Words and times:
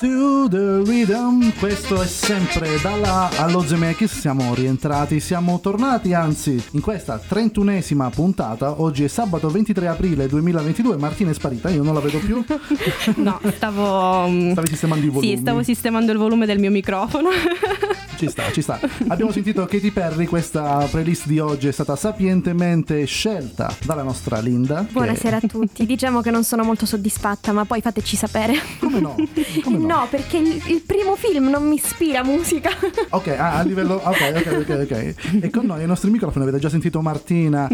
to 0.00 0.48
the 0.48 0.82
rhythm. 0.86 1.50
Questo 1.58 2.00
è 2.00 2.06
sempre 2.06 2.80
dalla 2.80 3.28
allo 3.36 3.60
Zemeckis. 3.60 4.18
Siamo 4.18 4.54
rientrati, 4.54 5.20
siamo 5.20 5.60
tornati, 5.60 6.14
anzi, 6.14 6.62
in 6.72 6.80
questa 6.80 7.20
31esima 7.20 8.08
puntata. 8.08 8.80
Oggi 8.80 9.04
è 9.04 9.08
sabato 9.08 9.50
23 9.50 9.88
aprile 9.88 10.26
2022. 10.26 10.96
Martina 10.96 11.30
è 11.30 11.34
sparita, 11.34 11.68
io 11.68 11.82
non 11.82 11.92
la 11.92 12.00
vedo 12.00 12.18
più. 12.18 12.42
no, 13.16 13.40
stavo. 13.54 14.26
Mm, 14.26 14.52
Stavi 14.52 14.68
sistemando 14.68 15.04
il 15.04 15.10
volume. 15.10 15.34
Sì, 15.34 15.38
stavo 15.38 15.62
sistemando 15.62 16.12
il 16.12 16.18
volume 16.18 16.46
del 16.46 16.58
mio 16.58 16.70
microfono. 16.70 17.28
ci 18.20 18.28
sta, 18.28 18.52
ci 18.52 18.60
sta. 18.60 18.78
Abbiamo 19.08 19.32
sentito 19.32 19.64
Katy 19.64 19.92
Perry, 19.92 20.26
questa 20.26 20.86
playlist 20.90 21.26
di 21.26 21.38
oggi 21.38 21.68
è 21.68 21.72
stata 21.72 21.96
sapientemente 21.96 23.02
scelta 23.06 23.74
dalla 23.86 24.02
nostra 24.02 24.40
Linda. 24.40 24.86
Buonasera 24.90 25.38
che... 25.38 25.46
a 25.46 25.48
tutti. 25.48 25.86
Diciamo 25.86 26.20
che 26.20 26.30
non 26.30 26.44
sono 26.44 26.62
molto 26.62 26.84
soddisfatta, 26.84 27.52
ma 27.52 27.64
poi 27.64 27.80
fateci 27.80 28.16
sapere. 28.16 28.52
Come 28.78 29.00
no? 29.00 29.16
Come 29.62 29.78
no? 29.78 29.86
no? 30.04 30.06
perché 30.10 30.36
il, 30.36 30.62
il, 30.66 30.82
primo 30.84 31.16
film 31.16 31.48
non 31.48 31.66
mi 31.66 31.76
ispira 31.76 32.22
musica. 32.22 32.70
Ok, 33.12 33.28
ah, 33.28 33.56
a 33.56 33.62
livello. 33.62 33.94
Ok, 33.94 34.32
ok, 34.36 34.56
ok, 34.60 34.88
ok. 34.90 35.42
E 35.44 35.50
con 35.50 35.66
noi 35.66 35.80
ai 35.80 35.86
nostri 35.86 36.10
microfoni 36.10 36.44
avete 36.44 36.60
già 36.60 36.68
sentito 36.68 37.00
Martina 37.00 37.68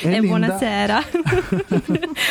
e, 0.00 0.16
e 0.16 0.20
buonasera. 0.20 1.02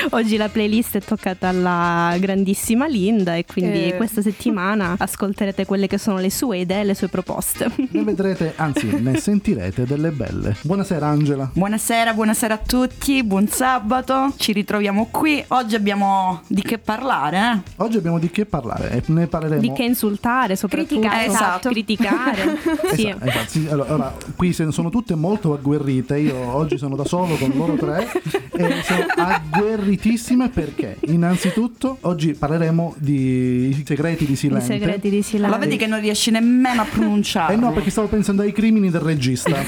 Oggi 0.09 0.35
la 0.35 0.49
playlist 0.49 0.97
è 0.97 1.01
toccata 1.01 1.47
alla 1.47 2.15
grandissima 2.19 2.87
Linda 2.87 3.35
e 3.35 3.45
quindi 3.45 3.89
eh. 3.89 3.95
questa 3.95 4.21
settimana 4.21 4.95
ascolterete 4.97 5.65
quelle 5.65 5.87
che 5.87 5.97
sono 5.97 6.17
le 6.17 6.29
sue 6.29 6.59
idee 6.59 6.81
e 6.81 6.83
le 6.83 6.95
sue 6.95 7.07
proposte. 7.07 7.58
Ne 7.91 8.03
vedrete, 8.03 8.53
anzi, 8.55 8.87
ne 9.01 9.17
sentirete 9.17 9.85
delle 9.85 10.11
belle. 10.11 10.55
Buonasera 10.61 11.07
Angela. 11.07 11.49
Buonasera, 11.53 12.13
buonasera 12.13 12.53
a 12.53 12.57
tutti, 12.57 13.23
buon 13.23 13.47
sabato. 13.47 14.33
Ci 14.37 14.53
ritroviamo 14.53 15.07
qui. 15.11 15.43
Oggi 15.49 15.75
abbiamo 15.75 16.41
di 16.47 16.61
che 16.61 16.77
parlare, 16.77 17.37
eh? 17.37 17.71
Oggi 17.77 17.97
abbiamo 17.97 18.19
di 18.19 18.29
che 18.29 18.45
parlare 18.45 18.91
e 18.91 19.03
ne 19.07 19.27
parleremo. 19.27 19.61
Di 19.61 19.73
che 19.73 19.83
insultare, 19.83 20.55
soprattutto. 20.55 20.99
Criticare, 20.99 21.25
esatto. 21.25 21.69
Criticare. 21.69 22.57
sì. 22.93 23.07
Esatto, 23.07 23.25
esatto. 23.25 23.49
Sì, 23.49 23.67
allora, 23.69 23.89
allora, 23.89 24.17
qui 24.35 24.53
sono 24.53 24.89
tutte 24.89 25.15
molto 25.15 25.53
agguerrite. 25.53 26.17
Io 26.17 26.37
oggi 26.37 26.77
sono 26.77 26.95
da 26.95 27.05
solo 27.05 27.35
con 27.35 27.51
loro 27.55 27.75
tre 27.75 28.07
e 28.51 28.81
sono 28.83 29.05
agguerritissime 29.15 30.49
perché 30.49 30.97
innanzitutto 31.01 31.97
oggi 32.01 32.33
parleremo 32.33 32.95
di 32.97 33.83
segreti 33.85 34.25
di 34.25 34.35
Silente. 34.35 34.63
I 34.63 34.79
segreti 34.79 35.09
di 35.09 35.21
Silente. 35.21 35.49
La 35.49 35.57
vedi 35.57 35.77
che 35.77 35.87
non 35.87 35.99
riesci 35.99 36.31
nemmeno 36.31 36.81
a 36.81 36.85
pronunciare. 36.85 37.48
Eh 37.51 37.55
no, 37.55 37.71
perché 37.71 37.89
stavo 37.89 38.07
pensando 38.07 38.41
ai 38.41 38.51
crimini 38.51 38.89
del 38.89 39.01
regista. 39.01 39.51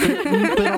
però 0.56 0.78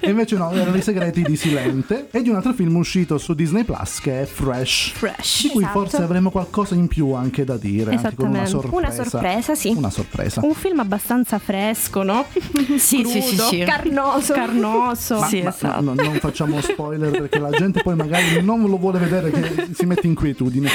e 0.00 0.10
invece 0.10 0.36
no, 0.36 0.50
erano 0.52 0.76
i 0.76 0.82
segreti 0.82 1.22
di 1.22 1.36
Silente 1.36 2.08
e 2.10 2.20
di 2.22 2.28
un 2.28 2.36
altro 2.36 2.52
film 2.52 2.76
uscito 2.76 3.16
su 3.16 3.32
Disney 3.34 3.64
Plus 3.64 4.00
che 4.00 4.22
è 4.22 4.24
Fresh. 4.26 4.90
Fresh. 4.94 5.42
Di 5.42 5.48
cui 5.48 5.62
esatto. 5.62 5.78
forse 5.78 6.02
avremo 6.02 6.30
qualcosa 6.30 6.74
in 6.74 6.88
più 6.88 7.12
anche 7.12 7.44
da 7.44 7.56
dire. 7.56 7.92
Anche 7.92 8.14
con 8.14 8.28
una 8.28 8.44
sorpresa. 8.44 8.76
Una 8.76 8.90
sorpresa, 8.90 9.54
sì. 9.54 9.72
Una 9.74 9.90
sorpresa. 9.90 10.40
Un 10.44 10.54
film 10.54 10.80
abbastanza 10.80 11.38
fresco, 11.38 12.02
no? 12.02 12.26
sì, 12.76 13.00
Crudo, 13.02 13.08
sì, 13.08 13.22
sì, 13.22 13.36
sì. 13.36 13.58
Carnoso. 13.60 14.34
Carnoso. 14.34 15.18
Ma, 15.20 15.26
sì, 15.26 15.42
ma, 15.42 15.48
esatto. 15.48 15.80
no, 15.80 15.94
non 15.94 16.18
facciamo 16.18 16.60
spoiler 16.60 17.10
perché 17.10 17.38
la 17.38 17.50
gente 17.50 17.82
poi 17.82 17.96
magari 17.96 18.42
non 18.42 18.62
lo 18.62 18.76
vuole 18.76 18.98
vedere 18.98 19.30
che 19.30 19.68
si 19.72 19.86
mette 19.86 20.06
in 20.06 20.14
quietudine. 20.14 20.70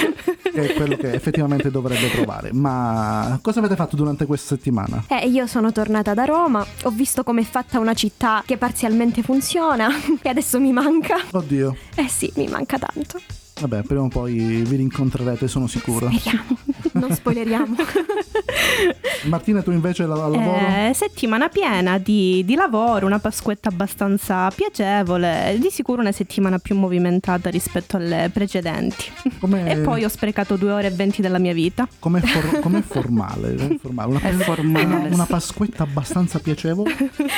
Che 0.51 0.69
è 0.69 0.73
quello 0.73 0.95
che 0.95 1.13
effettivamente 1.13 1.71
dovrebbe 1.71 2.07
provare. 2.07 2.51
Ma 2.53 3.39
cosa 3.41 3.59
avete 3.59 3.75
fatto 3.75 3.95
durante 3.95 4.25
questa 4.25 4.55
settimana? 4.55 5.03
Eh, 5.07 5.27
io 5.27 5.47
sono 5.47 5.71
tornata 5.71 6.13
da 6.13 6.25
Roma, 6.25 6.65
ho 6.83 6.89
visto 6.89 7.23
com'è 7.23 7.43
fatta 7.43 7.79
una 7.79 7.93
città 7.93 8.43
che 8.45 8.57
parzialmente 8.57 9.21
funziona 9.21 9.89
e 10.21 10.29
adesso 10.29 10.59
mi 10.59 10.71
manca. 10.71 11.15
Oddio. 11.31 11.75
Eh 11.95 12.07
sì, 12.07 12.31
mi 12.35 12.47
manca 12.47 12.77
tanto. 12.77 13.19
Vabbè, 13.59 13.81
prima 13.81 14.03
o 14.03 14.07
poi 14.07 14.63
vi 14.63 14.75
rincontrerete, 14.77 15.47
sono 15.49 15.67
sicuro. 15.67 16.09
Speriamo, 16.09 16.57
non 16.93 17.13
spoileriamo. 17.13 17.75
Martina, 19.25 19.61
tu 19.61 19.71
invece 19.71 20.05
la, 20.05 20.15
lavoro? 20.15 20.41
Eh, 20.41 20.91
settimana 20.93 21.49
piena 21.49 21.97
di, 21.97 22.43
di, 22.45 22.55
lavoro, 22.55 23.05
una 23.05 23.19
pasquetta 23.19 23.69
abbastanza 23.69 24.49
piacevole, 24.49 25.57
di 25.59 25.69
sicuro 25.69 26.01
una 26.01 26.11
settimana 26.11 26.57
più 26.57 26.75
movimentata 26.75 27.49
rispetto 27.49 27.97
alle 27.97 28.29
precedenti. 28.31 29.05
Com'è... 29.39 29.71
E 29.71 29.77
poi 29.77 30.03
ho 30.03 30.09
sprecato 30.09 30.55
due 30.55 30.71
ore 30.71 30.87
e 30.87 30.91
venti 30.91 31.21
della 31.21 31.39
mia 31.39 31.53
vita. 31.53 31.87
Com'è, 31.99 32.21
for- 32.21 32.59
com'è 32.61 32.81
formale? 32.81 33.77
formale? 33.79 34.11
Una, 34.11 34.21
è 34.21 34.31
formale. 34.33 34.85
Una, 34.85 35.07
una, 35.11 35.25
pasquetta 35.25 35.83
abbastanza 35.83 36.39
piacevole? 36.39 36.95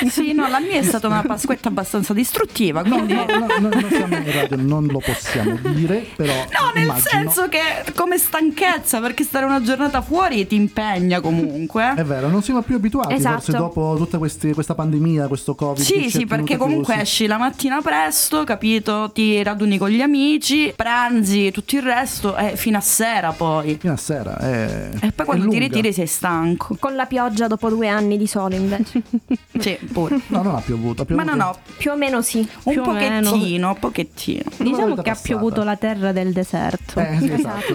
sì, 0.09 0.33
no, 0.33 0.47
la 0.47 0.59
mia 0.59 0.77
è 0.77 0.83
stata 0.83 1.07
una 1.07 1.23
pasquetta 1.23 1.69
abbastanza 1.69 2.13
distruttiva. 2.13 2.83
Quindi... 2.83 3.13
No, 3.13 3.25
no, 3.25 3.47
no, 3.59 3.69
no, 3.69 3.87
siamo 3.89 4.15
in 4.15 4.31
radio, 4.31 4.57
non 4.57 4.85
lo 4.87 4.99
possiamo 4.99 5.57
dire 5.73 6.05
però... 6.15 6.33
No, 6.33 6.71
nel 6.73 6.83
immagino... 6.83 7.09
senso 7.09 7.49
che 7.49 7.59
come 7.95 8.17
stanchezza, 8.17 8.99
perché 8.99 9.23
stare 9.31 9.45
una 9.45 9.61
giornata 9.61 10.01
fuori 10.01 10.45
ti 10.45 10.55
impegna 10.55 11.21
comunque. 11.21 11.93
È 11.95 12.03
vero, 12.03 12.27
non 12.27 12.43
siamo 12.43 12.61
più 12.61 12.75
abituati 12.75 13.13
esatto. 13.13 13.35
forse 13.35 13.51
dopo 13.53 13.95
tutta 13.95 14.17
questi, 14.17 14.51
questa 14.51 14.75
pandemia, 14.75 15.27
questo 15.27 15.55
covid. 15.55 15.81
Sì, 15.83 16.09
sì, 16.09 16.25
perché 16.25 16.57
comunque 16.57 16.95
più, 16.95 17.03
esci 17.03 17.27
la 17.27 17.37
mattina 17.37 17.79
presto, 17.81 18.43
capito? 18.43 19.09
Ti 19.13 19.41
raduni 19.41 19.77
con 19.77 19.89
gli 19.89 20.01
amici, 20.01 20.73
pranzi, 20.75 21.51
tutto 21.51 21.77
il 21.77 21.81
resto, 21.81 22.35
e 22.35 22.57
fino 22.57 22.77
a 22.77 22.81
sera 22.81 23.31
poi. 23.31 23.77
Fino 23.79 23.93
a 23.93 23.97
sera, 23.97 24.37
è... 24.37 24.89
E 24.99 25.11
poi 25.13 25.25
quando 25.25 25.47
ti 25.47 25.59
ritiri 25.59 25.93
sei 25.93 26.07
stanco. 26.07 26.75
Con 26.77 26.95
la 26.95 27.05
pioggia 27.05 27.47
dopo 27.47 27.69
due 27.69 27.87
anni 27.87 28.17
di 28.17 28.27
sole 28.27 28.57
invece. 28.57 29.01
sì, 29.57 29.77
pure. 29.93 30.19
No, 30.27 30.41
non 30.41 30.55
ha 30.55 30.61
piovuto. 30.61 31.03
Ha 31.03 31.05
piovuto. 31.05 31.25
Ma 31.25 31.35
no, 31.35 31.41
no. 31.41 31.55
Più 31.77 31.91
o 31.91 31.95
meno 31.95 32.21
sì. 32.21 32.39
Un 32.63 32.73
più 32.73 32.81
pochettino, 32.81 33.75
pochettino. 33.79 34.43
Diciamo 34.57 34.95
che 34.95 35.03
passata? 35.03 35.11
ha 35.11 35.19
piovuto 35.21 35.63
la 35.63 35.77
terra 35.77 36.01
terra 36.01 36.11
del 36.11 36.33
deserto. 36.33 36.99
Eh, 36.99 37.17
sì, 37.19 37.31
esatto. 37.31 37.73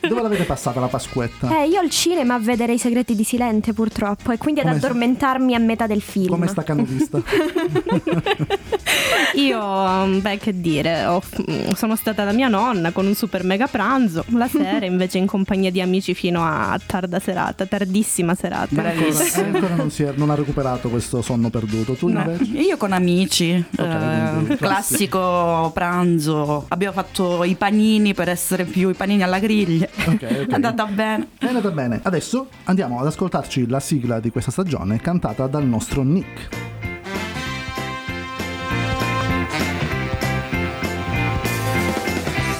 Dove 0.00 0.22
l'avete 0.22 0.44
passata 0.44 0.80
la 0.80 0.88
Pasquetta? 0.96 1.60
Eh, 1.60 1.68
io 1.68 1.78
al 1.78 1.90
cinema 1.90 2.34
a 2.34 2.38
vedere 2.38 2.72
i 2.72 2.78
segreti 2.78 3.14
di 3.14 3.22
Silente 3.22 3.74
purtroppo 3.74 4.32
e 4.32 4.38
quindi 4.38 4.60
ad 4.60 4.66
Come 4.66 4.78
addormentarmi 4.78 5.52
sta... 5.52 5.62
a 5.62 5.64
metà 5.64 5.86
del 5.86 6.00
film. 6.00 6.28
Come 6.28 6.46
sta 6.46 6.62
canovista? 6.62 7.20
io, 9.34 9.62
um, 9.62 10.22
beh, 10.22 10.38
che 10.38 10.58
dire, 10.58 11.04
ho, 11.04 11.22
mm, 11.22 11.72
sono 11.72 11.96
stata 11.96 12.24
da 12.24 12.32
mia 12.32 12.48
nonna 12.48 12.92
con 12.92 13.06
un 13.06 13.14
super 13.14 13.44
mega 13.44 13.66
pranzo, 13.66 14.24
la 14.28 14.48
sera 14.48 14.86
invece 14.86 15.18
in 15.18 15.26
compagnia 15.26 15.70
di 15.70 15.82
amici 15.82 16.14
fino 16.14 16.42
a 16.42 16.78
tarda 16.84 17.18
serata, 17.18 17.66
tardissima 17.66 18.34
serata. 18.34 18.68
Bravissima. 18.70 19.46
Eh, 19.46 19.50
ancora 19.50 19.74
non, 19.74 19.90
è, 19.94 20.12
non, 20.14 20.30
ha 20.30 20.34
recuperato 20.34 20.88
questo 20.88 21.20
sonno 21.20 21.50
perduto. 21.50 21.92
Tu 21.92 22.08
no, 22.08 22.20
invece? 22.20 22.58
Io 22.58 22.78
con 22.78 22.92
amici, 22.92 23.62
okay, 23.76 24.46
eh, 24.48 24.56
classico 24.56 25.70
pranzo, 25.74 26.64
abbiamo 26.68 26.94
fatto 26.94 27.44
i 27.44 27.54
panini 27.54 28.14
per 28.14 28.30
essere 28.30 28.64
più 28.64 28.88
i 28.88 28.94
panini 28.94 29.22
alla 29.22 29.38
griglia. 29.38 29.88
Ok, 30.06 30.14
ok. 30.14 30.46
È 30.46 30.54
andata 30.54 30.85
bene. 30.86 31.28
È 31.38 31.46
andata 31.46 31.70
bene. 31.70 32.00
Adesso 32.02 32.48
andiamo 32.64 33.00
ad 33.00 33.06
ascoltarci 33.06 33.68
la 33.68 33.80
sigla 33.80 34.20
di 34.20 34.30
questa 34.30 34.50
stagione 34.50 34.98
cantata 35.00 35.46
dal 35.46 35.64
nostro 35.64 36.02
Nick. 36.02 36.65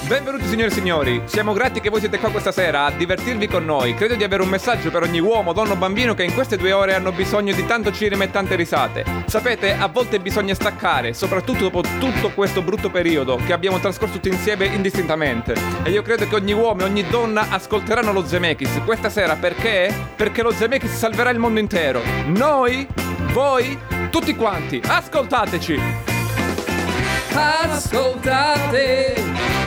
Benvenuti 0.06 0.46
signore 0.46 0.68
e 0.68 0.72
signori, 0.72 1.22
siamo 1.24 1.52
grati 1.52 1.80
che 1.80 1.90
voi 1.90 1.98
siete 1.98 2.20
qua 2.20 2.30
questa 2.30 2.52
sera 2.52 2.84
a 2.84 2.92
divertirvi 2.92 3.48
con 3.48 3.64
noi. 3.64 3.92
Credo 3.96 4.14
di 4.14 4.22
avere 4.22 4.44
un 4.44 4.48
messaggio 4.48 4.88
per 4.88 5.02
ogni 5.02 5.18
uomo, 5.18 5.52
donna 5.52 5.72
o 5.72 5.76
bambino 5.76 6.14
che 6.14 6.22
in 6.22 6.32
queste 6.32 6.56
due 6.56 6.70
ore 6.70 6.94
hanno 6.94 7.10
bisogno 7.10 7.52
di 7.52 7.66
tanto 7.66 7.90
cinema 7.90 8.22
e 8.22 8.30
tante 8.30 8.54
risate. 8.54 9.04
Sapete, 9.26 9.74
a 9.74 9.88
volte 9.88 10.20
bisogna 10.20 10.54
staccare, 10.54 11.12
soprattutto 11.12 11.64
dopo 11.64 11.82
tutto 11.98 12.30
questo 12.30 12.62
brutto 12.62 12.88
periodo 12.88 13.40
che 13.44 13.52
abbiamo 13.52 13.80
trascorso 13.80 14.14
tutti 14.14 14.28
insieme 14.28 14.66
indistintamente. 14.66 15.54
E 15.82 15.90
io 15.90 16.02
credo 16.02 16.28
che 16.28 16.36
ogni 16.36 16.52
uomo 16.52 16.82
e 16.82 16.84
ogni 16.84 17.04
donna 17.08 17.48
ascolteranno 17.50 18.12
lo 18.12 18.24
Zemeckis 18.24 18.82
questa 18.84 19.08
sera 19.08 19.34
perché? 19.34 19.92
Perché 20.14 20.42
lo 20.42 20.52
Zemeckis 20.52 20.94
salverà 20.94 21.30
il 21.30 21.40
mondo 21.40 21.58
intero. 21.58 22.00
Noi, 22.26 22.86
voi, 23.32 23.76
tutti 24.10 24.36
quanti, 24.36 24.80
ascoltateci! 24.86 26.15
Ascoltate 27.36 29.14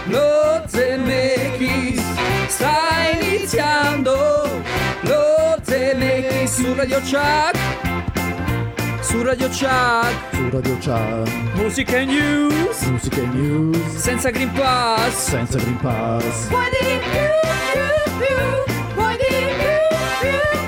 lo 0.06 0.64
Zemeckis 0.66 2.02
sta 2.48 3.12
iniziando 3.20 4.62
lo 5.02 5.58
Zemeckis 5.62 6.52
su 6.52 6.74
Radio 6.74 7.00
Chuck 7.00 7.58
su 9.02 9.22
Radio 9.22 9.48
Chuck 9.48 10.16
su 10.32 10.50
Radio 10.50 10.76
Chuck 10.78 11.40
musica 11.56 12.04
news. 12.04 12.82
Musica 12.88 13.22
news. 13.34 13.78
Senza 13.96 14.32
Green 14.32 14.52
Pass. 14.54 15.30
Senza 15.30 15.58
Green 15.60 15.78
Pass. 15.78 16.48
Poi 16.48 16.66
di 16.72 17.00
più 17.00 17.28
più 17.74 17.88
più? 18.18 18.38
Poi 18.96 19.16
di 19.18 19.36
più 19.60 19.74
più 20.22 20.59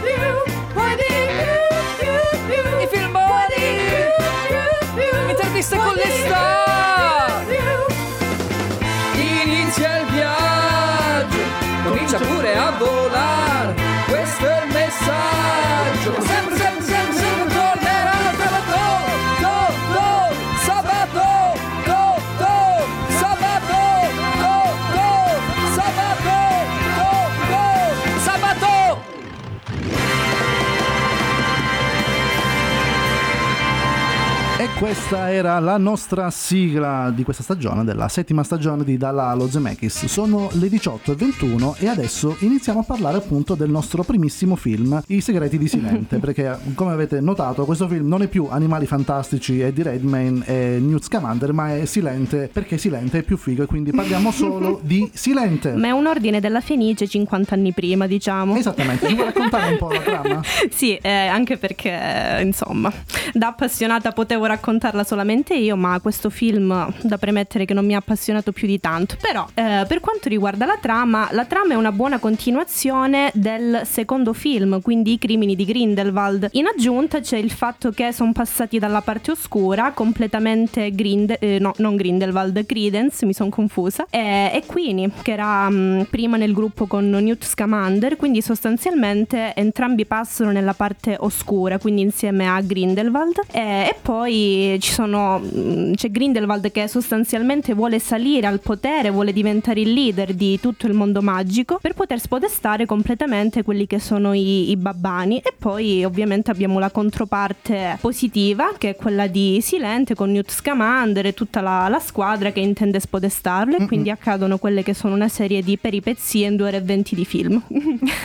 questa 34.92 35.32
era 35.32 35.58
la 35.60 35.78
nostra 35.78 36.30
sigla 36.32 37.14
di 37.16 37.24
questa 37.24 37.44
stagione, 37.44 37.86
della 37.86 38.10
settima 38.10 38.44
stagione 38.44 38.84
di 38.84 38.98
Dalla 38.98 39.28
allo 39.28 39.50
Zemeckis. 39.50 40.04
Sono 40.08 40.50
le 40.56 40.68
18.21 40.68 41.76
e 41.80 41.88
adesso 41.88 42.36
iniziamo 42.40 42.82
a 42.82 42.84
parlare 42.84 43.16
appunto 43.16 43.56
del 43.56 43.70
nostro 43.70 44.04
primissimo 44.04 44.58
film, 44.58 45.02
I 45.08 45.22
segreti 45.22 45.58
di 45.58 45.70
Silente, 45.70 46.18
perché 46.20 46.58
come 46.76 46.92
avete 46.92 47.22
notato 47.22 47.64
questo 47.64 47.88
film 47.88 48.06
non 48.06 48.22
è 48.22 48.28
più 48.28 48.48
Animali 48.50 48.86
Fantastici 48.86 49.62
e 49.62 49.72
di 49.72 49.82
Redmayne 49.82 50.46
e 50.46 50.80
Newt 50.82 51.04
Scamander, 51.04 51.54
ma 51.54 51.74
è 51.74 51.86
Silente 51.86 52.50
perché 52.52 52.78
Silente 52.78 53.20
è 53.20 53.24
più 53.24 53.38
figo 53.38 53.64
e 53.64 53.68
quindi 53.68 53.92
parliamo 53.92 54.30
solo 54.36 54.82
di 54.84 55.10
Silente. 55.14 55.72
Ma 55.72 55.88
è 55.88 55.92
un 55.92 56.06
ordine 56.06 56.42
della 56.42 56.60
Fenice 56.60 57.08
50 57.08 57.56
anni 57.56 57.72
prima, 57.72 58.08
diciamo. 58.08 58.58
Esattamente, 58.58 59.08
ci 59.08 59.14
vuoi 59.14 59.28
raccontare 59.28 59.72
un 59.72 59.78
po' 59.78 59.90
la 59.90 60.02
trama? 60.02 60.42
sì, 60.70 60.98
eh, 60.98 61.10
anche 61.28 61.56
perché 61.56 62.42
insomma, 62.42 62.92
da 63.32 63.48
appassionata 63.48 64.12
potevo 64.12 64.48
raccontarla 64.82 65.04
solamente 65.04 65.54
io, 65.54 65.76
ma 65.76 66.00
questo 66.00 66.32
film 66.32 66.92
da 67.02 67.18
premettere 67.18 67.66
che 67.66 67.74
non 67.74 67.86
mi 67.86 67.94
ha 67.94 68.00
appassionato 68.00 68.52
più 68.52 68.68
di 68.68 68.80
tanto. 68.80 69.16
Però, 69.22 69.46
eh, 69.54 69.86
per 69.88 70.00
quanto 70.00 70.28
riguarda 70.28 70.66
la 70.66 70.78
trama, 70.82 71.30
la 71.32 71.46
trama 71.46 71.74
è 71.74 71.76
una 71.76 71.92
buona 71.92 72.18
continuazione 72.18 73.30
del 73.36 73.82
secondo 73.86 74.34
film, 74.34 74.82
quindi 74.82 75.14
I 75.14 75.18
crimini 75.20 75.56
di 75.56 75.66
Grindelwald. 75.66 76.50
In 76.54 76.66
aggiunta 76.66 77.20
c'è 77.20 77.38
il 77.38 77.52
fatto 77.52 77.92
che 77.92 78.12
sono 78.12 78.32
passati 78.32 78.80
dalla 78.80 79.02
parte 79.02 79.32
oscura, 79.32 79.92
completamente 79.92 80.92
Grind- 80.92 81.38
eh, 81.40 81.60
no, 81.60 81.74
non 81.78 81.96
Grindelwald, 81.96 82.66
Credence, 82.66 83.26
mi 83.26 83.34
sono 83.34 83.50
confusa, 83.50 84.08
e, 84.10 84.52
e 84.54 84.64
Queenie, 84.66 85.12
che 85.22 85.34
era 85.34 85.70
mh, 85.70 85.76
mm, 85.76 86.02
prima 86.10 86.38
nel 86.38 86.54
gruppo 86.54 86.88
con 86.88 87.08
Newt 87.10 87.46
Scamander, 87.46 88.16
quindi 88.16 88.42
sostanzialmente 88.42 89.54
entrambi 89.56 90.06
passano 90.06 90.52
nella 90.52 90.74
parte 90.74 91.18
oscura, 91.20 91.78
quindi 91.78 92.02
insieme 92.02 92.48
a 92.48 92.60
Grindelwald. 92.62 93.42
E, 93.52 93.60
e 93.60 93.96
poi 94.02 94.71
ci 94.80 94.92
sono, 94.92 95.40
mm, 95.40 95.94
c'è 95.94 96.10
Grindelwald 96.10 96.72
che 96.72 96.88
sostanzialmente 96.88 97.74
vuole 97.74 98.00
salire 98.00 98.48
al 98.48 98.60
potere, 98.60 99.10
vuole 99.10 99.34
diventare 99.34 99.82
il 99.82 99.92
leader 99.92 100.34
di 100.34 100.60
tutto 100.60 100.88
il 100.88 100.94
mondo 100.94 101.22
magico 101.22 101.80
per 101.82 101.94
poter 101.94 102.20
spodestare 102.20 102.86
completamente 102.86 103.64
quelli 103.64 103.88
che 103.88 104.00
sono 104.00 104.34
i, 104.34 104.70
i 104.70 104.78
babbani. 104.78 105.40
E 105.40 105.54
poi 105.58 106.04
ovviamente 106.04 106.52
abbiamo 106.52 106.80
la 106.80 106.92
controparte 106.92 107.98
positiva, 108.00 108.74
che 108.78 108.90
è 108.90 108.96
quella 108.96 109.28
di 109.28 109.60
Silente 109.62 110.16
con 110.16 110.32
Newt 110.32 110.52
Scamander 110.52 111.26
e 111.28 111.34
tutta 111.34 111.62
la, 111.62 111.88
la 111.88 112.00
squadra 112.00 112.52
che 112.52 112.60
intende 112.60 113.00
spodestarlo. 113.00 113.78
E 113.78 113.86
quindi 113.86 114.10
accadono 114.10 114.58
quelle 114.58 114.84
che 114.84 114.94
sono 114.94 115.14
una 115.14 115.28
serie 115.28 115.62
di 115.62 115.78
peripezie 115.78 116.48
in 116.48 116.56
due 116.56 116.68
ore 116.68 116.78
e 116.78 116.82
venti 116.82 117.16
di 117.16 117.26
film. 117.26 117.62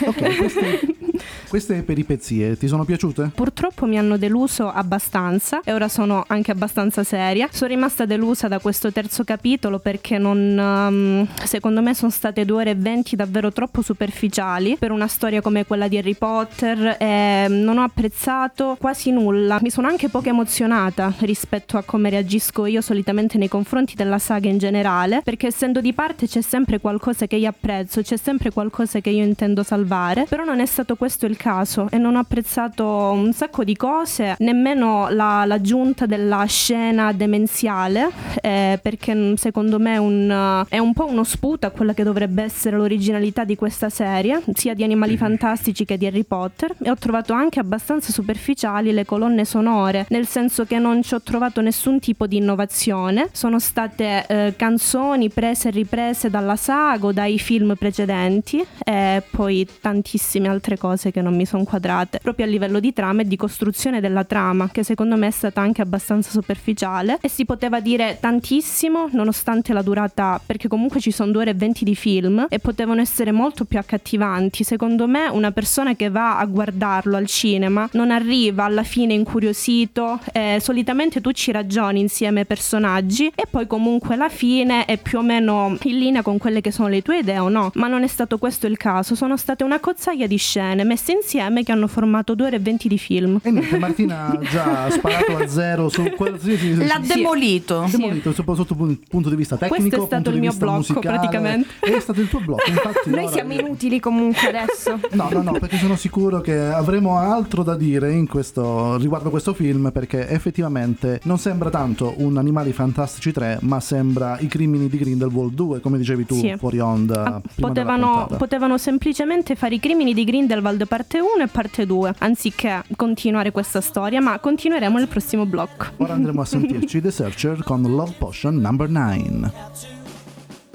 Ok, 0.07 0.37
queste, 0.37 0.81
queste 1.49 1.83
peripezie 1.83 2.57
ti 2.57 2.69
sono 2.69 2.85
piaciute? 2.85 3.31
Purtroppo 3.35 3.87
mi 3.87 3.99
hanno 3.99 4.17
deluso 4.17 4.71
abbastanza 4.71 5.61
e 5.65 5.73
ora 5.73 5.89
sono 5.89 6.25
anche 6.27 6.36
abbastanza 6.45 7.05
seria. 7.05 7.49
Sono 7.53 7.71
rimasta 7.71 8.05
delusa 8.05 8.49
da 8.49 8.59
questo 8.59 8.93
terzo 8.93 9.25
capitolo 9.25 9.79
perché 9.79 10.19
non, 10.19 10.57
um, 10.59 11.27
secondo 11.45 11.83
me 11.83 11.95
sono 11.95 12.11
state 12.11 12.45
due 12.45 12.63
ore 12.63 12.71
e 12.71 12.75
venti 12.75 13.17
davvero 13.17 13.53
troppo 13.53 13.83
superficiali 13.83 14.77
per 14.79 14.91
una 14.91 15.07
storia 15.07 15.41
come 15.41 15.65
quella 15.65 15.89
di 15.89 15.99
Harry 15.99 16.15
Potter 16.15 16.97
e 16.99 17.47
non 17.49 17.79
ho 17.79 17.83
apprezzato 17.83 18.77
quasi 18.81 19.11
nulla. 19.11 19.59
Mi 19.63 19.71
sono 19.71 19.87
anche 19.87 20.09
poco 20.09 20.29
emozionata 20.29 21.13
rispetto 21.21 21.77
a 21.77 21.83
come 21.83 22.11
reagisco 22.11 22.67
io 22.67 22.81
solitamente 22.81 23.39
nei 23.39 23.49
confronti 23.49 23.95
della 23.95 24.19
saga 24.19 24.49
in 24.49 24.59
generale 24.59 25.21
perché 25.23 25.49
essendo 25.49 25.81
di 25.81 25.93
parte 25.93 26.27
c'è 26.27 26.41
sempre 26.41 26.81
qualcosa 26.81 27.27
che 27.27 27.37
io 27.37 27.49
apprezzo, 27.49 28.03
c'è 28.03 28.17
sempre 28.17 28.51
qualcosa 28.51 29.01
che 29.01 29.11
io 29.11 29.25
intendo 29.25 29.63
salvare, 29.63 30.27
però 30.29 30.45
non 30.45 30.61
è 30.61 30.67
stato 30.67 30.97
questo 30.97 31.27
il 31.27 31.37
caso 31.37 31.89
e 31.91 31.99
non 31.99 32.17
ho 32.17 32.19
apprezzato 32.19 32.85
un 32.87 33.33
sacco 33.33 33.65
di 33.65 33.77
cose, 33.77 34.37
nemmeno 34.39 35.09
la, 35.11 35.45
l'aggiunta 35.45 36.07
della 36.07 36.26
scena 36.47 37.13
demenziale, 37.13 38.11
eh, 38.41 38.79
perché 38.83 39.35
secondo 39.37 39.79
me 39.79 39.97
un, 39.97 40.65
è 40.69 40.79
un 40.79 40.93
po' 40.93 41.07
uno 41.07 41.25
sputo 41.25 41.67
a 41.67 41.71
quella 41.71 41.95
che 41.95 42.03
dovrebbe 42.03 42.43
essere 42.43 42.77
l'originalità 42.77 43.45
di 43.45 43.57
questa 43.57 43.91
serie, 43.91 44.43
sia 44.55 44.75
di 44.75 44.83
Animali 44.83 45.17
Fantastici 45.17 45.85
che 45.85 45.99
di 45.99 46.07
Harry 46.07 46.25
Potter, 46.25 46.75
e 46.83 46.91
ho 46.91 46.97
trovato 46.97 47.33
anche 47.33 47.61
abbastanza 47.61 48.13
superficiali 48.13 48.93
le 48.93 49.05
colonne 49.05 49.45
sonore, 49.45 50.07
nel 50.11 50.27
senso 50.27 50.65
che 50.65 50.79
non 50.79 51.03
ci 51.03 51.15
ho 51.15 51.21
trovato 51.21 51.61
nessun 51.61 51.99
tipo 52.01 52.27
di 52.27 52.37
innovazione, 52.37 53.29
sono 53.33 53.59
state 53.59 54.27
eh, 54.27 54.55
canzoni 54.57 55.29
prese 55.29 55.69
e 55.69 55.71
riprese 55.73 56.31
dalla 56.31 56.57
saga 56.57 57.07
o 57.07 57.13
dai 57.13 57.39
film 57.39 57.75
precedenti 57.77 58.65
e 58.85 59.23
poi 59.31 59.67
tantissime 59.81 60.49
altre 60.49 60.79
cose 60.79 61.11
che 61.11 61.21
non 61.21 61.37
mi 61.37 61.47
sono 61.47 61.65
quadrate, 61.65 62.21
proprio 62.23 62.47
a 62.47 62.49
livello 62.49 62.81
di 62.81 62.93
trama 62.93 63.23
e 63.23 63.25
di 63.27 63.37
costruzione 63.37 64.01
della 64.01 64.25
trama, 64.25 64.69
che 64.71 64.83
secondo 64.83 65.17
me 65.17 65.27
è 65.27 65.31
stata 65.31 65.61
anche 65.61 65.83
abbastanza 65.83 66.06
superficiale 66.15 67.19
e 67.21 67.29
si 67.29 67.45
poteva 67.45 67.81
dire 67.81 68.19
tantissimo 68.21 69.09
nonostante 69.13 69.73
la 69.73 69.83
durata, 69.83 70.41
perché 70.45 70.69
comunque 70.69 71.01
ci 71.01 71.11
sono 71.11 71.33
due 71.33 71.43
ore 71.43 71.51
e 71.51 71.55
venti 71.55 71.85
di 71.85 71.95
film 71.95 72.47
e 72.49 72.59
potevano 72.59 73.01
essere 73.01 73.33
molto 73.33 73.65
più 73.65 73.79
accattivanti. 73.79 74.65
Secondo 74.65 75.07
me 75.07 75.29
una 75.29 75.53
persona 75.53 75.95
che 75.95 76.09
va 76.09 76.39
a 76.39 76.45
guardarlo 76.47 77.17
al 77.17 77.27
cinema 77.27 77.89
non 77.93 78.11
arriva 78.11 78.65
alla 78.65 78.83
fine 78.83 79.15
incuriosito, 79.15 80.21
eh, 80.33 80.59
solitamente 80.61 81.21
tu 81.21 81.33
ci 81.33 81.53
ragioni 81.53 82.01
insieme 82.01 82.41
ai 82.41 82.47
personaggi 82.47 83.31
e 83.35 83.45
poi 83.49 83.67
comunque 83.67 84.17
la 84.17 84.29
fine 84.29 84.85
è 84.85 84.99
più 84.99 85.19
o 85.19 85.23
meno 85.23 85.77
in 85.83 85.99
linea 85.99 86.23
con 86.23 86.39
quelle 86.39 86.61
che 86.61 86.71
sono 86.71 86.89
le 86.89 87.03
tue 87.03 87.19
idee 87.19 87.39
o 87.39 87.49
no, 87.49 87.71
ma 87.75 87.89
non 87.89 88.03
è 88.03 88.07
stato 88.07 88.39
questo 88.39 88.67
il 88.67 88.77
caso, 88.77 89.15
sono 89.15 89.37
state 89.37 89.65
una 89.65 89.81
cozzaia 89.81 90.27
di 90.27 90.37
scene 90.37 90.85
messe 90.85 91.13
insieme 91.13 91.63
che 91.63 91.73
hanno 91.73 91.87
formato 91.87 92.35
due 92.35 92.47
ore 92.47 92.57
e 92.57 92.61
venti 92.61 92.89
di 92.89 92.99
film. 92.99 93.41
E 93.43 93.51
niente, 93.51 93.79
Martina 93.79 94.27
ha 94.27 94.39
già 94.39 94.91
sparato 94.91 95.37
a 95.37 95.47
zero 95.47 95.89
su 95.97 96.11
qualsiasi... 96.17 96.77
L'ha 96.77 97.01
demolito. 97.01 97.87
Demolito, 97.91 98.33
sì. 98.33 98.43
sotto 98.45 98.77
il 98.85 99.01
punto 99.09 99.29
di 99.29 99.37
vista 99.37 99.57
tecnico, 99.57 99.83
Questo 99.83 100.03
è 100.03 100.07
stato 100.07 100.31
il 100.31 100.39
mio 100.39 100.53
blocco 100.53 100.77
musicale. 100.77 101.17
praticamente. 101.19 101.69
È 101.81 102.01
stato 102.01 102.21
il 102.21 102.29
tuo 102.29 102.41
blocco, 102.41 102.69
infatti. 102.69 103.11
Noi 103.11 103.29
siamo 103.29 103.53
inutili 103.53 104.01
comunque 104.01 104.49
adesso. 104.49 104.99
No, 105.13 105.29
no, 105.31 105.43
no, 105.43 105.53
perché 105.53 105.77
sono 105.77 105.97
sicuro 105.97 106.41
che 106.41 106.59
avremo 106.59 107.19
altro 107.19 107.63
da 107.63 107.77
dire 107.77 108.13
in 108.13 108.27
questo, 108.27 108.97
riguardo 108.97 109.31
questo 109.31 109.55
film, 109.55 109.91
perché 109.93 110.29
effettivamente 110.29 111.21
non 111.25 111.39
sembra 111.39 111.71
tanto 111.71 112.15
un 112.19 112.37
Animali 112.37 112.73
Fantastici 112.73 113.33
3, 113.33 113.59
ma 113.63 113.81
sembra 113.81 114.39
I 114.41 114.47
crimini 114.47 114.89
di 114.89 114.99
Grindelwald 114.99 115.53
2, 115.53 115.81
come 115.81 115.99
dicevi 115.99 116.27
tu 116.27 116.35
sì. 116.35 116.55
fuori 116.59 116.79
onda. 116.79 117.25
Ah, 117.25 117.43
potevano, 117.61 118.29
potevano 118.37 118.79
semplicemente 118.79 119.55
fare 119.55 119.77
i 119.77 119.81
crimini 119.81 120.15
di 120.15 120.25
Grindelwald 120.25 120.87
parte 120.87 121.21
1 121.21 121.43
e 121.43 121.47
parte 121.47 121.87
2, 121.87 122.15
anziché 122.19 122.83
continuare 122.97 123.51
questa 123.53 123.81
storia, 123.81 124.21
ma 124.21 124.39
continueremo 124.39 124.99
nel 124.99 125.09
prossimo 125.09 125.47
blocco. 125.47 125.86
Ora 125.99 126.13
andremo 126.15 126.43
a 126.43 126.45
sentirci 126.45 127.01
The 127.01 127.11
Searcher 127.11 127.63
con 127.63 127.83
Love 127.83 128.15
Potion 128.19 128.57
number 128.57 128.89
9. 128.89 129.53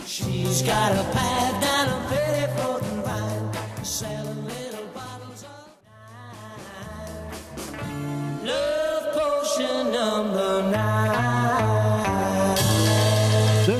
She's 0.05 0.61
got 0.63 0.91
a 0.91 1.03
pad 1.13 1.61
down 1.61 1.87
a 1.87 1.99
pretty 2.07 2.47
floating 2.57 3.01
vine, 3.03 3.49
selling 3.81 4.43
little 4.45 4.87
bottles 4.93 5.43
of 5.43 5.49
wine. 7.71 8.45
Love 8.45 9.13
potion 9.13 9.91
number 9.91 10.63
nine. 10.69 10.91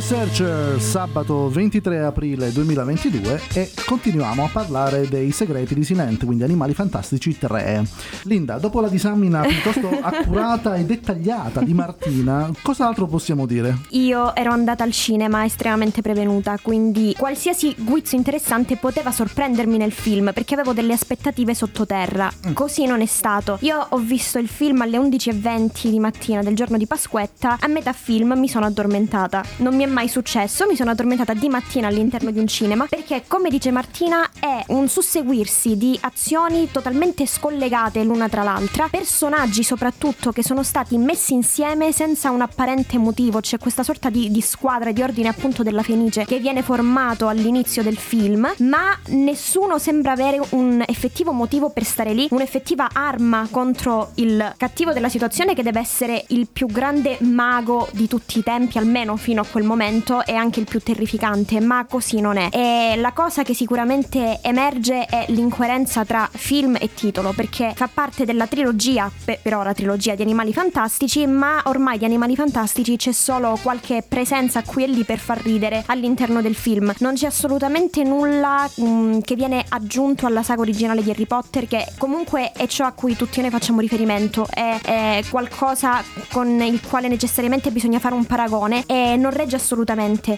Searcher, 0.01 0.79
sabato 0.79 1.49
23 1.49 2.03
aprile 2.03 2.51
2022 2.51 3.41
e 3.53 3.71
continuiamo 3.85 4.43
a 4.43 4.49
parlare 4.51 5.07
dei 5.07 5.31
segreti 5.31 5.73
di 5.73 5.83
Silent, 5.83 6.23
quindi 6.25 6.43
Animali 6.43 6.75
Fantastici 6.75 7.37
3. 7.37 7.83
Linda, 8.23 8.57
dopo 8.59 8.79
la 8.79 8.89
disamina 8.89 9.41
piuttosto 9.47 9.89
accurata 9.89 10.75
e 10.75 10.85
dettagliata 10.85 11.61
di 11.61 11.73
Martina, 11.73 12.51
cos'altro 12.61 13.07
possiamo 13.07 13.47
dire? 13.47 13.77
Io 13.89 14.35
ero 14.35 14.51
andata 14.51 14.83
al 14.83 14.91
cinema 14.91 15.45
estremamente 15.45 16.01
prevenuta, 16.01 16.57
quindi 16.61 17.15
qualsiasi 17.17 17.75
guizzo 17.79 18.15
interessante 18.15 18.75
poteva 18.75 19.11
sorprendermi 19.11 19.77
nel 19.77 19.91
film 19.91 20.31
perché 20.33 20.53
avevo 20.53 20.73
delle 20.73 20.93
aspettative 20.93 21.55
sottoterra. 21.55 22.31
Mm. 22.47 22.53
Così 22.53 22.85
non 22.85 23.01
è 23.01 23.07
stato. 23.07 23.57
Io 23.61 23.83
ho 23.89 23.97
visto 23.97 24.37
il 24.37 24.47
film 24.47 24.81
alle 24.81 24.97
11.20 24.97 25.89
di 25.89 25.99
mattina 25.99 26.43
del 26.43 26.55
giorno 26.55 26.77
di 26.77 26.85
Pasquetta, 26.85 27.57
a 27.59 27.67
metà 27.67 27.93
film 27.93 28.33
mi 28.37 28.47
sono 28.47 28.65
addormentata. 28.65 29.43
Non 29.57 29.69
non 29.71 29.79
mi 29.79 29.85
è 29.85 29.87
mai 29.91 30.07
successo, 30.07 30.65
mi 30.65 30.75
sono 30.75 30.91
addormentata 30.91 31.33
di 31.33 31.49
mattina 31.49 31.87
all'interno 31.87 32.31
di 32.31 32.39
un 32.39 32.47
cinema 32.47 32.87
perché 32.87 33.23
come 33.27 33.49
dice 33.49 33.71
Martina 33.71 34.27
è 34.39 34.63
un 34.67 34.87
susseguirsi 34.87 35.77
di 35.77 35.97
azioni 36.01 36.71
totalmente 36.71 37.27
scollegate 37.27 38.03
l'una 38.03 38.29
tra 38.29 38.43
l'altra, 38.43 38.87
personaggi 38.89 39.63
soprattutto 39.63 40.31
che 40.31 40.43
sono 40.43 40.63
stati 40.63 40.97
messi 40.97 41.33
insieme 41.33 41.91
senza 41.91 42.31
un 42.31 42.41
apparente 42.41 42.97
motivo, 42.97 43.41
c'è 43.41 43.57
questa 43.57 43.83
sorta 43.83 44.09
di, 44.09 44.31
di 44.31 44.41
squadra 44.41 44.91
di 44.91 45.01
ordine 45.01 45.27
appunto 45.27 45.61
della 45.61 45.83
Fenice 45.83 46.25
che 46.25 46.39
viene 46.39 46.63
formato 46.63 47.27
all'inizio 47.27 47.83
del 47.83 47.97
film, 47.97 48.51
ma 48.59 48.97
nessuno 49.07 49.77
sembra 49.77 50.13
avere 50.13 50.41
un 50.51 50.83
effettivo 50.87 51.33
motivo 51.33 51.69
per 51.69 51.83
stare 51.83 52.13
lì, 52.13 52.27
un'effettiva 52.31 52.89
arma 52.93 53.47
contro 53.51 54.11
il 54.15 54.53
cattivo 54.57 54.93
della 54.93 55.09
situazione 55.09 55.53
che 55.53 55.63
deve 55.63 55.79
essere 55.79 56.23
il 56.29 56.47
più 56.47 56.67
grande 56.67 57.17
mago 57.19 57.89
di 57.91 58.07
tutti 58.07 58.39
i 58.39 58.43
tempi, 58.43 58.77
almeno 58.77 59.17
fino 59.17 59.41
a 59.41 59.45
quel 59.45 59.63
momento 59.63 59.79
momento 59.81 60.23
è 60.23 60.35
anche 60.35 60.59
il 60.59 60.67
più 60.67 60.79
terrificante, 60.79 61.59
ma 61.59 61.85
così 61.89 62.21
non 62.21 62.37
è. 62.37 62.49
E 62.51 62.95
la 62.97 63.13
cosa 63.13 63.41
che 63.41 63.55
sicuramente 63.55 64.39
emerge 64.43 65.05
è 65.05 65.25
l'incoerenza 65.29 66.05
tra 66.05 66.29
film 66.31 66.77
e 66.79 66.93
titolo, 66.93 67.33
perché 67.35 67.73
fa 67.75 67.89
parte 67.91 68.23
della 68.23 68.45
trilogia, 68.45 69.11
per 69.25 69.55
ora 69.55 69.73
trilogia 69.73 70.13
di 70.13 70.21
Animali 70.21 70.53
Fantastici, 70.53 71.25
ma 71.25 71.63
ormai 71.65 71.97
di 71.97 72.05
Animali 72.05 72.35
Fantastici 72.35 72.95
c'è 72.95 73.11
solo 73.11 73.57
qualche 73.63 74.03
presenza 74.07 74.61
qui 74.61 74.83
e 74.83 74.87
lì 74.87 75.03
per 75.03 75.17
far 75.17 75.41
ridere 75.41 75.83
all'interno 75.87 76.41
del 76.41 76.53
film. 76.55 76.93
Non 76.99 77.15
c'è 77.15 77.25
assolutamente 77.25 78.03
nulla 78.03 78.69
mh, 78.75 78.83
mm, 78.83 79.19
che 79.21 79.33
viene 79.33 79.65
aggiunto 79.67 80.27
alla 80.27 80.43
saga 80.43 80.61
originale 80.61 81.01
di 81.01 81.09
Harry 81.09 81.25
Potter, 81.25 81.67
che 81.67 81.87
comunque 81.97 82.51
è 82.51 82.67
ciò 82.67 82.85
a 82.85 82.91
cui 82.91 83.15
tutti 83.15 83.41
noi 83.41 83.49
facciamo 83.49 83.79
riferimento, 83.79 84.45
è, 84.47 84.79
è 84.81 85.23
qualcosa 85.27 86.03
con 86.31 86.61
il 86.61 86.79
quale 86.87 87.07
necessariamente 87.07 87.71
bisogna 87.71 87.97
fare 87.97 88.13
un 88.13 88.25
paragone 88.25 88.83
e 88.85 89.15
non 89.17 89.31
regge 89.31 89.55
assolutamente. 89.55 89.69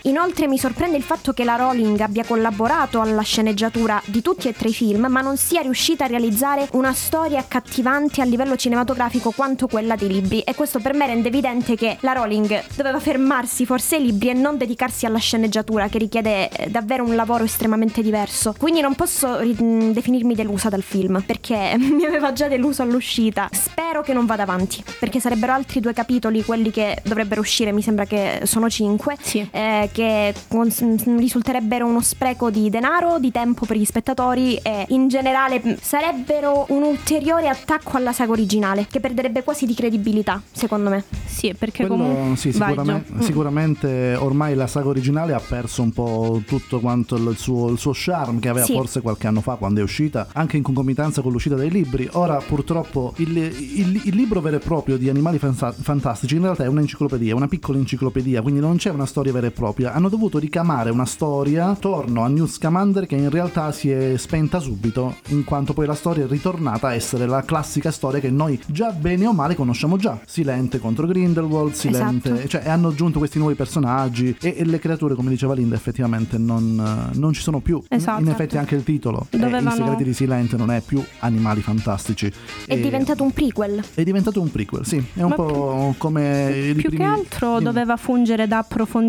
Inoltre 0.04 0.48
mi 0.48 0.58
sorprende 0.58 0.98
il 0.98 1.04
fatto 1.04 1.34
che 1.34 1.44
la 1.44 1.56
Rowling 1.56 2.00
abbia 2.00 2.24
collaborato 2.24 3.02
alla 3.02 3.22
sceneggiatura 3.22 4.02
di 4.06 4.22
tutti 4.22 4.48
e 4.48 4.54
tre 4.54 4.70
i 4.70 4.74
film, 4.74 5.08
ma 5.10 5.22
non 5.22 5.38
sia 5.38 5.62
riuscita 5.62 6.06
a 6.06 6.08
realizzare 6.08 6.68
una 6.74 6.94
storia 6.94 7.40
accattivante 7.40 8.22
a 8.22 8.26
livello 8.26 8.56
cinematografico 8.56 9.32
quanto 9.32 9.68
quella 9.68 9.96
dei 9.96 10.08
libri 10.08 10.42
e 10.42 10.56
questo 10.56 10.80
per 10.80 10.94
me 10.94 11.08
rende 11.08 11.28
evidente 11.28 11.76
che 11.76 11.98
la 12.02 12.14
Rowling 12.14 12.64
doveva 12.76 13.00
fermarsi 13.00 13.66
forse 13.66 13.96
ai 13.96 14.06
libri 14.06 14.30
e 14.30 14.34
non 14.34 14.58
dedicarsi 14.58 15.06
alla 15.06 15.20
sceneggiatura 15.20 15.88
che 15.88 15.98
richiede 15.98 16.50
eh, 16.50 16.70
davvero 16.70 17.04
un 17.04 17.16
lavoro 17.16 17.44
estremamente 17.44 18.02
diverso. 18.02 18.56
Quindi 18.58 18.82
non 18.82 18.96
posso 18.96 19.40
ri- 19.40 19.92
definirmi 19.94 20.36
delusa 20.36 20.70
dal 20.70 20.84
film 20.84 21.22
perché 21.26 21.76
mi 21.80 22.06
aveva 22.06 22.34
già 22.34 22.48
deluso 22.48 22.82
all'uscita. 22.82 23.50
Spero 23.52 24.02
che 24.02 24.14
non 24.14 24.26
vada 24.26 24.44
avanti 24.44 24.84
perché 25.00 25.20
sarebbero 25.20 25.54
altri 25.54 25.80
due 25.80 25.94
capitoli 25.94 26.44
quelli 26.44 26.72
che 26.72 27.02
dovrebbero 27.04 27.42
uscire, 27.42 27.72
mi 27.72 27.82
sembra 27.82 28.06
che 28.06 28.42
sono 28.44 28.70
cinque, 28.70 29.18
sì. 29.24 29.48
eh, 29.50 29.90
che 29.92 30.34
cons- 30.48 30.84
risulterebbero 31.18 31.86
uno 31.86 32.02
spreco 32.02 32.50
di 32.50 32.70
denaro, 32.70 33.20
di 33.20 33.32
tempo 33.32 33.66
per 33.66 33.78
gli 33.78 33.86
spettatori 33.86 34.56
e 34.58 34.86
in 34.90 35.08
generale 35.08 35.78
sarebbero 35.82 36.66
un 36.70 36.84
ulteriore 36.84 37.48
attacco 37.48 37.98
alla 37.98 38.12
saga 38.12 38.32
originale 38.32 38.86
che 38.90 39.00
perderebbe 39.00 39.44
quasi 39.44 39.66
di 39.66 39.74
credibilità, 39.74 40.42
secondo 40.52 40.90
me. 40.90 41.04
Sì, 41.26 41.56
perché 41.58 41.86
Quello, 41.86 42.04
comunque 42.04 42.38
sì, 42.38 42.52
sicuramente, 42.52 43.12
Vai, 43.14 43.24
sicuramente, 43.24 44.16
ormai 44.16 44.56
la 44.56 44.68
saga 44.68 44.90
originale 44.90 45.34
ha 45.34 45.42
perso 45.42 45.82
un 45.82 45.92
po' 45.92 46.42
tutto 46.46 46.80
quanto 46.80 47.16
il 47.16 47.36
suo, 47.38 47.70
il 47.70 47.78
suo 47.78 47.92
charme 47.94 48.40
che 48.40 48.50
aveva 48.50 48.66
sì. 48.66 48.74
forse 48.74 49.02
qualche 49.02 49.28
anno 49.28 49.42
fa 49.42 49.56
quando 49.56 49.80
è 49.80 49.84
uscita, 49.84 50.28
anche 50.34 50.58
in 50.58 50.64
concomitanza 50.64 51.22
con 51.22 51.32
l'uscita 51.32 51.56
dei 51.56 51.70
libri. 51.70 52.08
Ora 52.14 52.38
purtroppo 52.38 53.14
il, 53.18 53.38
il, 53.38 54.02
il 54.04 54.16
libro 54.16 54.42
vero 54.42 54.58
e 54.58 54.60
proprio 54.60 54.98
di 54.98 55.10
Animali 55.10 55.40
Fantastici 55.40 56.36
in 56.36 56.42
realtà 56.44 56.64
è 56.64 56.68
un'enciclopedia, 56.68 57.36
una 57.36 57.48
piccola 57.48 57.78
enciclopedia, 57.78 58.42
quindi 58.42 58.60
non 58.60 58.78
c'è 58.78 58.90
una 58.90 59.06
storia 59.14 59.32
vera 59.32 59.46
e 59.46 59.52
propria. 59.52 59.94
Hanno 59.94 60.10
dovuto 60.10 60.40
ricamare 60.40 60.90
una 60.90 61.06
storia 61.06 61.68
attorno 61.68 62.24
a 62.24 62.28
Newt 62.28 62.50
Scamander 62.50 63.06
che 63.06 63.16
in 63.16 63.30
realtà 63.30 63.72
si 63.72 63.92
è 63.92 64.18
spenta 64.18 64.60
subito, 64.60 65.18
in 65.28 65.44
quanto 65.44 65.74
poi 65.74 65.86
la 65.86 65.94
storia 65.94 66.24
è 66.24 66.28
ritornata 66.28 66.88
a 66.88 66.96
essere 66.96 67.28
la 67.28 67.44
classica 67.44 67.92
storia 67.92 68.20
che 68.20 68.32
noi 68.32 68.60
già 68.66 68.90
bene 68.92 69.28
o 69.28 69.34
male 69.34 69.54
conosciamo 69.54 69.98
già. 69.98 70.20
Silente 70.26 70.80
contro 70.80 71.06
Grindelwald, 71.06 71.74
Silente, 71.74 72.32
esatto. 72.32 72.48
cioè 72.48 72.68
hanno 72.68 72.88
aggiunto 72.88 73.20
questi 73.20 73.38
nuovi 73.38 73.54
personaggi 73.54 74.36
e, 74.42 74.56
e, 74.58 74.66
le 74.66 74.80
creature, 74.80 75.14
come 75.14 75.30
diceva 75.30 75.54
Linda, 75.54 75.76
effettivamente 75.76 76.40
non, 76.40 77.12
non 77.14 77.34
ci 77.34 77.42
sono 77.42 77.60
più. 77.60 77.84
Esatto. 77.88 78.20
In 78.20 78.30
effetti 78.30 78.58
anche 78.58 78.74
il 78.74 78.84
titolo, 78.84 79.28
Dovevano... 79.30 79.70
I 79.70 79.78
segreti 79.78 80.04
di 80.04 80.14
Silente 80.14 80.58
non 80.58 80.72
è 80.72 80.82
più 80.82 81.04
Animali 81.20 81.62
Fantastici. 81.62 82.34
È 82.66 82.74
e... 82.74 82.82
diventato 82.82 83.22
un 83.22 83.32
prequel. 83.32 83.84
È 83.94 84.02
diventato 84.02 84.42
un 84.42 84.50
prequel, 84.50 84.88
sì, 84.88 84.98
è 85.14 85.22
un 85.22 85.30
Ma 85.30 85.36
po' 85.36 85.94
come 86.00 86.72
più 86.74 86.90
primi... 86.90 86.98
che 86.98 87.04
altro 87.04 87.60
doveva 87.60 87.96
fungere 87.96 88.48
da 88.48 88.58
approfondimento 88.58 89.02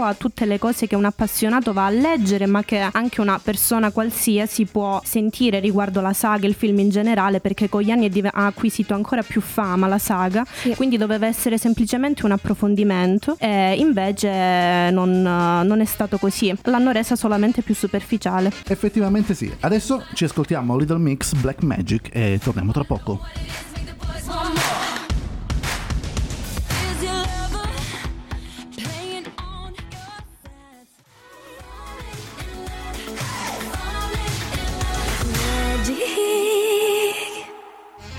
a 0.00 0.14
tutte 0.14 0.44
le 0.44 0.58
cose 0.58 0.86
che 0.86 0.96
un 0.96 1.04
appassionato 1.04 1.72
va 1.72 1.86
a 1.86 1.90
leggere, 1.90 2.46
ma 2.46 2.62
che 2.62 2.78
anche 2.78 3.20
una 3.20 3.38
persona 3.42 3.90
qualsiasi 3.90 4.64
può 4.64 5.00
sentire 5.04 5.60
riguardo 5.60 6.00
la 6.00 6.12
saga, 6.12 6.46
il 6.46 6.54
film 6.54 6.78
in 6.78 6.88
generale, 6.90 7.40
perché 7.40 7.68
con 7.68 7.82
gli 7.82 7.90
anni 7.90 8.08
div- 8.08 8.30
ha 8.32 8.46
acquisito 8.46 8.94
ancora 8.94 9.22
più 9.22 9.40
fama 9.40 9.86
la 9.86 9.98
saga, 9.98 10.44
sì. 10.50 10.74
quindi 10.74 10.96
doveva 10.96 11.26
essere 11.26 11.58
semplicemente 11.58 12.24
un 12.24 12.32
approfondimento 12.32 13.36
e 13.38 13.74
invece 13.78 14.90
non, 14.90 15.22
non 15.22 15.80
è 15.80 15.84
stato 15.84 16.18
così, 16.18 16.54
l'hanno 16.64 16.90
resa 16.90 17.16
solamente 17.16 17.62
più 17.62 17.74
superficiale. 17.74 18.52
Effettivamente 18.66 19.34
sì, 19.34 19.52
adesso 19.60 20.04
ci 20.14 20.24
ascoltiamo 20.24 20.76
Little 20.76 20.98
Mix 20.98 21.34
Black 21.34 21.62
Magic 21.62 22.08
e 22.12 22.38
torniamo 22.42 22.72
tra 22.72 22.84
poco. 22.84 23.20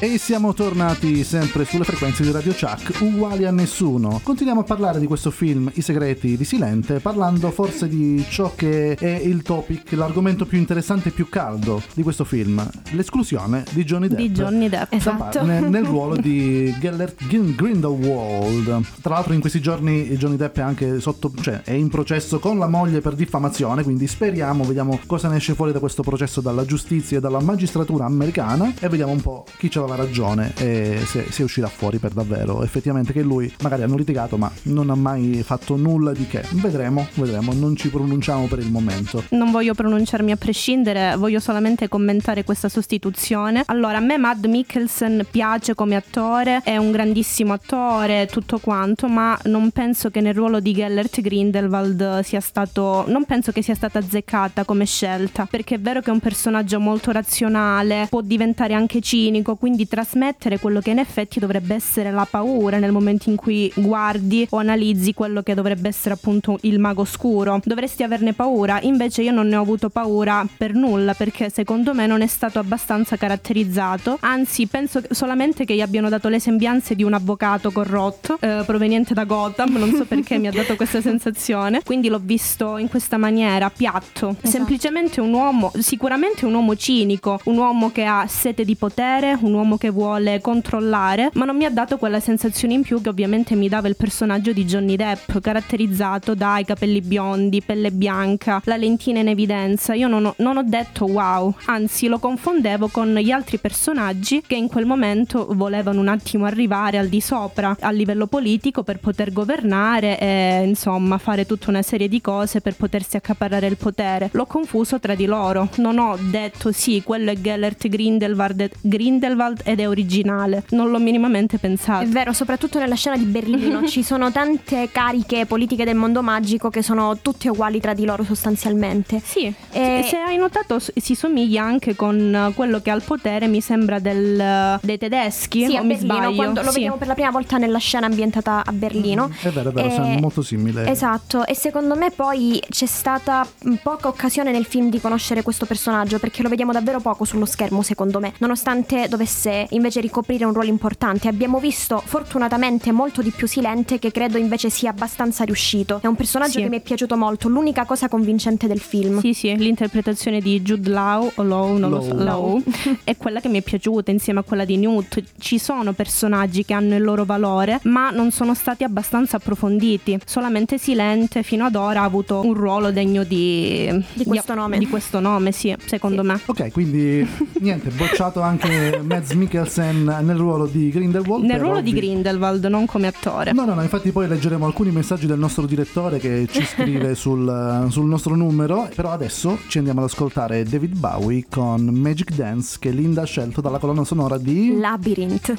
E 0.02 0.18
siamo 0.18 0.54
tornati 0.54 1.26
sempre 1.26 1.66
sulle 1.66 1.84
frequenze 1.84 2.24
di 2.24 2.32
Radio 2.32 2.54
Chuck, 2.54 3.02
uguali 3.02 3.44
a 3.44 3.52
nessuno. 3.52 4.22
Continuiamo 4.24 4.62
a 4.62 4.64
parlare 4.64 4.98
di 4.98 5.06
questo 5.06 5.30
film 5.30 5.70
I 5.74 5.82
segreti 5.82 6.38
di 6.38 6.46
Silente, 6.46 7.02
parlando 7.02 7.52
forse 7.52 7.90
di 7.90 8.24
ciò 8.30 8.54
che 8.56 8.96
è 8.96 9.20
il 9.22 9.42
topic, 9.42 9.92
l'argomento 9.92 10.46
più 10.46 10.58
interessante 10.58 11.10
e 11.10 11.12
più 11.12 11.28
caldo 11.28 11.82
di 11.94 12.02
questo 12.02 12.24
film, 12.24 12.66
l'esclusione 12.92 13.66
di 13.72 13.84
Johnny 13.84 14.08
Depp. 14.08 14.18
Di 14.20 14.30
Johnny 14.32 14.70
Depp, 14.70 14.94
esatto. 14.94 15.44
Nel, 15.44 15.66
nel 15.66 15.84
ruolo 15.84 16.16
di 16.16 16.74
Gellert 16.80 17.26
Grindelwald. 17.28 18.82
Tra 19.02 19.16
l'altro 19.16 19.34
in 19.34 19.42
questi 19.42 19.60
giorni 19.60 20.16
Johnny 20.16 20.38
Depp 20.38 20.60
è 20.60 20.62
anche 20.62 21.02
sotto, 21.02 21.30
cioè 21.42 21.64
è 21.64 21.74
in 21.74 21.90
processo 21.90 22.40
con 22.40 22.58
la 22.58 22.70
moglie 22.70 23.02
per 23.02 23.16
diffamazione, 23.16 23.84
quindi 23.84 24.08
speriamo, 24.08 24.64
vediamo 24.64 24.98
cosa 25.06 25.28
ne 25.28 25.36
esce 25.36 25.56
fuori 25.56 25.74
da 25.74 25.80
questo 25.80 26.04
processo 26.04 26.40
dalla 26.40 26.64
giustizia 26.64 27.18
e 27.18 27.20
dalla 27.20 27.42
magistratura 27.42 28.06
americana 28.06 28.74
e 28.80 28.88
vediamo 28.88 29.12
un 29.12 29.20
po' 29.22 29.44
chi 29.58 29.70
ce 29.70 29.88
la 29.88 29.88
aveva 29.90 29.96
ragione 29.96 30.54
e 30.58 31.02
se, 31.06 31.26
se 31.30 31.44
uscirà 31.44 31.68
fuori 31.68 31.98
per 31.98 32.12
davvero. 32.12 32.64
Effettivamente 32.64 33.14
che 33.14 33.22
lui 33.22 33.52
magari 33.62 33.84
hanno 33.84 33.98
litigato 33.98 34.38
ma 34.38 34.52
non 34.64 34.90
ha 34.90 34.96
mai 34.96 35.42
fatto 35.44 35.76
nulla 35.76 36.12
di 36.12 36.28
che. 36.28 36.44
Vedremo, 36.52 37.08
vedremo, 37.16 37.54
non 37.54 37.76
ci 37.76 37.90
pronunciamo 37.90 38.46
per 38.46 38.60
il 38.60 38.70
momento. 38.70 39.24
Non 39.30 39.52
voglio 39.52 39.74
pronunciarmi 39.74 40.32
a 40.32 40.36
prescindere, 40.36 41.16
voglio 41.18 41.40
solamente 41.40 41.88
commentare 41.88 42.44
questa 42.44 42.70
sostituzione. 42.70 43.64
Allora, 43.66 43.98
a 43.98 44.02
me 44.02 44.18
Mad 44.18 44.46
Mikkelsen 44.46 45.26
piace 45.30 45.74
come 45.74 45.96
attore, 45.96 46.62
è 46.64 46.78
un 46.78 46.92
grandissimo 46.92 47.54
attore, 47.54 48.28
tutto 48.32 48.60
quanto, 48.60 49.08
ma 49.08 49.38
non 49.46 49.72
penso 49.72 50.10
che 50.10 50.22
nel 50.22 50.34
ruolo 50.34 50.60
di 50.60 50.74
Gellert 50.74 51.22
Grindelwald 51.22 52.20
sia 52.22 52.40
stato 52.40 53.06
non 53.08 53.26
penso 53.26 53.52
che 53.52 53.62
sia 53.62 53.76
stata 53.76 54.00
azzeccata 54.00 54.64
come 54.66 54.86
scelta, 54.86 55.46
perché 55.46 55.76
è 55.76 55.80
vero 55.80 56.02
che 56.02 56.10
è 56.10 56.14
un 56.14 56.20
personaggio 56.20 56.80
molto 56.80 57.12
razionale, 57.12 58.08
può 58.10 58.22
diventare 58.22 58.74
anche 58.74 59.02
cinico, 59.02 59.56
quindi 59.56 59.79
di 59.80 59.88
trasmettere 59.88 60.60
quello 60.60 60.82
che 60.82 60.90
in 60.90 61.00
effetti 61.00 61.40
dovrebbe 61.40 61.74
essere 61.74 62.12
la 62.12 62.28
paura 62.30 62.80
nel 62.80 62.92
momento 62.92 63.30
in 63.30 63.38
cui 63.38 63.72
guardi 63.76 64.46
o 64.50 64.58
analizzi 64.58 65.14
quello 65.14 65.42
che 65.42 65.54
dovrebbe 65.54 65.88
essere 65.88 66.16
appunto 66.16 66.58
il 66.64 66.80
mago 66.80 67.06
scuro. 67.06 67.62
Dovresti 67.64 68.04
averne 68.04 68.34
paura, 68.34 68.82
invece 68.82 69.22
io 69.22 69.32
non 69.32 69.48
ne 69.48 69.56
ho 69.56 69.62
avuto 69.62 69.90
paura 69.90 70.46
per 70.58 70.74
nulla 70.74 71.14
perché 71.14 71.50
secondo 71.50 71.94
me 71.94 72.08
non 72.08 72.20
è 72.20 72.28
stato 72.28 72.60
abbastanza 72.60 73.16
caratterizzato, 73.16 74.18
anzi 74.20 74.68
penso 74.68 75.02
solamente 75.12 75.64
che 75.64 75.76
gli 75.76 75.82
abbiano 75.82 76.10
dato 76.10 76.28
le 76.28 76.42
sembianze 76.42 76.94
di 76.94 77.04
un 77.04 77.14
avvocato 77.14 77.72
corrotto 77.72 78.38
eh, 78.42 78.64
proveniente 78.66 79.14
da 79.14 79.24
Gotham, 79.24 79.78
non 79.78 79.94
so 79.94 80.04
perché 80.04 80.38
mi 80.38 80.48
ha 80.48 80.52
dato 80.52 80.76
questa 80.76 81.00
sensazione, 81.00 81.84
quindi 81.86 82.10
l'ho 82.10 82.20
visto 82.22 82.76
in 82.76 82.90
questa 82.90 83.16
maniera, 83.16 83.70
piatto, 83.70 84.32
esatto. 84.32 84.48
semplicemente 84.50 85.22
un 85.22 85.32
uomo, 85.32 85.72
sicuramente 85.80 86.46
un 86.46 86.54
uomo 86.54 86.76
cinico, 86.76 87.40
un 87.46 87.58
uomo 87.60 87.94
che 87.94 88.04
ha 88.04 88.26
sete 88.28 88.66
di 88.66 88.76
potere, 88.76 89.38
un 89.40 89.54
uomo 89.54 89.68
uomo 89.70 89.78
che 89.78 89.92
vuole 89.92 90.42
controllare, 90.42 91.30
ma 91.34 91.46
non 91.46 91.56
mi 91.56 91.66
ha 91.66 91.70
dato 91.70 91.98
quella 91.98 92.20
sensazione 92.20 92.74
in 92.74 92.82
più 92.82 93.02
che 93.02 93.10
ovviamente 93.10 93.54
mi 93.54 93.70
dava 93.70 93.88
il 93.88 93.96
personaggio 93.96 94.52
di 94.52 94.66
Johnny 94.66 94.96
Depp, 94.96 95.38
caratterizzato 95.40 96.34
dai 96.34 96.66
capelli 96.66 97.02
biondi, 97.02 97.62
pelle 97.62 97.92
bianca, 97.92 98.62
la 98.66 98.78
lentina 98.78 99.20
in 99.20 99.28
evidenza. 99.28 99.94
Io 99.94 100.08
non 100.08 100.26
ho, 100.26 100.34
non 100.38 100.58
ho 100.58 100.64
detto 100.64 101.06
wow, 101.06 101.54
anzi 101.66 102.08
lo 102.08 102.18
confondevo 102.18 102.88
con 102.88 103.14
gli 103.16 103.30
altri 103.30 103.60
personaggi 103.60 104.42
che 104.46 104.56
in 104.56 104.68
quel 104.68 104.86
momento 104.86 105.48
volevano 105.52 106.00
un 106.00 106.08
attimo 106.08 106.46
arrivare 106.46 106.98
al 106.98 107.08
di 107.08 107.22
sopra 107.22 107.76
a 107.80 107.92
livello 107.92 108.26
politico 108.26 108.82
per 108.82 109.00
poter 109.00 109.32
governare 109.32 110.18
e 110.20 110.64
insomma 110.66 111.20
fare 111.20 111.46
tutta 111.46 111.70
una 111.70 111.84
serie 111.84 112.08
di 112.08 112.22
cose 112.22 112.62
per 112.62 112.76
potersi 112.76 113.18
accaparrare 113.18 113.68
il 113.68 113.78
potere. 113.78 114.30
L'ho 114.32 114.48
confuso 114.48 115.00
tra 115.00 115.14
di 115.14 115.26
loro. 115.26 115.70
Non 115.76 116.00
ho 116.00 116.18
detto 116.20 116.72
sì, 116.72 117.04
quello 117.04 117.30
è 117.30 117.40
Gellert 117.40 117.88
Grindelwald, 117.88 118.70
Grindelwald 118.82 119.59
Ed 119.64 119.80
è 119.80 119.88
originale. 119.88 120.64
Non 120.70 120.90
l'ho 120.90 121.00
minimamente 121.00 121.58
pensato. 121.58 122.04
È 122.04 122.08
vero, 122.08 122.34
soprattutto 122.34 122.80
nella 122.80 122.96
scena 122.96 123.18
di 123.18 123.26
Berlino 123.26 123.86
ci 123.88 124.04
sono 124.04 124.32
tante 124.32 124.90
cariche 124.92 125.46
politiche 125.46 125.86
del 125.86 125.96
mondo 125.96 126.22
magico 126.22 126.70
che 126.70 126.82
sono 126.82 127.18
tutte 127.22 127.50
uguali 127.50 127.80
tra 127.80 127.94
di 127.94 128.06
loro 128.06 128.24
sostanzialmente. 128.24 129.22
Sì, 129.24 129.54
e... 129.72 130.06
se 130.08 130.18
hai 130.18 130.38
notato 130.38 130.80
si 130.80 131.16
somiglia 131.16 131.64
anche 131.64 131.96
con 131.96 132.52
quello 132.56 132.82
che 132.82 132.92
ha 132.92 132.96
il 132.96 133.04
potere, 133.04 133.48
mi 133.48 133.62
sembra, 133.62 134.00
del, 134.00 134.80
dei 134.82 134.98
tedeschi. 134.98 135.66
Sì, 135.66 135.76
a 135.76 135.84
Berlino, 135.84 136.34
quando 136.34 136.62
lo 136.62 136.70
sì. 136.70 136.76
vediamo 136.76 136.98
per 136.98 137.08
la 137.08 137.14
prima 137.14 137.32
volta 137.32 137.58
nella 137.58 137.80
scena 137.80 138.06
ambientata 138.06 138.64
a 138.66 138.72
Berlino. 138.72 139.28
Mm, 139.28 139.32
è 139.42 139.50
vero, 139.50 139.70
è 139.70 139.74
vero, 139.74 139.88
e... 139.88 139.92
sono 139.92 140.08
molto 140.20 140.42
simili. 140.42 140.90
Esatto, 140.90 141.46
e 141.46 141.56
secondo 141.56 141.96
me 141.96 142.12
poi 142.12 142.62
c'è 142.70 142.86
stata 142.86 143.48
poca 143.82 144.08
occasione 144.08 144.52
nel 144.52 144.66
film 144.66 144.90
di 144.90 145.00
conoscere 145.00 145.42
questo 145.42 145.66
personaggio 145.66 146.20
perché 146.20 146.42
lo 146.42 146.50
vediamo 146.50 146.72
davvero 146.72 147.00
poco 147.00 147.26
sullo 147.26 147.46
schermo, 147.46 147.82
secondo 147.82 148.20
me, 148.20 148.34
nonostante 148.40 149.08
dovesse 149.08 149.39
invece 149.70 150.02
ricoprire 150.02 150.46
un 150.46 150.54
ruolo 150.54 150.70
importante. 150.70 151.28
Abbiamo 151.28 151.60
visto 151.60 152.02
fortunatamente 152.04 152.92
molto 152.92 153.22
di 153.22 153.32
più 153.32 153.48
Silente 153.48 154.00
che 154.00 154.12
credo 154.12 154.38
invece 154.38 154.70
sia 154.70 154.90
abbastanza 154.90 155.44
riuscito. 155.44 156.00
È 156.02 156.08
un 156.08 156.16
personaggio 156.16 156.54
sì. 156.54 156.62
che 156.62 156.70
mi 156.70 156.78
è 156.78 156.82
piaciuto 156.82 157.16
molto, 157.16 157.48
l'unica 157.48 157.86
cosa 157.86 158.08
convincente 158.10 158.68
del 158.68 158.80
film. 158.80 159.20
Sì, 159.20 159.34
sì, 159.34 159.56
l'interpretazione 159.56 160.42
di 160.42 160.62
Jude 160.62 160.90
Law 160.90 161.32
o 161.36 161.44
Law, 161.44 161.78
non 161.78 161.90
Low. 161.90 162.00
lo 162.00 162.02
so, 162.02 162.14
Law, 162.16 162.64
è 163.04 163.16
quella 163.18 163.40
che 163.40 163.48
mi 163.48 163.60
è 163.60 163.62
piaciuta 163.62 164.12
insieme 164.12 164.40
a 164.40 164.44
quella 164.44 164.66
di 164.66 164.78
Newt. 164.78 165.22
Ci 165.38 165.60
sono 165.60 165.94
personaggi 165.94 166.66
che 166.66 166.74
hanno 166.74 166.96
il 166.96 167.04
loro 167.04 167.26
valore, 167.26 167.80
ma 167.84 168.10
non 168.10 168.32
sono 168.32 168.54
stati 168.54 168.84
abbastanza 168.84 169.38
approfonditi. 169.38 170.20
Solamente 170.26 170.78
Silente 170.78 171.44
fino 171.44 171.66
ad 171.66 171.76
ora 171.76 172.02
ha 172.02 172.06
avuto 172.06 172.42
un 172.44 172.54
ruolo 172.54 172.92
degno 172.92 173.24
di, 173.24 173.90
di 174.14 174.26
questo 174.26 174.54
nome. 174.54 174.78
Di 174.78 174.88
questo 174.88 175.20
nome, 175.20 175.52
sì, 175.52 175.76
secondo 175.86 176.22
sì. 176.22 176.28
me. 176.28 176.40
Ok, 176.46 176.72
quindi 176.72 177.28
niente, 177.60 177.90
bocciato 177.90 178.42
anche 178.42 179.02
Mads 179.30 179.34
Mikkelsen 179.34 180.04
nel 180.22 180.38
ruolo 180.38 180.66
di 180.66 180.90
Grindelwald. 180.90 181.44
Nel 181.44 181.60
ruolo 181.60 181.80
ovvi... 181.80 181.92
di 181.92 182.00
Grindelwald, 182.00 182.66
non 182.66 182.86
come 182.86 183.08
attore. 183.08 183.52
No, 183.52 183.66
no, 183.66 183.74
no, 183.76 183.82
infatti 183.82 184.12
poi 184.12 184.28
leggeremo 184.28 184.66
alcuni 184.66 184.92
messaggi 184.92 185.28
del 185.28 185.38
nostro 185.38 185.66
direttore 185.66 186.18
che 186.20 186.48
ci 186.50 186.64
scrive 186.66 187.14
sul, 187.16 187.88
sul 187.90 188.06
nostro 188.06 188.36
numero, 188.36 188.90
però 188.96 189.12
adesso 189.12 189.60
ci 189.68 189.78
andiamo 189.78 190.02
ad 190.02 190.08
ascoltare 190.08 190.64
David 190.64 190.96
Bowie 190.96 191.46
con 191.50 191.84
Magic 191.84 192.34
Dance 192.34 192.78
che 192.80 192.90
Linda 192.90 193.22
ha 193.22 193.26
scelto 193.26 193.62
dalla 193.62 193.78
colonna 193.78 194.04
sonora 194.04 194.38
di 194.38 194.78
Labyrinth. 194.78 195.58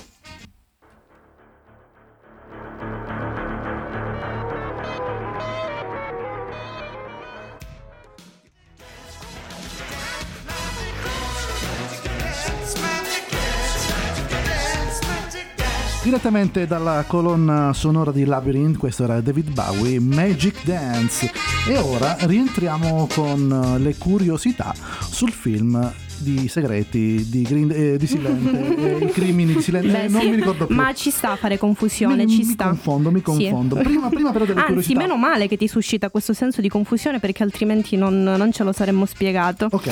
Direttamente 16.02 16.66
dalla 16.66 17.04
colonna 17.06 17.74
sonora 17.74 18.10
di 18.10 18.24
Labyrinth, 18.24 18.78
questo 18.78 19.04
era 19.04 19.20
David 19.20 19.52
Bowie, 19.52 20.00
Magic 20.00 20.64
Dance. 20.64 21.30
E 21.68 21.76
ora 21.76 22.16
rientriamo 22.20 23.06
con 23.14 23.76
le 23.78 23.94
curiosità 23.98 24.74
sul 25.00 25.30
film 25.30 25.92
di 26.20 26.48
segreti 26.48 27.28
di, 27.28 27.42
Green, 27.42 27.70
eh, 27.72 27.96
di 27.96 28.06
Silente, 28.06 28.76
eh, 29.00 29.04
i 29.04 29.10
crimini 29.10 29.54
di 29.54 29.62
Silente, 29.62 29.88
Beh, 29.88 30.08
non 30.08 30.20
sì. 30.20 30.28
mi 30.28 30.36
ricordo 30.36 30.66
più. 30.66 30.74
Ma 30.74 30.92
ci 30.92 31.10
sta 31.10 31.32
a 31.32 31.36
fare 31.36 31.58
confusione, 31.58 32.24
mi, 32.24 32.30
ci 32.30 32.38
mi 32.38 32.44
sta. 32.44 32.64
confondo, 32.66 33.10
mi 33.10 33.22
confondo. 33.22 33.76
Sì. 33.76 33.82
Prima, 33.82 34.08
prima, 34.08 34.30
però 34.32 34.44
delle 34.44 34.60
Anzi, 34.60 34.72
curiosità. 34.72 34.98
meno 34.98 35.16
male 35.16 35.48
che 35.48 35.56
ti 35.56 35.68
suscita 35.68 36.10
questo 36.10 36.32
senso 36.32 36.60
di 36.60 36.68
confusione 36.68 37.18
perché 37.18 37.42
altrimenti 37.42 37.96
non, 37.96 38.22
non 38.22 38.52
ce 38.52 38.64
lo 38.64 38.72
saremmo 38.72 39.06
spiegato. 39.06 39.68
Ok. 39.70 39.88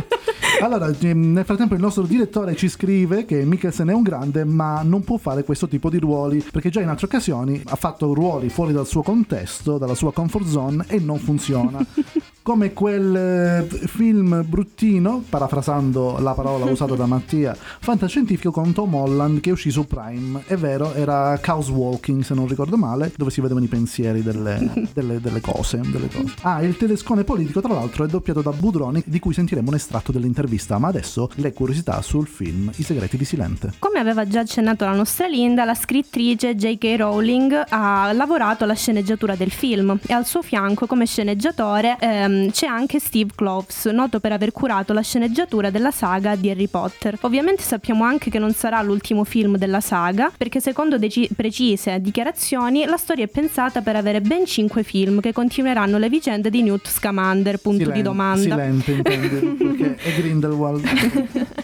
allora, 0.62 0.92
ehm, 1.00 1.32
nel 1.32 1.44
frattempo 1.44 1.74
il 1.74 1.80
nostro 1.80 2.04
direttore 2.04 2.56
ci 2.56 2.68
scrive 2.68 3.24
che 3.24 3.44
Mikkelsen 3.44 3.88
è 3.88 3.92
un 3.92 4.02
grande, 4.02 4.44
ma 4.44 4.82
non 4.82 5.02
può 5.02 5.16
fare 5.16 5.44
questo 5.44 5.68
tipo 5.68 5.90
di 5.90 5.98
ruoli 5.98 6.44
perché 6.50 6.70
già 6.70 6.80
in 6.80 6.88
altre 6.88 7.06
occasioni 7.06 7.60
ha 7.64 7.76
fatto 7.76 8.12
ruoli 8.12 8.48
fuori 8.48 8.72
dal 8.72 8.86
suo 8.86 9.02
contesto, 9.02 9.78
dalla 9.78 9.94
sua 9.94 10.12
comfort 10.12 10.46
zone 10.46 10.84
e 10.88 10.98
non 10.98 11.18
funziona. 11.18 11.84
come 12.50 12.72
quel 12.72 13.14
eh, 13.14 13.86
film 13.86 14.44
bruttino, 14.44 15.22
parafrasando 15.28 16.18
la 16.18 16.32
parola 16.32 16.64
usata 16.68 16.96
da 16.96 17.06
Mattia, 17.06 17.56
fantascientifico 17.56 18.50
con 18.50 18.72
Tom 18.72 18.92
Holland 18.92 19.38
che 19.38 19.52
uscì 19.52 19.70
su 19.70 19.86
Prime. 19.86 20.42
È 20.44 20.56
vero, 20.56 20.92
era 20.94 21.38
Chaos 21.40 21.68
Walking, 21.68 22.24
se 22.24 22.34
non 22.34 22.48
ricordo 22.48 22.76
male, 22.76 23.12
dove 23.16 23.30
si 23.30 23.40
vedevano 23.40 23.64
i 23.66 23.68
pensieri 23.68 24.24
delle, 24.24 24.68
delle, 24.92 25.20
delle, 25.20 25.40
cose, 25.40 25.80
delle, 25.92 26.08
cose, 26.08 26.34
Ah, 26.42 26.60
il 26.64 26.76
tedescone 26.76 27.22
politico, 27.22 27.60
tra 27.60 27.72
l'altro, 27.72 28.02
è 28.02 28.08
doppiato 28.08 28.40
da 28.40 28.50
Budroni, 28.50 29.00
di 29.06 29.20
cui 29.20 29.32
sentiremo 29.32 29.68
un 29.68 29.76
estratto 29.76 30.10
dell'intervista. 30.10 30.76
Ma 30.78 30.88
adesso 30.88 31.30
le 31.36 31.52
curiosità 31.52 32.02
sul 32.02 32.26
film 32.26 32.72
I 32.74 32.82
segreti 32.82 33.16
di 33.16 33.24
Silente. 33.24 33.74
Come 33.78 34.00
aveva 34.00 34.26
già 34.26 34.40
accennato 34.40 34.84
la 34.84 34.94
nostra 34.96 35.28
Linda, 35.28 35.64
la 35.64 35.74
scrittrice 35.76 36.56
J.K. 36.56 36.96
Rowling 36.98 37.66
ha 37.68 38.10
lavorato 38.12 38.64
alla 38.64 38.74
sceneggiatura 38.74 39.36
del 39.36 39.52
film 39.52 39.96
e 40.04 40.12
al 40.12 40.26
suo 40.26 40.42
fianco, 40.42 40.86
come 40.86 41.06
sceneggiatore, 41.06 41.96
ehm, 42.00 42.38
Ehm, 42.40 42.50
c'è 42.50 42.66
anche 42.66 42.98
Steve 42.98 43.30
Kloves, 43.34 43.86
noto 43.86 44.20
per 44.20 44.32
aver 44.32 44.52
curato 44.52 44.92
la 44.92 45.02
sceneggiatura 45.02 45.70
della 45.70 45.90
saga 45.90 46.34
di 46.36 46.50
Harry 46.50 46.66
Potter. 46.66 47.18
Ovviamente 47.22 47.62
sappiamo 47.62 48.04
anche 48.04 48.30
che 48.30 48.38
non 48.38 48.52
sarà 48.52 48.80
l'ultimo 48.82 49.24
film 49.24 49.56
della 49.56 49.80
saga, 49.80 50.32
perché 50.36 50.60
secondo 50.60 50.98
deci- 50.98 51.28
precise 51.34 52.00
dichiarazioni 52.00 52.84
la 52.84 52.96
storia 52.96 53.24
è 53.24 53.28
pensata 53.28 53.82
per 53.82 53.96
avere 53.96 54.20
ben 54.20 54.46
5 54.46 54.82
film 54.82 55.20
che 55.20 55.32
continueranno 55.32 55.98
le 55.98 56.08
vicende 56.08 56.50
di 56.50 56.62
Newt 56.62 56.88
Scamander, 56.88 57.58
punto 57.58 57.78
Silen- 57.80 57.94
di 57.94 58.02
domanda. 58.02 58.40
Silente, 58.40 58.92
intendi, 58.92 59.54
perché 59.56 59.96
è 60.02 60.14
Grindelwald. 60.14 60.88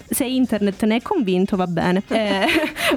Se 0.08 0.24
internet 0.24 0.82
ne 0.84 0.96
è 0.96 1.02
convinto 1.02 1.56
va 1.56 1.66
bene. 1.66 2.02
Eh, 2.08 2.46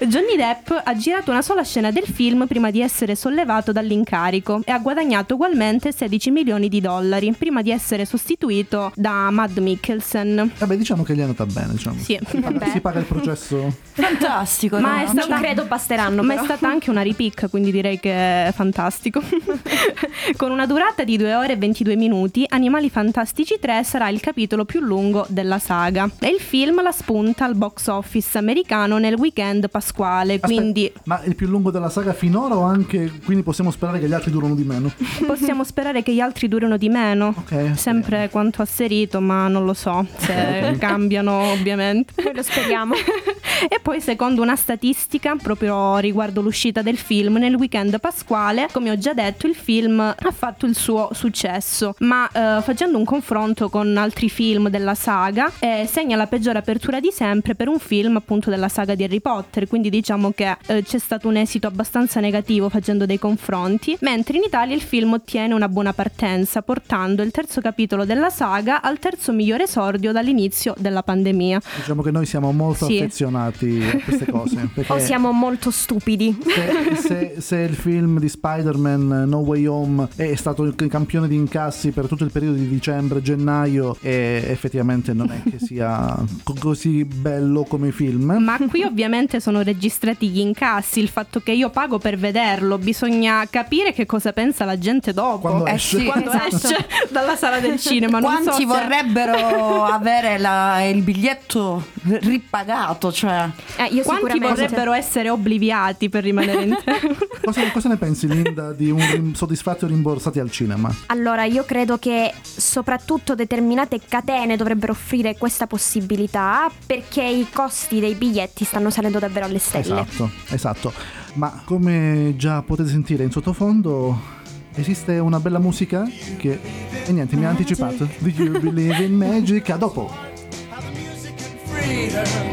Johnny 0.08 0.36
Depp 0.36 0.72
ha 0.84 0.96
girato 0.96 1.32
una 1.32 1.42
sola 1.42 1.64
scena 1.64 1.92
del 1.92 2.06
film 2.06 2.48
prima 2.48 2.72
di 2.72 2.82
essere 2.82 3.16
sollevato 3.16 3.72
dall'incarico 3.72 4.62
e 4.64 4.72
ha 4.72 4.80
guadagnato 4.80 5.34
ugualmente 5.34 5.92
16 5.92 6.32
milioni 6.32 6.70
di 6.70 6.80
dollari 6.80 7.34
prima 7.34 7.60
prima 7.60 7.62
di 7.70 7.72
essere 7.72 8.06
sostituito 8.06 8.92
da 8.96 9.30
Mad 9.30 9.58
Mikkelsen. 9.58 10.52
Vabbè, 10.58 10.76
diciamo 10.76 11.04
che 11.04 11.14
gli 11.14 11.20
è 11.20 11.22
andata 11.22 11.46
bene, 11.46 11.74
diciamo. 11.74 12.00
Sì. 12.00 12.20
Si 12.28 12.40
paga, 12.40 12.66
si 12.68 12.80
paga 12.82 13.00
il 13.00 13.06
processo. 13.06 13.74
Fantastico, 13.92 14.80
ma 14.80 14.98
no? 14.98 15.04
è 15.04 15.08
stata, 15.08 15.28
non 15.28 15.40
credo 15.40 15.66
basteranno. 15.66 16.24
Ma 16.24 16.34
però. 16.34 16.42
è 16.42 16.46
stata 16.46 16.68
anche 16.68 16.90
una 16.90 17.02
ripick, 17.02 17.50
quindi 17.50 17.72
direi 17.72 18.00
che 18.00 18.12
è 18.48 18.52
fantastico. 18.54 19.22
Con 20.36 20.52
una 20.52 20.66
durata 20.66 21.04
di 21.04 21.18
2 21.18 21.36
ore 21.36 21.54
e 21.54 21.58
22 21.58 21.96
minuti, 21.96 22.46
Animali 22.48 22.90
Fantastici 22.90 23.58
3 23.60 23.84
sarà 23.84 24.10
il 24.10 24.20
capitolo 24.20 24.66
più 24.66 24.80
lungo 24.80 25.26
della 25.30 25.60
saga. 25.60 26.10
E 26.20 26.30
il 26.30 26.40
film 26.40 26.82
la 26.82 26.92
spunta 26.92 27.46
al 27.46 27.56
box 27.56 27.88
office 27.88 28.38
americano 28.38 28.98
nel 28.98 29.14
weekend 29.16 29.70
pasquale. 29.70 30.36
Aspetta, 30.36 30.48
quindi... 30.48 30.92
Ma 31.04 31.22
il 31.24 31.36
più 31.36 31.48
lungo 31.48 31.70
della 31.70 31.90
saga 31.90 32.14
finora 32.14 32.58
o 32.58 32.62
anche. 32.62 33.12
Quindi 33.24 33.44
possiamo 33.44 33.70
sperare 33.70 34.00
che 34.00 34.08
gli 34.08 34.14
altri 34.14 34.32
durano 34.32 34.56
di 34.56 34.64
meno? 34.64 34.92
Possiamo 35.28 35.64
sperare 35.64 36.02
che 36.02 36.14
gli 36.14 36.20
altri 36.20 36.48
durino 36.48 36.78
di 36.78 36.90
meno. 36.90 37.34
Okay, 37.52 37.76
Sempre 37.76 38.18
okay. 38.18 38.30
quanto 38.30 38.62
asserito, 38.62 39.20
ma 39.20 39.48
non 39.48 39.66
lo 39.66 39.74
so 39.74 40.06
se 40.18 40.76
cambiano 40.80 41.52
ovviamente. 41.52 42.22
Noi 42.22 42.36
lo 42.36 42.44
speriamo. 42.44 42.94
e 43.68 43.80
poi 43.82 44.00
secondo 44.00 44.44
una 44.44 44.56
statistica 44.56 45.36
proprio 45.36 45.98
riguardo 45.98 46.42
l'uscita 46.42 46.84
del 46.84 46.98
film 46.98 47.38
nel 47.38 47.56
weekend 47.56 48.00
pasquale, 48.00 48.68
come 48.72 48.92
ho 48.92 48.98
già 49.00 49.14
detto, 49.14 49.48
il 49.48 49.56
film 49.56 50.00
ha 50.00 50.32
fatto 50.32 50.68
il 50.68 50.76
suo 50.76 51.10
successo, 51.12 51.96
ma 52.00 52.30
eh, 52.32 52.62
facendo 52.62 53.00
un 53.00 53.04
confronto 53.04 53.68
con 53.70 53.98
altri 53.98 54.30
film 54.30 54.70
della 54.70 54.94
saga, 54.94 55.52
eh, 55.58 55.88
segna 55.92 56.16
la 56.16 56.28
peggiore 56.28 56.60
apertura 56.60 57.00
di 57.00 57.10
sempre 57.12 57.56
per 57.56 57.68
un 57.68 57.80
film 57.80 58.18
appunto 58.18 58.52
della 58.52 58.70
saga 58.70 58.94
di 58.94 59.04
Harry 59.04 59.22
Potter, 59.22 59.68
quindi 59.68 59.90
diciamo 59.90 60.32
che 60.32 60.56
eh, 60.68 60.84
c'è 60.84 61.00
stato 61.00 61.28
un 61.28 61.38
esito 61.38 61.66
abbastanza 61.66 62.20
negativo 62.20 62.70
facendo 62.70 63.08
dei 63.08 63.18
confronti, 63.18 63.98
mentre 64.02 64.38
in 64.38 64.44
Italia 64.44 64.76
il 64.76 64.82
film 64.82 65.14
ottiene 65.14 65.56
una 65.56 65.68
buona 65.68 65.94
partenza, 65.94 66.62
portando 66.62 67.24
il 67.24 67.32
terzo 67.40 67.62
capitolo 67.62 68.04
della 68.04 68.30
saga 68.30 68.82
al 68.82 69.00
terzo 69.00 69.32
migliore 69.32 69.64
esordio 69.64 70.12
dall'inizio 70.12 70.74
della 70.78 71.04
pandemia. 71.04 71.62
Diciamo 71.78 72.02
che 72.02 72.12
noi 72.12 72.26
siamo 72.26 72.52
molto 72.52 72.86
sì. 72.86 72.98
affezionati 72.98 73.82
a 73.82 74.04
queste 74.04 74.26
cose. 74.26 74.70
o 74.86 75.00
siamo 75.00 75.32
molto 75.32 75.72
stupidi. 75.72 76.38
Se, 76.44 76.96
se, 76.98 77.36
se, 77.40 77.56
il 77.60 77.76
film 77.76 78.20
di 78.20 78.28
Spider-Man 78.28 79.24
No 79.30 79.38
Way 79.38 79.66
Home 79.68 80.10
è 80.18 80.36
stato 80.36 80.64
il 80.64 80.76
campione 80.76 81.30
di 81.30 81.36
incassi 81.36 81.92
per 81.92 82.08
tutto 82.08 82.26
il 82.26 82.32
periodo 82.32 82.58
di 82.58 82.68
dicembre-gennaio 82.68 83.96
e 84.02 84.44
effettivamente 84.46 85.14
non 85.14 85.32
è 85.32 85.50
che 85.50 85.60
sia 85.64 86.18
così 86.60 87.06
bello 87.06 87.64
come 87.64 87.94
film. 87.94 88.36
Ma 88.38 88.58
qui 88.68 88.84
ovviamente 88.84 89.40
sono 89.40 89.62
registrati 89.62 90.28
gli 90.28 90.40
incassi, 90.40 91.00
il 91.00 91.08
fatto 91.08 91.40
che 91.40 91.54
io 91.54 91.70
pago 91.70 92.00
per 92.00 92.18
vederlo, 92.18 92.78
bisogna 92.78 93.48
capire 93.50 93.94
che 93.94 94.06
cosa 94.06 94.34
pensa 94.34 94.66
la 94.66 94.78
gente 94.78 95.14
dopo. 95.14 95.40
Quando 95.40 95.68
eh 95.68 95.76
esce. 95.76 96.00
Sì, 96.00 96.04
quando 96.04 96.32
esatto. 96.32 96.56
esce 96.56 96.88
dalla 97.10 97.29
alla 97.30 97.38
sala 97.38 97.60
del 97.60 97.80
cinema. 97.80 98.20
Quanti 98.20 98.44
so 98.44 98.54
se... 98.54 98.66
vorrebbero 98.66 99.84
avere 99.86 100.38
la, 100.38 100.84
il 100.84 101.02
biglietto 101.02 101.86
ripagato? 102.04 103.12
Cioè, 103.12 103.50
eh, 103.78 103.86
io 103.86 104.04
Quanti 104.04 104.40
vorrebbero 104.40 104.94
essere 104.94 105.30
obbliviati 105.30 106.10
per 106.10 106.24
rimanere 106.24 106.64
in 106.64 106.78
tempo? 106.84 107.26
cosa, 107.44 107.70
cosa, 107.72 107.90
ne 107.90 107.98
pensi, 107.98 108.28
Linda, 108.28 108.74
di 108.74 108.90
un 108.90 109.34
soddisfatto 109.36 109.88
rimborsati 109.88 110.40
al 110.40 110.52
cinema? 110.52 110.94
Allora, 111.08 111.44
io 111.46 111.64
credo 111.66 111.98
che 111.98 112.34
soprattutto 112.42 113.36
determinate 113.36 114.00
catene 114.08 114.58
dovrebbero 114.58 114.92
offrire 114.92 115.38
questa 115.38 115.68
possibilità 115.68 116.70
perché 116.86 117.24
i 117.24 117.48
costi 117.52 118.00
dei 118.00 118.16
biglietti 118.16 118.64
stanno 118.64 118.90
salendo 118.90 119.20
davvero 119.20 119.46
alle 119.46 119.60
stelle. 119.60 120.02
Esatto, 120.02 120.30
esatto. 120.50 120.94
Ma 121.34 121.62
come 121.64 122.34
già 122.38 122.62
potete 122.64 122.90
sentire 122.90 123.24
in 123.24 123.32
sottofondo 123.32 124.38
esiste 124.80 125.20
una 125.20 125.40
bella 125.40 125.60
musica 125.60 126.10
che... 126.38 126.60
E 127.06 127.12
niente, 127.12 127.36
mi 127.36 127.46
ha 127.46 127.50
anticipato. 127.50 128.08
Do 128.20 128.30
you 128.30 128.60
believe 128.60 129.04
in 129.04 129.16
magic? 129.16 129.70
A 129.70 129.78
dopo. 129.78 130.12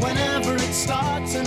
Whenever 0.00 0.56
it 0.56 0.72
starts 0.72 1.34
and 1.34 1.46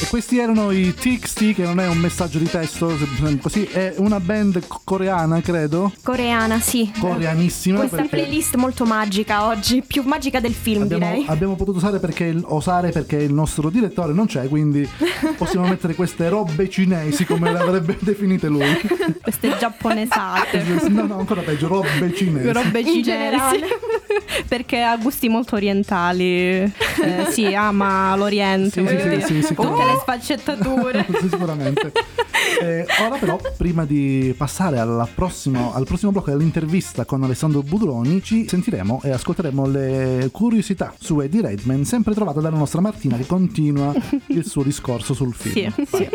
E 0.00 0.06
questi 0.08 0.38
erano 0.38 0.70
i 0.70 0.94
TXT, 0.94 1.54
che 1.54 1.62
non 1.62 1.78
è 1.78 1.86
un 1.86 1.98
messaggio 1.98 2.38
di 2.38 2.48
testo, 2.48 2.96
così, 3.40 3.64
è 3.64 3.94
una 3.98 4.20
band 4.20 4.62
coreana, 4.84 5.40
credo. 5.40 5.92
Coreana, 6.02 6.58
sì. 6.60 6.90
Coreanissima. 6.98 7.78
Questa 7.78 7.96
perché... 7.96 8.16
playlist 8.16 8.56
molto 8.56 8.84
magica 8.84 9.46
oggi, 9.46 9.82
più 9.86 10.02
magica 10.02 10.40
del 10.40 10.54
film, 10.54 10.82
abbiamo, 10.82 11.04
direi. 11.04 11.24
Abbiamo 11.28 11.54
potuto 11.54 11.78
usare 11.78 11.98
perché, 11.98 12.36
osare 12.42 12.90
perché 12.90 13.16
il 13.16 13.32
nostro 13.32 13.70
direttore 13.70 14.12
non 14.12 14.26
c'è, 14.26 14.48
quindi 14.48 14.88
possiamo 15.36 15.68
mettere 15.68 15.94
queste 15.94 16.28
robe 16.28 16.68
cinesi, 16.68 17.24
come 17.24 17.52
le 17.52 17.58
avrebbe 17.58 17.96
definite 18.02 18.48
lui. 18.48 18.66
queste 19.22 19.56
giapponesate. 19.58 20.64
no, 20.88 21.06
no, 21.06 21.18
ancora 21.18 21.42
peggio, 21.42 21.68
robe 21.68 22.12
cinesi. 22.14 22.50
Robe 22.50 22.84
cinesi. 22.84 23.64
perché 24.48 24.82
ha 24.82 24.96
gusti 24.96 25.28
molto 25.28 25.56
orientali. 25.56 26.26
Eh, 26.26 26.72
sì, 27.30 27.54
ama 27.54 28.14
l'Oriente. 28.16 28.86
Sì, 28.86 28.98
sì, 28.98 29.34
sì, 29.34 29.42
sì, 29.42 29.54
Tutte 29.54 29.91
le 29.92 29.98
sfaccettature. 30.00 31.06
sicuramente. 31.28 31.92
Eh, 32.60 32.86
ora 33.00 33.16
però, 33.16 33.40
prima 33.56 33.84
di 33.84 34.34
passare 34.36 34.80
prossimo, 35.14 35.72
al 35.74 35.84
prossimo 35.84 36.12
blocco 36.12 36.30
dell'intervista 36.30 37.04
con 37.04 37.22
Alessandro 37.22 37.62
Budroni, 37.62 38.22
ci 38.22 38.48
sentiremo 38.48 39.00
e 39.04 39.10
ascolteremo 39.10 39.66
le 39.66 40.28
curiosità 40.32 40.94
su 40.98 41.20
Eddie 41.20 41.42
Redman, 41.42 41.84
sempre 41.84 42.14
trovata 42.14 42.40
dalla 42.40 42.56
nostra 42.56 42.80
Martina 42.80 43.16
che 43.16 43.26
continua 43.26 43.92
il 44.28 44.46
suo 44.46 44.62
discorso 44.62 45.14
sul 45.14 45.34
film. 45.34 45.72
Sì, 45.72 45.86
sì. 45.86 46.08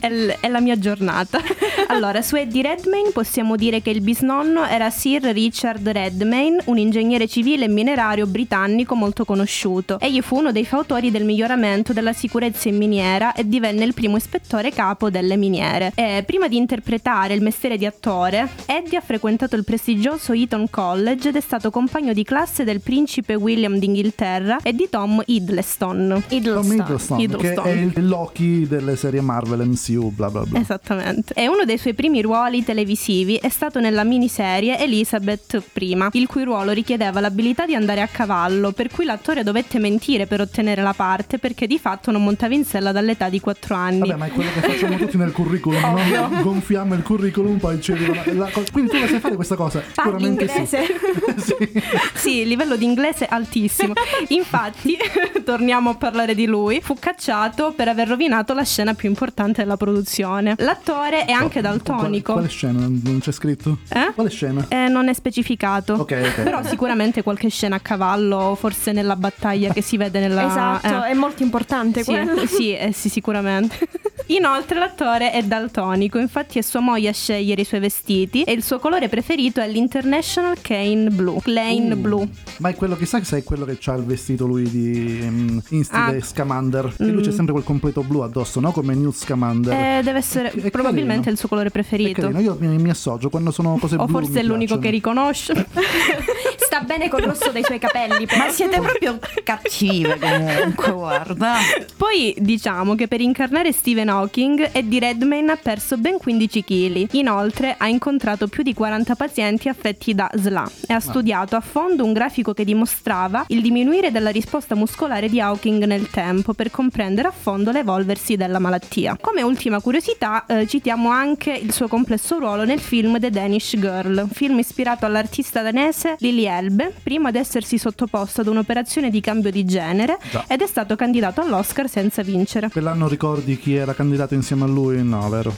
È, 0.00 0.10
l- 0.10 0.36
è, 0.40 0.48
la 0.48 0.60
mia 0.60 0.78
giornata. 0.78 1.40
Allora, 1.88 2.22
su 2.22 2.36
Eddie 2.36 2.62
Redmayne 2.62 3.10
possiamo 3.10 3.56
dire 3.56 3.80
che 3.80 3.90
il 3.90 4.00
bisnonno 4.00 4.66
era 4.66 4.90
Sir 4.90 5.22
Richard 5.22 5.86
Redmayne, 5.88 6.62
un 6.66 6.78
ingegnere 6.78 7.26
civile 7.26 7.64
e 7.64 7.68
minerario 7.68 8.26
britannico 8.26 8.94
molto 8.94 9.24
conosciuto. 9.24 9.98
Egli 10.00 10.20
fu 10.20 10.36
uno 10.36 10.52
dei 10.52 10.64
fautori 10.64 11.10
del 11.10 11.24
miglioramento 11.24 11.92
della 11.92 12.12
sicurezza 12.12 12.68
in 12.68 12.76
miniera 12.76 12.97
e 12.98 13.46
divenne 13.46 13.84
il 13.84 13.94
primo 13.94 14.16
ispettore 14.16 14.70
capo 14.70 15.10
delle 15.10 15.36
miniere. 15.36 15.92
E 15.94 16.22
prima 16.26 16.48
di 16.48 16.56
interpretare 16.56 17.34
il 17.34 17.42
mestiere 17.42 17.76
di 17.76 17.86
attore, 17.86 18.48
Eddie 18.66 18.98
ha 18.98 19.00
frequentato 19.00 19.56
il 19.56 19.64
prestigioso 19.64 20.32
Eton 20.32 20.68
College 20.70 21.28
ed 21.28 21.36
è 21.36 21.40
stato 21.40 21.70
compagno 21.70 22.12
di 22.12 22.24
classe 22.24 22.64
del 22.64 22.80
principe 22.80 23.34
William 23.34 23.78
d'Inghilterra 23.78 24.58
e 24.62 24.74
di 24.74 24.88
Tom 24.90 25.22
Hiddleston. 25.24 26.24
Hiddleston, 26.28 26.98
Tom 27.06 27.18
Hiddleston, 27.18 27.62
che 27.62 27.70
è 27.70 27.70
il 27.70 28.08
Loki 28.08 28.66
delle 28.66 28.96
serie 28.96 29.20
Marvel 29.20 29.66
MCU, 29.66 30.10
bla 30.10 30.30
bla 30.30 30.44
bla. 30.44 30.58
Esattamente. 30.58 31.34
E 31.34 31.48
uno 31.48 31.64
dei 31.64 31.78
suoi 31.78 31.94
primi 31.94 32.20
ruoli 32.20 32.64
televisivi 32.64 33.36
è 33.36 33.48
stato 33.48 33.80
nella 33.80 34.04
miniserie 34.04 34.78
Elizabeth 34.78 35.62
I, 35.74 36.08
il 36.12 36.26
cui 36.26 36.42
ruolo 36.42 36.72
richiedeva 36.72 37.20
l'abilità 37.20 37.66
di 37.66 37.74
andare 37.74 38.00
a 38.00 38.08
cavallo, 38.08 38.72
per 38.72 38.88
cui 38.90 39.04
l'attore 39.04 39.42
dovette 39.42 39.78
mentire 39.78 40.26
per 40.26 40.40
ottenere 40.40 40.82
la 40.82 40.94
parte 40.94 41.38
perché 41.38 41.66
di 41.66 41.78
fatto 41.78 42.10
non 42.10 42.22
montava 42.22 42.54
in 42.54 42.64
sella 42.88 42.92
dall'età 42.92 43.28
di 43.28 43.40
4 43.40 43.74
anni. 43.74 43.98
Vabbè, 44.00 44.16
ma 44.16 44.26
è 44.26 44.30
quello 44.30 44.50
che 44.52 44.60
facciamo 44.60 44.96
tutti 44.96 45.16
nel 45.16 45.32
curriculum, 45.32 45.80
no? 45.80 46.42
gonfiamo 46.42 46.94
il 46.94 47.02
curriculum, 47.02 47.58
poi 47.58 47.80
ci 47.80 47.92
arriva 47.92 48.22
la, 48.24 48.32
la, 48.32 48.50
Quindi 48.72 48.90
tu 48.90 48.98
la 48.98 49.06
sai 49.06 49.20
fare 49.20 49.34
questa 49.34 49.56
cosa? 49.56 49.82
Sicuramente 49.92 50.44
inglese. 50.44 50.86
sì. 51.38 51.54
sì. 51.58 51.82
sì, 52.14 52.46
livello 52.46 52.76
di 52.76 52.84
inglese 52.84 53.26
altissimo. 53.26 53.92
Infatti, 54.28 54.96
torniamo 55.44 55.90
a 55.90 55.94
parlare 55.94 56.34
di 56.34 56.46
lui, 56.46 56.80
fu 56.80 56.96
cacciato 56.98 57.72
per 57.72 57.88
aver 57.88 58.08
rovinato 58.08 58.54
la 58.54 58.64
scena 58.64 58.94
più 58.94 59.08
importante 59.08 59.62
della 59.62 59.76
produzione. 59.76 60.54
L'attore 60.58 61.24
è 61.24 61.32
anche 61.32 61.60
daltonico. 61.60 62.32
Quale, 62.32 62.46
quale 62.46 62.48
scena? 62.48 62.80
Non 62.80 63.18
c'è 63.20 63.32
scritto? 63.32 63.78
Eh? 63.88 64.12
Quale 64.14 64.30
scena? 64.30 64.66
Eh, 64.68 64.88
non 64.88 65.08
è 65.08 65.12
specificato. 65.12 65.94
Ok, 65.94 66.18
ok. 66.24 66.42
Però 66.42 66.62
sicuramente 66.64 67.22
qualche 67.22 67.48
scena 67.48 67.76
a 67.76 67.80
cavallo, 67.80 68.56
forse 68.58 68.92
nella 68.92 69.16
battaglia 69.16 69.72
che 69.72 69.82
si 69.82 69.96
vede 69.96 70.20
nella... 70.20 70.46
Esatto, 70.46 71.04
eh. 71.04 71.10
è 71.10 71.14
molto 71.14 71.42
importante 71.42 72.02
sì, 72.02 72.46
sì, 72.46 72.77
eh, 72.78 72.92
sì, 72.92 73.08
sicuramente. 73.08 73.76
Inoltre 74.30 74.78
l'attore 74.78 75.32
è 75.32 75.42
daltonico, 75.42 76.18
infatti 76.18 76.58
è 76.58 76.62
sua 76.62 76.80
moglie 76.80 77.08
a 77.08 77.12
scegliere 77.12 77.62
i 77.62 77.64
suoi 77.64 77.80
vestiti 77.80 78.42
e 78.42 78.52
il 78.52 78.62
suo 78.62 78.78
colore 78.78 79.08
preferito 79.08 79.60
è 79.60 79.68
l'International 79.68 80.60
Cane 80.60 81.08
Blue, 81.08 81.40
Lane 81.44 81.94
uh, 81.94 81.96
Blue. 81.96 82.28
Ma 82.58 82.68
è 82.68 82.74
quello 82.74 82.94
che 82.94 83.06
sa 83.06 83.20
che 83.20 83.36
è 83.38 83.42
quello 83.42 83.64
che 83.64 83.78
ha 83.82 83.94
il 83.94 84.04
vestito 84.04 84.46
lui 84.46 84.68
di 84.68 85.20
um, 85.22 85.62
in 85.70 85.82
stile 85.82 86.16
ah. 86.18 86.22
Scamander. 86.22 86.94
Mm. 87.02 87.08
lui 87.08 87.22
c'è 87.22 87.32
sempre 87.32 87.52
quel 87.52 87.64
completo 87.64 88.02
blu 88.02 88.20
addosso, 88.20 88.60
no? 88.60 88.70
Come 88.70 88.94
Newt 88.94 89.16
Scamander. 89.16 89.72
Eh, 89.72 90.02
deve 90.02 90.18
essere 90.18 90.50
è, 90.50 90.60
è 90.60 90.70
probabilmente 90.70 91.14
carino. 91.14 91.32
il 91.32 91.38
suo 91.38 91.48
colore 91.48 91.70
preferito. 91.70 92.28
Io 92.28 92.56
mi, 92.60 92.76
mi, 92.76 92.90
associo 92.90 93.30
quando 93.30 93.50
sono 93.50 93.78
cose 93.78 93.94
o 93.94 94.04
blu. 94.04 94.14
O 94.14 94.20
forse 94.20 94.40
è 94.40 94.42
l'unico 94.42 94.78
che 94.78 94.90
riconosce. 94.90 95.54
Sta 96.78 96.86
bene 96.86 97.08
col 97.08 97.22
rosso 97.22 97.50
dei 97.50 97.64
suoi 97.64 97.80
capelli. 97.80 98.24
Però. 98.24 98.44
Ma 98.44 98.50
siete 98.50 98.78
proprio 98.78 99.18
cattive 99.42 100.16
comunque, 100.16 100.92
guarda. 100.92 101.56
Poi 101.96 102.36
diciamo 102.38 102.94
che 102.94 103.08
per 103.08 103.20
incarnare 103.20 103.72
Stephen 103.72 104.08
Hawking 104.08 104.70
Eddie 104.70 105.00
Redmayne 105.00 105.50
ha 105.50 105.58
perso 105.60 105.96
ben 105.96 106.18
15 106.18 106.62
kg. 106.62 107.08
Inoltre 107.14 107.74
ha 107.76 107.88
incontrato 107.88 108.46
più 108.46 108.62
di 108.62 108.74
40 108.74 109.16
pazienti 109.16 109.68
affetti 109.68 110.14
da 110.14 110.30
SLA 110.32 110.70
e 110.86 110.94
ha 110.94 111.00
studiato 111.00 111.56
a 111.56 111.60
fondo 111.60 112.04
un 112.04 112.12
grafico 112.12 112.54
che 112.54 112.64
dimostrava 112.64 113.46
il 113.48 113.60
diminuire 113.60 114.12
della 114.12 114.30
risposta 114.30 114.76
muscolare 114.76 115.28
di 115.28 115.40
Hawking 115.40 115.82
nel 115.84 116.08
tempo 116.10 116.54
per 116.54 116.70
comprendere 116.70 117.26
a 117.26 117.32
fondo 117.32 117.72
l'evolversi 117.72 118.36
della 118.36 118.60
malattia. 118.60 119.16
Come 119.20 119.42
ultima 119.42 119.80
curiosità 119.80 120.46
eh, 120.46 120.66
citiamo 120.68 121.10
anche 121.10 121.50
il 121.50 121.72
suo 121.72 121.88
complesso 121.88 122.38
ruolo 122.38 122.64
nel 122.64 122.78
film 122.78 123.18
The 123.18 123.30
Danish 123.30 123.76
Girl, 123.76 124.28
film 124.30 124.60
ispirato 124.60 125.06
all'artista 125.06 125.60
danese 125.62 126.14
Lily 126.20 126.46
Elbe, 126.68 126.92
prima 127.02 127.30
di 127.30 127.38
essersi 127.38 127.78
sottoposto 127.78 128.42
ad 128.42 128.46
un'operazione 128.46 129.08
di 129.08 129.20
cambio 129.20 129.50
di 129.50 129.64
genere 129.64 130.18
Già. 130.30 130.44
ed 130.46 130.60
è 130.60 130.66
stato 130.66 130.96
candidato 130.96 131.40
all'Oscar 131.40 131.88
senza 131.88 132.22
vincere. 132.22 132.68
Quell'anno 132.68 133.08
ricordi 133.08 133.58
chi 133.58 133.74
era 133.74 133.94
candidato 133.94 134.34
insieme 134.34 134.64
a 134.64 134.66
lui? 134.66 135.02
No, 135.02 135.26
vero? 135.30 135.56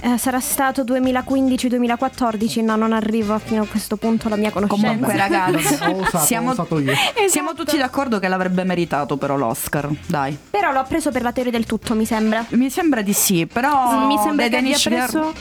Eh, 0.00 0.18
sarà 0.18 0.40
stato 0.40 0.82
2015-2014, 0.82 2.64
no, 2.64 2.76
non 2.76 2.92
arrivo 2.92 3.38
fino 3.38 3.62
a 3.62 3.66
questo 3.66 3.96
punto 3.96 4.28
la 4.28 4.36
mia 4.36 4.50
conoscenza. 4.50 4.86
Comunque, 4.88 5.14
ragazzi, 5.16 5.74
ho 5.84 5.96
usato, 5.96 6.18
siamo, 6.18 6.52
io. 6.52 6.90
Esatto. 6.90 7.28
siamo 7.28 7.54
tutti 7.54 7.76
d'accordo 7.76 8.18
che 8.18 8.26
l'avrebbe 8.26 8.64
meritato 8.64 9.16
però 9.16 9.36
l'Oscar, 9.36 9.88
dai. 10.06 10.36
Però 10.50 10.72
l'ho 10.72 10.84
preso 10.88 11.12
per 11.12 11.22
la 11.22 11.32
teoria 11.32 11.52
del 11.52 11.66
tutto, 11.66 11.94
mi 11.94 12.04
sembra. 12.04 12.44
Mi 12.50 12.68
sembra 12.68 13.02
di 13.02 13.12
sì, 13.12 13.46
però 13.46 14.06
mi 14.06 14.18
sembra 14.18 14.48
che 14.48 14.56
abbia 14.56 14.78
preso 14.82 15.32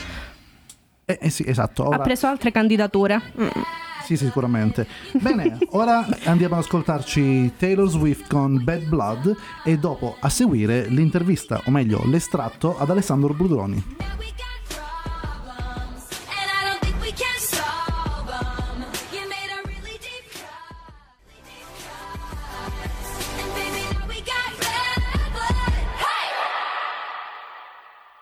eh, 1.09 1.17
eh, 1.21 1.29
sì, 1.29 1.45
esatto. 1.47 1.87
Ora... 1.87 1.95
Ha 1.95 2.01
preso 2.01 2.27
altre 2.27 2.51
candidature. 2.51 3.21
Mm. 3.39 3.47
Sì, 4.07 4.15
sicuramente. 4.15 4.87
Bene, 5.19 5.57
ora 5.71 6.07
andiamo 6.23 6.55
ad 6.55 6.61
ascoltarci 6.61 7.55
Taylor 7.57 7.89
Swift 7.89 8.29
con 8.29 8.63
Bad 8.63 8.87
Blood 8.87 9.35
e 9.65 9.77
dopo 9.77 10.15
a 10.21 10.29
seguire 10.29 10.87
l'intervista, 10.87 11.61
o 11.65 11.71
meglio 11.71 12.01
l'estratto 12.05 12.79
ad 12.79 12.89
Alessandro 12.89 13.33
Brudroni. 13.33 13.83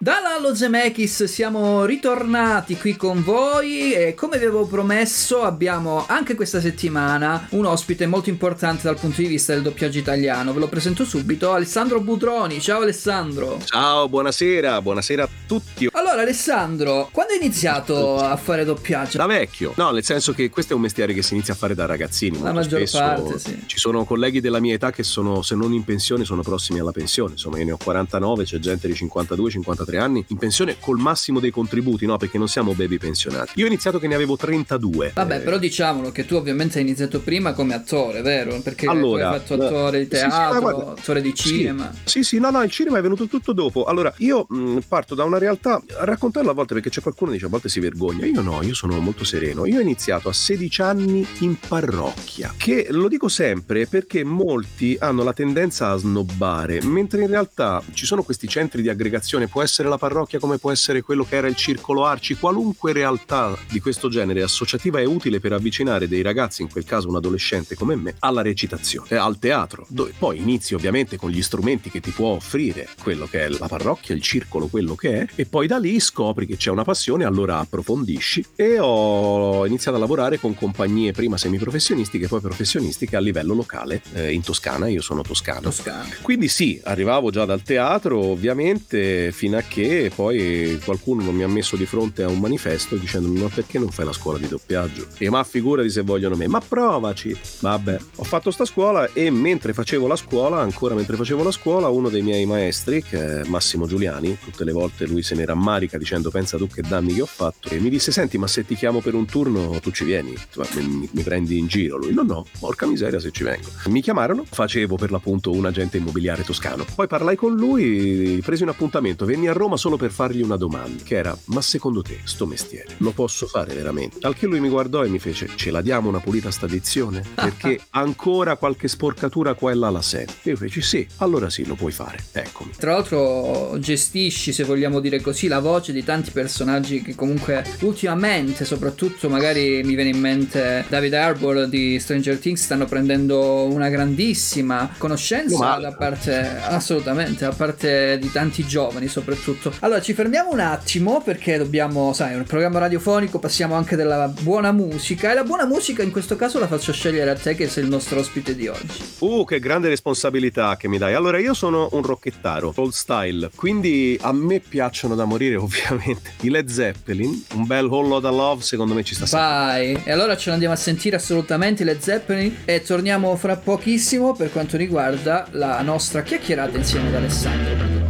Dalla 0.05 0.35
Dalla 0.35 0.53
Zemeckis 0.53 1.23
siamo 1.23 1.85
ritornati 1.85 2.77
qui 2.77 2.97
con 2.97 3.23
voi 3.23 3.93
e 3.93 4.13
come 4.15 4.37
vi 4.37 4.43
avevo 4.43 4.65
promesso 4.67 5.43
abbiamo 5.43 6.05
anche 6.07 6.35
questa 6.35 6.59
settimana 6.59 7.47
un 7.51 7.65
ospite 7.65 8.05
molto 8.05 8.29
importante 8.29 8.81
dal 8.83 8.99
punto 8.99 9.21
di 9.21 9.27
vista 9.27 9.53
del 9.53 9.63
doppiaggio 9.63 9.97
italiano. 9.97 10.51
Ve 10.51 10.59
lo 10.59 10.67
presento 10.67 11.05
subito, 11.05 11.53
Alessandro 11.53 12.01
Budroni. 12.01 12.59
Ciao 12.59 12.81
Alessandro. 12.81 13.59
Ciao, 13.63 14.09
buonasera, 14.09 14.81
buonasera 14.81 15.23
a 15.23 15.29
tutti. 15.47 15.87
Allora 15.93 16.21
Alessandro, 16.21 17.07
quando 17.11 17.33
hai 17.33 17.39
iniziato 17.39 18.17
a 18.17 18.35
fare 18.35 18.65
doppiaggio? 18.65 19.17
Da 19.17 19.25
vecchio. 19.25 19.73
No, 19.77 19.91
nel 19.91 20.03
senso 20.03 20.33
che 20.33 20.49
questo 20.49 20.73
è 20.73 20.75
un 20.75 20.81
mestiere 20.81 21.13
che 21.13 21.23
si 21.23 21.33
inizia 21.33 21.53
a 21.53 21.57
fare 21.57 21.73
da 21.73 21.85
ragazzini. 21.85 22.41
La 22.41 22.51
maggior 22.51 22.85
spesso. 22.85 22.99
parte, 22.99 23.39
sì. 23.39 23.63
Ci 23.65 23.79
sono 23.79 24.03
colleghi 24.03 24.41
della 24.41 24.59
mia 24.59 24.73
età 24.73 24.91
che 24.91 25.03
sono, 25.03 25.41
se 25.41 25.55
non 25.55 25.73
in 25.73 25.85
pensione, 25.85 26.25
sono 26.25 26.41
prossimi 26.41 26.79
alla 26.79 26.91
pensione. 26.91 27.31
Insomma, 27.31 27.57
io 27.57 27.65
ne 27.65 27.71
ho 27.71 27.77
49, 27.81 28.43
c'è 28.43 28.59
gente 28.59 28.87
di 28.87 28.93
52, 28.93 29.49
53 29.49 29.94
anni 29.97 30.23
in 30.27 30.37
pensione 30.37 30.77
col 30.79 30.97
massimo 30.99 31.39
dei 31.39 31.51
contributi, 31.51 32.05
no? 32.05 32.17
Perché 32.17 32.37
non 32.37 32.47
siamo 32.47 32.73
baby 32.73 32.97
pensionati. 32.97 33.53
Io 33.55 33.65
ho 33.65 33.67
iniziato 33.67 33.99
che 33.99 34.07
ne 34.07 34.15
avevo 34.15 34.35
32. 34.37 35.11
Vabbè, 35.15 35.35
Eh, 35.37 35.39
però 35.39 35.57
diciamolo 35.57 36.11
che 36.11 36.25
tu 36.25 36.35
ovviamente 36.35 36.77
hai 36.77 36.83
iniziato 36.83 37.19
prima 37.21 37.53
come 37.53 37.73
attore, 37.73 38.21
vero? 38.21 38.59
Perché 38.61 38.87
Allora, 38.87 39.29
hai 39.31 39.39
fatto 39.39 39.53
attore 39.55 39.99
di 40.07 40.15
sì, 40.15 40.17
sì, 40.17 40.25
ma 40.27 40.29
teatro, 40.29 40.59
guarda, 40.59 40.91
attore 40.91 41.21
di 41.21 41.33
sì. 41.35 41.47
cinema. 41.47 41.91
Sì, 42.03 42.23
sì, 42.23 42.39
no, 42.39 42.49
no, 42.49 42.63
il 42.63 42.71
cinema 42.71 42.97
è 42.97 43.01
venuto 43.01 43.27
tutto 43.27 43.53
dopo. 43.53 43.85
Allora, 43.85 44.13
io 44.17 44.45
mh, 44.49 44.79
parto 44.87 45.15
da 45.15 45.23
una 45.23 45.37
realtà, 45.37 45.81
raccontarla 45.99 46.51
a 46.51 46.53
volte 46.53 46.73
perché 46.73 46.89
c'è 46.89 47.01
qualcuno 47.01 47.29
che 47.31 47.35
dice 47.37 47.47
a 47.47 47.49
volte 47.49 47.69
si 47.69 47.79
vergogna. 47.79 48.25
Io 48.25 48.41
no, 48.41 48.61
io 48.63 48.73
sono 48.73 48.99
molto 48.99 49.23
sereno. 49.23 49.65
Io 49.65 49.77
ho 49.77 49.81
iniziato 49.81 50.29
a 50.29 50.33
16 50.33 50.81
anni 50.81 51.25
in 51.39 51.57
parrocchia, 51.67 52.53
che 52.57 52.87
lo 52.89 53.07
dico 53.07 53.27
sempre 53.27 53.87
perché 53.87 54.23
molti 54.23 54.95
hanno 54.99 55.23
la 55.23 55.33
tendenza 55.33 55.89
a 55.91 55.97
snobbare, 55.97 56.81
mentre 56.83 57.21
in 57.21 57.27
realtà 57.27 57.81
ci 57.93 58.05
sono 58.05 58.23
questi 58.23 58.47
centri 58.47 58.81
di 58.81 58.89
aggregazione, 58.89 59.47
può 59.47 59.61
essere 59.61 59.84
la 59.87 59.97
parrocchia 59.97 60.39
come 60.39 60.57
può 60.57 60.71
essere 60.71 61.01
quello 61.01 61.23
che 61.23 61.35
era 61.35 61.47
il 61.47 61.55
circolo 61.55 62.05
Arci, 62.05 62.35
qualunque 62.35 62.93
realtà 62.93 63.57
di 63.69 63.79
questo 63.79 64.09
genere 64.09 64.41
associativa 64.41 64.99
è 64.99 65.05
utile 65.05 65.39
per 65.39 65.53
avvicinare 65.53 66.07
dei 66.07 66.21
ragazzi, 66.21 66.61
in 66.61 66.69
quel 66.69 66.85
caso 66.85 67.09
un 67.09 67.15
adolescente 67.15 67.75
come 67.75 67.95
me, 67.95 68.15
alla 68.19 68.41
recitazione, 68.41 69.17
al 69.17 69.37
teatro, 69.39 69.85
dove 69.89 70.13
poi 70.17 70.39
inizi 70.39 70.73
ovviamente 70.73 71.17
con 71.17 71.29
gli 71.29 71.41
strumenti 71.41 71.89
che 71.89 71.99
ti 71.99 72.11
può 72.11 72.29
offrire 72.29 72.87
quello 73.01 73.27
che 73.27 73.45
è 73.45 73.49
la 73.49 73.67
parrocchia, 73.67 74.15
il 74.15 74.21
circolo, 74.21 74.67
quello 74.67 74.95
che 74.95 75.21
è, 75.21 75.27
e 75.35 75.45
poi 75.45 75.67
da 75.67 75.77
lì 75.77 75.99
scopri 75.99 76.45
che 76.45 76.57
c'è 76.57 76.71
una 76.71 76.83
passione, 76.83 77.25
allora 77.25 77.59
approfondisci 77.59 78.45
e 78.55 78.77
ho 78.79 79.65
iniziato 79.65 79.97
a 79.97 79.99
lavorare 79.99 80.39
con 80.39 80.55
compagnie 80.55 81.11
prima 81.11 81.37
semiprofessionistiche, 81.37 82.27
poi 82.27 82.41
professionistiche 82.41 83.15
a 83.15 83.19
livello 83.19 83.53
locale 83.53 84.01
eh, 84.13 84.31
in 84.31 84.41
Toscana, 84.41 84.87
io 84.87 85.01
sono 85.01 85.21
toscano. 85.21 85.61
Toscano. 85.61 86.09
Quindi 86.21 86.47
sì, 86.47 86.79
arrivavo 86.83 87.31
già 87.31 87.45
dal 87.45 87.61
teatro, 87.61 88.19
ovviamente, 88.19 89.31
fino 89.31 89.57
a 89.57 89.61
che 89.61 89.74
poi 90.15 90.79
qualcuno 90.83 91.31
mi 91.31 91.43
ha 91.43 91.47
messo 91.47 91.75
di 91.75 91.85
fronte 91.85 92.23
a 92.23 92.27
un 92.27 92.39
manifesto 92.39 92.95
dicendomi 92.95 93.41
ma 93.41 93.49
perché 93.49 93.79
non 93.79 93.89
fai 93.89 94.05
la 94.05 94.13
scuola 94.13 94.37
di 94.37 94.47
doppiaggio? 94.47 95.07
E 95.17 95.29
ma 95.29 95.43
figurati 95.43 95.89
se 95.89 96.01
vogliono 96.01 96.35
me, 96.35 96.47
ma 96.47 96.61
provaci! 96.61 97.37
Vabbè, 97.59 97.99
ho 98.15 98.23
fatto 98.23 98.51
sta 98.51 98.65
scuola 98.65 99.09
e 99.13 99.29
mentre 99.29 99.73
facevo 99.73 100.07
la 100.07 100.15
scuola, 100.15 100.59
ancora 100.59 100.95
mentre 100.95 101.15
facevo 101.15 101.43
la 101.43 101.51
scuola, 101.51 101.89
uno 101.89 102.09
dei 102.09 102.21
miei 102.21 102.45
maestri, 102.45 103.01
che 103.03 103.41
è 103.41 103.43
Massimo 103.47 103.87
Giuliani, 103.87 104.37
tutte 104.43 104.63
le 104.63 104.71
volte 104.71 105.05
lui 105.05 105.23
se 105.23 105.35
ne 105.35 105.45
rammarica 105.45 105.97
dicendo 105.97 106.29
pensa 106.29 106.57
tu 106.57 106.67
che 106.67 106.81
danni 106.81 107.13
che 107.13 107.21
ho 107.21 107.25
fatto, 107.25 107.69
e 107.69 107.79
mi 107.79 107.89
disse 107.89 108.11
senti 108.11 108.37
ma 108.37 108.47
se 108.47 108.65
ti 108.65 108.75
chiamo 108.75 109.01
per 109.01 109.13
un 109.13 109.25
turno 109.25 109.79
tu 109.81 109.91
ci 109.91 110.03
vieni, 110.03 110.33
Ma 110.55 110.65
mi, 110.75 111.09
mi 111.11 111.23
prendi 111.23 111.57
in 111.57 111.67
giro? 111.67 111.97
Lui 111.97 112.13
no 112.13 112.23
no, 112.23 112.45
porca 112.59 112.85
miseria 112.85 113.19
se 113.19 113.31
ci 113.31 113.43
vengo. 113.43 113.67
Mi 113.87 114.01
chiamarono, 114.01 114.45
facevo 114.49 114.95
per 114.95 115.11
l'appunto 115.11 115.51
un 115.51 115.65
agente 115.65 115.97
immobiliare 115.97 116.43
toscano, 116.43 116.85
poi 116.95 117.07
parlai 117.07 117.35
con 117.35 117.55
lui, 117.55 118.41
presi 118.43 118.63
un 118.63 118.69
appuntamento, 118.69 119.25
venni 119.25 119.47
a 119.47 119.53
Roma 119.55 119.77
solo 119.77 119.95
per 119.95 120.11
fargli 120.11 120.41
una 120.41 120.57
domanda, 120.57 121.01
che 121.03 121.15
era 121.15 121.37
ma 121.45 121.61
secondo 121.61 122.01
te 122.01 122.19
sto 122.25 122.45
mestiere 122.45 122.95
lo 122.97 123.11
posso 123.11 123.47
fare 123.47 123.73
veramente? 123.73 124.17
Al 124.21 124.35
che 124.35 124.47
lui 124.47 124.59
mi 124.59 124.67
guardò 124.67 125.05
e 125.05 125.07
mi 125.07 125.19
fece 125.19 125.49
ce 125.55 125.71
la 125.71 125.81
diamo 125.81 126.09
una 126.09 126.19
pulita 126.19 126.51
sta 126.51 126.67
dizione? 126.67 127.23
Perché 127.33 127.79
ancora 127.91 128.57
qualche 128.57 128.89
sporcatura 128.89 129.53
qua 129.53 129.71
e 129.71 129.75
là 129.75 129.89
la 129.89 130.01
sento. 130.01 130.33
E 130.43 130.49
io 130.51 130.57
feci 130.57 130.81
sì, 130.81 131.07
allora 131.17 131.49
sì, 131.49 131.65
lo 131.65 131.75
puoi 131.75 131.93
fare, 131.93 132.17
eccomi. 132.33 132.71
Tra 132.77 132.91
l'altro 132.91 133.77
gestisci, 133.79 134.51
se 134.51 134.63
vogliamo 134.63 134.99
dire 134.99 135.21
così, 135.21 135.47
la 135.47 135.59
voce 135.59 135.93
di 135.93 136.03
tanti 136.03 136.31
personaggi 136.31 137.01
che 137.01 137.15
comunque 137.15 137.63
ultimamente, 137.81 138.65
soprattutto 138.65 139.29
magari 139.29 139.81
mi 139.83 139.95
viene 139.95 140.09
in 140.09 140.19
mente 140.19 140.85
David 140.89 141.13
Harbour 141.13 141.67
di 141.67 141.97
Stranger 141.99 142.37
Things, 142.37 142.63
stanno 142.63 142.85
prendendo 142.85 143.63
una 143.63 143.89
grandissima 143.89 144.93
conoscenza 144.97 145.77
da 145.77 145.93
parte, 145.93 146.57
assolutamente, 146.61 147.45
da 147.45 147.53
parte 147.53 148.17
di 148.19 148.31
tanti 148.31 148.65
giovani 148.65 149.07
soprattutto. 149.07 149.44
Allora 149.79 150.01
ci 150.01 150.13
fermiamo 150.13 150.51
un 150.51 150.59
attimo 150.59 151.21
perché 151.21 151.57
dobbiamo, 151.57 152.13
sai, 152.13 152.33
è 152.33 152.35
un 152.35 152.43
programma 152.43 152.79
radiofonico, 152.79 153.39
passiamo 153.39 153.75
anche 153.75 153.95
della 153.95 154.27
buona 154.27 154.71
musica 154.71 155.31
e 155.31 155.33
la 155.33 155.43
buona 155.43 155.65
musica 155.65 156.01
in 156.03 156.11
questo 156.11 156.35
caso 156.35 156.59
la 156.59 156.67
faccio 156.67 156.91
scegliere 156.93 157.29
a 157.29 157.35
te 157.35 157.55
che 157.55 157.67
sei 157.67 157.83
il 157.83 157.89
nostro 157.89 158.19
ospite 158.19 158.55
di 158.55 158.67
oggi. 158.67 159.03
Uh, 159.19 159.43
che 159.43 159.59
grande 159.59 159.89
responsabilità 159.89 160.77
che 160.77 160.87
mi 160.87 160.97
dai. 160.97 161.13
Allora, 161.13 161.39
io 161.39 161.53
sono 161.53 161.89
un 161.91 162.01
rocchettaro, 162.01 162.73
old 162.75 162.91
style, 162.91 163.49
quindi 163.55 164.17
a 164.21 164.31
me 164.31 164.59
piacciono 164.59 165.15
da 165.15 165.25
morire 165.25 165.55
ovviamente 165.57 166.31
i 166.41 166.49
Led 166.49 166.67
Zeppelin, 166.67 167.45
un 167.53 167.65
bel 167.65 167.85
Whole 167.85 168.07
Lotta 168.07 168.29
Love 168.29 168.61
secondo 168.61 168.93
me 168.93 169.03
ci 169.03 169.15
sta 169.15 169.25
sempre. 169.25 169.47
Vai, 169.47 170.01
e 170.03 170.11
allora 170.11 170.35
ce 170.37 170.49
l'andiamo 170.49 170.73
a 170.73 170.77
sentire 170.77 171.15
assolutamente 171.15 171.83
le 171.83 171.97
Zeppelin 171.99 172.63
e 172.65 172.81
torniamo 172.81 173.35
fra 173.35 173.55
pochissimo 173.55 174.33
per 174.33 174.51
quanto 174.51 174.77
riguarda 174.77 175.47
la 175.51 175.81
nostra 175.81 176.23
chiacchierata 176.23 176.77
insieme 176.77 177.07
ad 177.09 177.15
Alessandro 177.15 178.04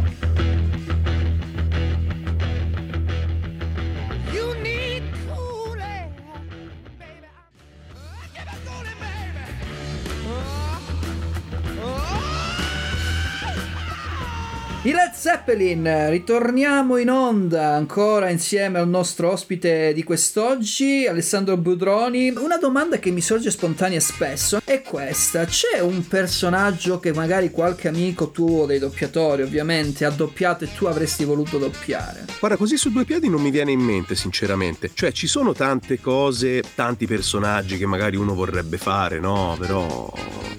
I 14.86 14.92
Led 14.92 15.14
Zeppelin, 15.14 16.10
ritorniamo 16.10 16.96
in 16.98 17.10
onda 17.10 17.74
ancora 17.74 18.30
insieme 18.30 18.78
al 18.78 18.88
nostro 18.88 19.32
ospite 19.32 19.92
di 19.92 20.04
quest'oggi, 20.04 21.08
Alessandro 21.08 21.56
Budroni. 21.56 22.32
Una 22.36 22.56
domanda 22.56 23.00
che 23.00 23.10
mi 23.10 23.20
sorge 23.20 23.50
spontanea 23.50 23.98
spesso 23.98 24.60
è 24.62 24.82
questa: 24.82 25.44
c'è 25.44 25.80
un 25.80 26.06
personaggio 26.06 27.00
che 27.00 27.12
magari 27.12 27.50
qualche 27.50 27.88
amico 27.88 28.30
tuo 28.30 28.64
dei 28.64 28.78
doppiatori 28.78 29.42
ovviamente 29.42 30.04
ha 30.04 30.10
doppiato 30.10 30.62
e 30.62 30.72
tu 30.72 30.84
avresti 30.84 31.24
voluto 31.24 31.58
doppiare? 31.58 32.26
Guarda, 32.38 32.56
così 32.56 32.76
su 32.76 32.92
due 32.92 33.04
piedi 33.04 33.28
non 33.28 33.42
mi 33.42 33.50
viene 33.50 33.72
in 33.72 33.80
mente, 33.80 34.14
sinceramente. 34.14 34.92
Cioè, 34.94 35.10
ci 35.10 35.26
sono 35.26 35.52
tante 35.52 35.98
cose, 35.98 36.62
tanti 36.76 37.08
personaggi 37.08 37.76
che 37.76 37.86
magari 37.86 38.14
uno 38.14 38.36
vorrebbe 38.36 38.78
fare, 38.78 39.18
no? 39.18 39.56
Però. 39.58 40.12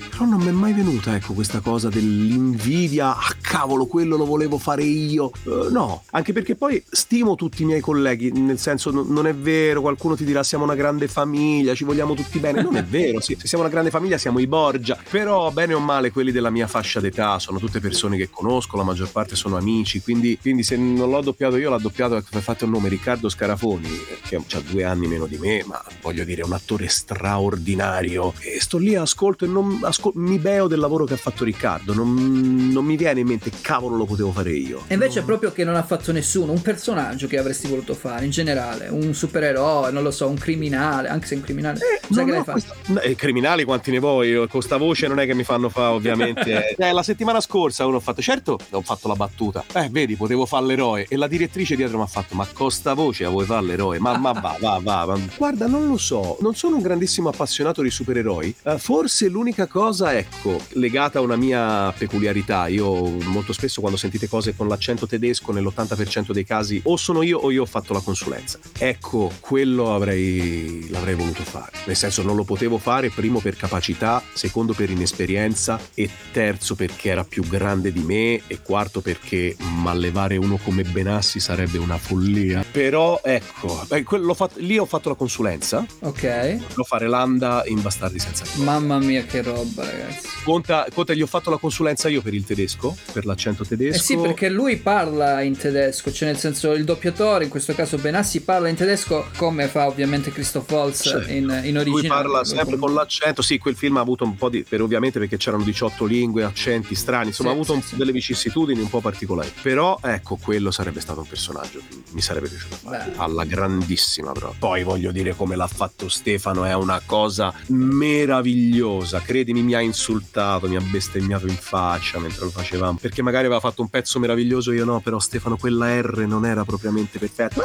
Però 0.10 0.26
non 0.30 0.42
mi 0.42 0.48
è 0.48 0.52
mai 0.52 0.74
venuta, 0.74 1.16
ecco, 1.16 1.34
questa 1.34 1.60
cosa 1.60 1.90
dell'invidia. 1.90 3.16
Ah, 3.16 3.36
cavolo, 3.40 3.86
quello 3.86 4.17
lo 4.18 4.26
volevo 4.26 4.58
fare 4.58 4.84
io. 4.84 5.32
Eh, 5.46 5.70
no, 5.72 6.04
anche 6.12 6.34
perché 6.34 6.56
poi 6.56 6.84
stimo 6.90 7.36
tutti 7.36 7.64
i 7.64 7.66
miei 7.66 7.82
colleghi, 7.82 8.32
nel 8.32 8.60
senso, 8.60 8.92
n- 8.92 9.06
non 9.08 9.28
è 9.28 9.36
vero, 9.36 9.82
qualcuno 9.82 10.16
ti 10.16 10.26
dirà 10.26 10.44
siamo 10.44 10.64
una 10.64 10.76
grande 10.76 11.08
famiglia, 11.08 11.76
ci 11.76 11.84
vogliamo 11.84 12.14
tutti 12.14 12.40
bene. 12.40 12.62
Non 12.62 12.76
è 12.76 12.84
vero, 12.84 13.20
sì, 13.22 13.36
se 13.40 13.48
siamo 13.48 13.64
una 13.64 13.72
grande 13.72 13.92
famiglia 13.92 14.18
siamo 14.18 14.40
i 14.40 14.48
Borgia. 14.48 14.98
Però, 15.10 15.52
bene 15.52 15.74
o 15.74 15.80
male, 15.80 16.12
quelli 16.12 16.32
della 16.32 16.50
mia 16.50 16.68
fascia 16.68 17.00
d'età 17.00 17.40
sono 17.40 17.60
tutte 17.60 17.80
persone 17.80 18.18
che 18.18 18.30
conosco, 18.30 18.78
la 18.78 18.84
maggior 18.84 19.10
parte 19.10 19.36
sono 19.36 19.58
amici. 19.58 20.02
Quindi, 20.02 20.38
quindi 20.40 20.64
se 20.64 20.76
non 20.78 21.10
l'ho 21.10 21.22
doppiato 21.22 21.58
io, 21.58 21.70
l'ha 21.70 21.78
doppiato, 21.78 22.16
ecco, 22.16 22.40
fate 22.40 22.66
un 22.66 22.72
nome, 22.72 22.90
Riccardo 22.90 23.30
Scarafoni, 23.30 23.90
che 24.28 24.36
ha 24.36 24.62
due 24.70 24.84
anni 24.84 25.08
meno 25.08 25.26
di 25.26 25.38
me, 25.38 25.64
ma 25.66 25.82
voglio 26.02 26.24
dire, 26.24 26.42
è 26.42 26.46
un 26.46 26.54
attore 26.54 26.88
straordinario. 26.88 28.34
E 28.40 28.60
sto 28.60 28.78
lì, 28.78 28.96
ascolto 28.96 29.46
e 29.46 29.48
non, 29.48 29.80
ascol- 29.84 30.14
mi 30.16 30.38
beo 30.40 30.68
del 30.68 30.80
lavoro 30.80 31.06
che 31.06 31.14
ha 31.14 31.18
fatto 31.18 31.44
Riccardo. 31.44 31.94
Non, 31.94 32.70
non 32.72 32.86
mi 32.86 32.98
viene 32.98 33.20
in 33.20 33.28
mente, 33.28 33.52
cavolo, 33.62 33.96
lo 33.96 34.06
potevo 34.08 34.32
fare 34.32 34.52
io. 34.52 34.84
E 34.88 34.94
invece 34.96 35.20
è 35.20 35.24
proprio 35.24 35.52
che 35.52 35.64
non 35.64 35.76
ha 35.76 35.84
fatto 35.84 36.12
nessuno, 36.12 36.52
un 36.52 36.62
personaggio 36.62 37.28
che 37.28 37.38
avresti 37.38 37.68
voluto 37.68 37.94
fare 37.94 38.26
in 38.26 38.32
generale, 38.32 38.88
un 38.88 39.14
supereroe, 39.14 39.92
non 39.92 40.04
lo 40.04 40.12
so, 40.12 40.28
un 40.28 40.38
criminale, 40.38 41.08
anche 41.10 41.28
se 41.28 41.36
un 41.36 41.42
criminale. 41.42 41.78
sai 41.78 42.00
No, 42.10 42.26
che 42.26 42.32
l'hai 42.32 42.44
fatto? 42.44 42.52
questa- 42.52 42.76
no, 42.88 43.00
eh, 43.02 43.16
criminali 43.16 43.64
quanti 43.64 43.92
ne 43.92 44.00
vuoi? 44.00 44.30
Io 44.30 44.48
Con 44.48 44.62
sta 44.62 44.78
voce 44.78 45.08
non 45.08 45.20
è 45.20 45.26
che 45.26 45.34
mi 45.36 45.44
fanno 45.44 45.70
fa, 45.70 45.92
ovviamente. 45.92 46.70
eh, 46.78 46.92
la 46.92 47.04
settimana 47.04 47.40
scorsa 47.42 47.86
uno 47.86 47.98
ho 47.98 48.00
fatto, 48.00 48.22
certo, 48.22 48.58
ho 48.72 48.82
fatto 48.82 49.08
la 49.08 49.16
battuta. 49.16 49.64
Eh, 49.74 49.90
vedi, 49.92 50.16
potevo 50.16 50.46
fare 50.46 50.66
l'eroe. 50.66 51.06
E 51.10 51.18
la 51.18 51.28
direttrice 51.28 51.76
dietro 51.76 51.98
mi 51.98 52.04
ha 52.04 52.08
fatto, 52.08 52.34
ma 52.36 52.48
con 52.52 52.72
sta 52.72 52.94
voce 52.94 53.24
la 53.24 53.30
vuoi 53.30 53.46
fare 53.46 53.66
l'eroe? 53.66 54.00
Ma, 54.00 54.18
ma 54.18 54.32
va, 54.32 54.58
va, 54.60 54.80
va, 54.82 55.06
va. 55.06 55.20
Guarda, 55.38 55.68
non 55.68 55.88
lo 55.88 55.98
so, 55.98 56.38
non 56.42 56.56
sono 56.56 56.78
un 56.78 56.82
grandissimo 56.82 57.30
appassionato 57.30 57.82
di 57.82 57.90
supereroi. 57.90 58.56
Eh, 58.64 58.78
forse 58.78 59.28
l'unica 59.28 59.68
cosa, 59.68 60.16
ecco, 60.18 60.60
legata 60.70 61.20
a 61.20 61.22
una 61.22 61.36
mia 61.36 61.94
peculiarità, 61.98 62.68
io 62.68 63.10
molto 63.26 63.54
spesso 63.54 63.80
quando 63.82 63.97
sentite 63.98 64.28
queste 64.28 64.30
cose 64.30 64.56
con 64.56 64.68
l'accento 64.68 65.08
tedesco 65.08 65.52
nell'80% 65.52 66.32
dei 66.32 66.44
casi 66.44 66.80
o 66.84 66.98
sono 66.98 67.22
io 67.22 67.40
o 67.40 67.52
io 67.52 67.64
ho 67.64 67.66
fatto 67.66 67.94
la 67.94 68.02
consulenza. 68.02 68.60
Ecco, 68.78 69.32
quello 69.40 69.94
avrei, 69.94 70.88
l'avrei 70.90 71.16
voluto 71.16 71.44
fare. 71.44 71.72
Nel 71.86 71.96
senso 71.96 72.22
non 72.22 72.36
lo 72.36 72.44
potevo 72.44 72.78
fare, 72.78 73.10
primo 73.10 73.40
per 73.40 73.56
capacità, 73.56 74.22
secondo 74.34 74.74
per 74.74 74.90
inesperienza 74.90 75.80
e 75.94 76.10
terzo 76.32 76.76
perché 76.76 77.10
era 77.10 77.24
più 77.24 77.44
grande 77.44 77.92
di 77.92 78.02
me 78.02 78.42
e 78.48 78.62
quarto 78.62 79.02
perché 79.02 79.56
mallevare 79.58 80.38
uno 80.38 80.58
come 80.58 80.84
Benassi 80.84 81.40
sarebbe 81.40 81.78
una 81.78 81.98
follia. 81.98 82.64
Però 82.70 83.22
ecco, 83.24 83.86
beh, 83.88 84.04
fatto, 84.34 84.60
lì 84.60 84.78
ho 84.78 84.86
fatto 84.86 85.10
la 85.10 85.16
consulenza. 85.16 85.86
Ok. 86.02 86.60
Lo 86.76 86.84
fare 86.84 87.08
Landa 87.08 87.64
in 87.66 87.82
Bastardi 87.82 88.20
senza 88.20 88.44
gloria. 88.44 88.72
Mamma 88.72 89.00
mia 89.00 89.24
che 89.24 89.42
roba 89.42 89.84
ragazzi. 89.84 90.28
Conta, 90.44 90.88
conta, 90.94 91.14
gli 91.14 91.22
ho 91.22 91.28
fatto 91.28 91.50
la 91.50 91.58
consulenza 91.58 92.08
io 92.08 92.22
per 92.22 92.34
il 92.34 92.46
tedesco, 92.46 92.96
per 93.12 93.26
l'accento 93.26 93.64
tedesco. 93.78 93.96
Eh 93.96 94.00
sì, 94.00 94.18
perché 94.18 94.50
lui 94.50 94.78
parla 94.78 95.42
in 95.42 95.58
tedesco, 95.58 96.12
cioè 96.12 96.30
nel 96.30 96.38
senso 96.38 96.74
il 96.74 96.84
doppiatore, 96.84 97.46
in 97.46 97.50
questo 97.50 97.74
caso 97.74 97.98
Benassi, 97.98 98.42
parla 98.42 98.68
in 98.68 98.76
tedesco 98.76 99.28
come 99.38 99.68
fa 99.68 99.88
ovviamente 99.88 100.32
Christoph 100.32 100.70
Waltz 100.72 101.04
certo. 101.04 101.32
in, 101.32 101.62
in 101.64 101.78
originale. 101.78 101.84
Lui 101.84 102.08
parla 102.08 102.44
sempre 102.44 102.78
con 102.78 102.94
l'accento, 102.94 103.42
sì, 103.42 103.58
quel 103.58 103.76
film 103.76 103.98
ha 103.98 104.02
avuto 104.02 104.24
un 104.24 104.36
po' 104.36 104.50
di... 104.50 104.64
per 104.64 104.82
ovviamente 104.82 105.20
perché 105.20 105.38
c'erano 105.38 105.64
18 105.64 106.06
lingue, 106.06 106.44
accenti 106.44 106.96
strani, 106.96 107.28
insomma 107.28 107.50
sì, 107.50 107.56
ha 107.56 107.60
avuto 107.60 107.82
sì, 107.82 107.94
un, 107.94 107.98
delle 107.98 108.12
vicissitudini 108.12 108.82
un 108.82 108.90
po' 108.90 109.02
particolari. 109.02 109.52
Però 109.62 110.00
ecco, 110.02 110.38
quello 110.42 110.72
sarebbe 110.72 111.00
stato 111.00 111.22
un 111.22 111.28
personaggio, 111.28 111.82
mi 112.12 112.22
sarebbe 112.22 112.48
piaciuto 112.48 112.76
fare, 112.76 113.12
Beh. 113.12 113.18
alla 113.18 113.46
grandissima 113.46 114.32
però. 114.32 114.54
Poi 114.58 114.84
voglio 114.84 115.12
dire 115.12 115.36
come 115.36 115.56
l'ha 115.56 115.68
fatto 115.68 116.10
Stefano, 116.10 116.66
è 116.66 116.74
una 116.74 117.02
cosa 117.06 117.54
meravigliosa, 117.68 119.22
credimi 119.22 119.62
mi 119.62 119.74
ha 119.74 119.82
insultato, 119.82 120.68
mi 120.68 120.76
ha 120.76 120.82
bestemmiato 120.82 121.48
in 121.48 121.56
faccia 121.56 122.20
mentre 122.20 122.46
lo 122.46 122.52
facevamo, 122.52 122.98
perché 123.00 123.22
magari 123.22 123.46
aveva 123.46 123.60
fatto 123.60 123.67
un 123.76 123.90
pezzo 123.90 124.20
meraviglioso, 124.20 124.72
io 124.72 124.86
no, 124.86 125.00
però 125.00 125.20
Stefano 125.20 125.58
quella 125.58 126.00
R 126.00 126.26
non 126.28 126.46
era 126.46 126.64
propriamente 126.64 127.20
perfetta 127.20 127.62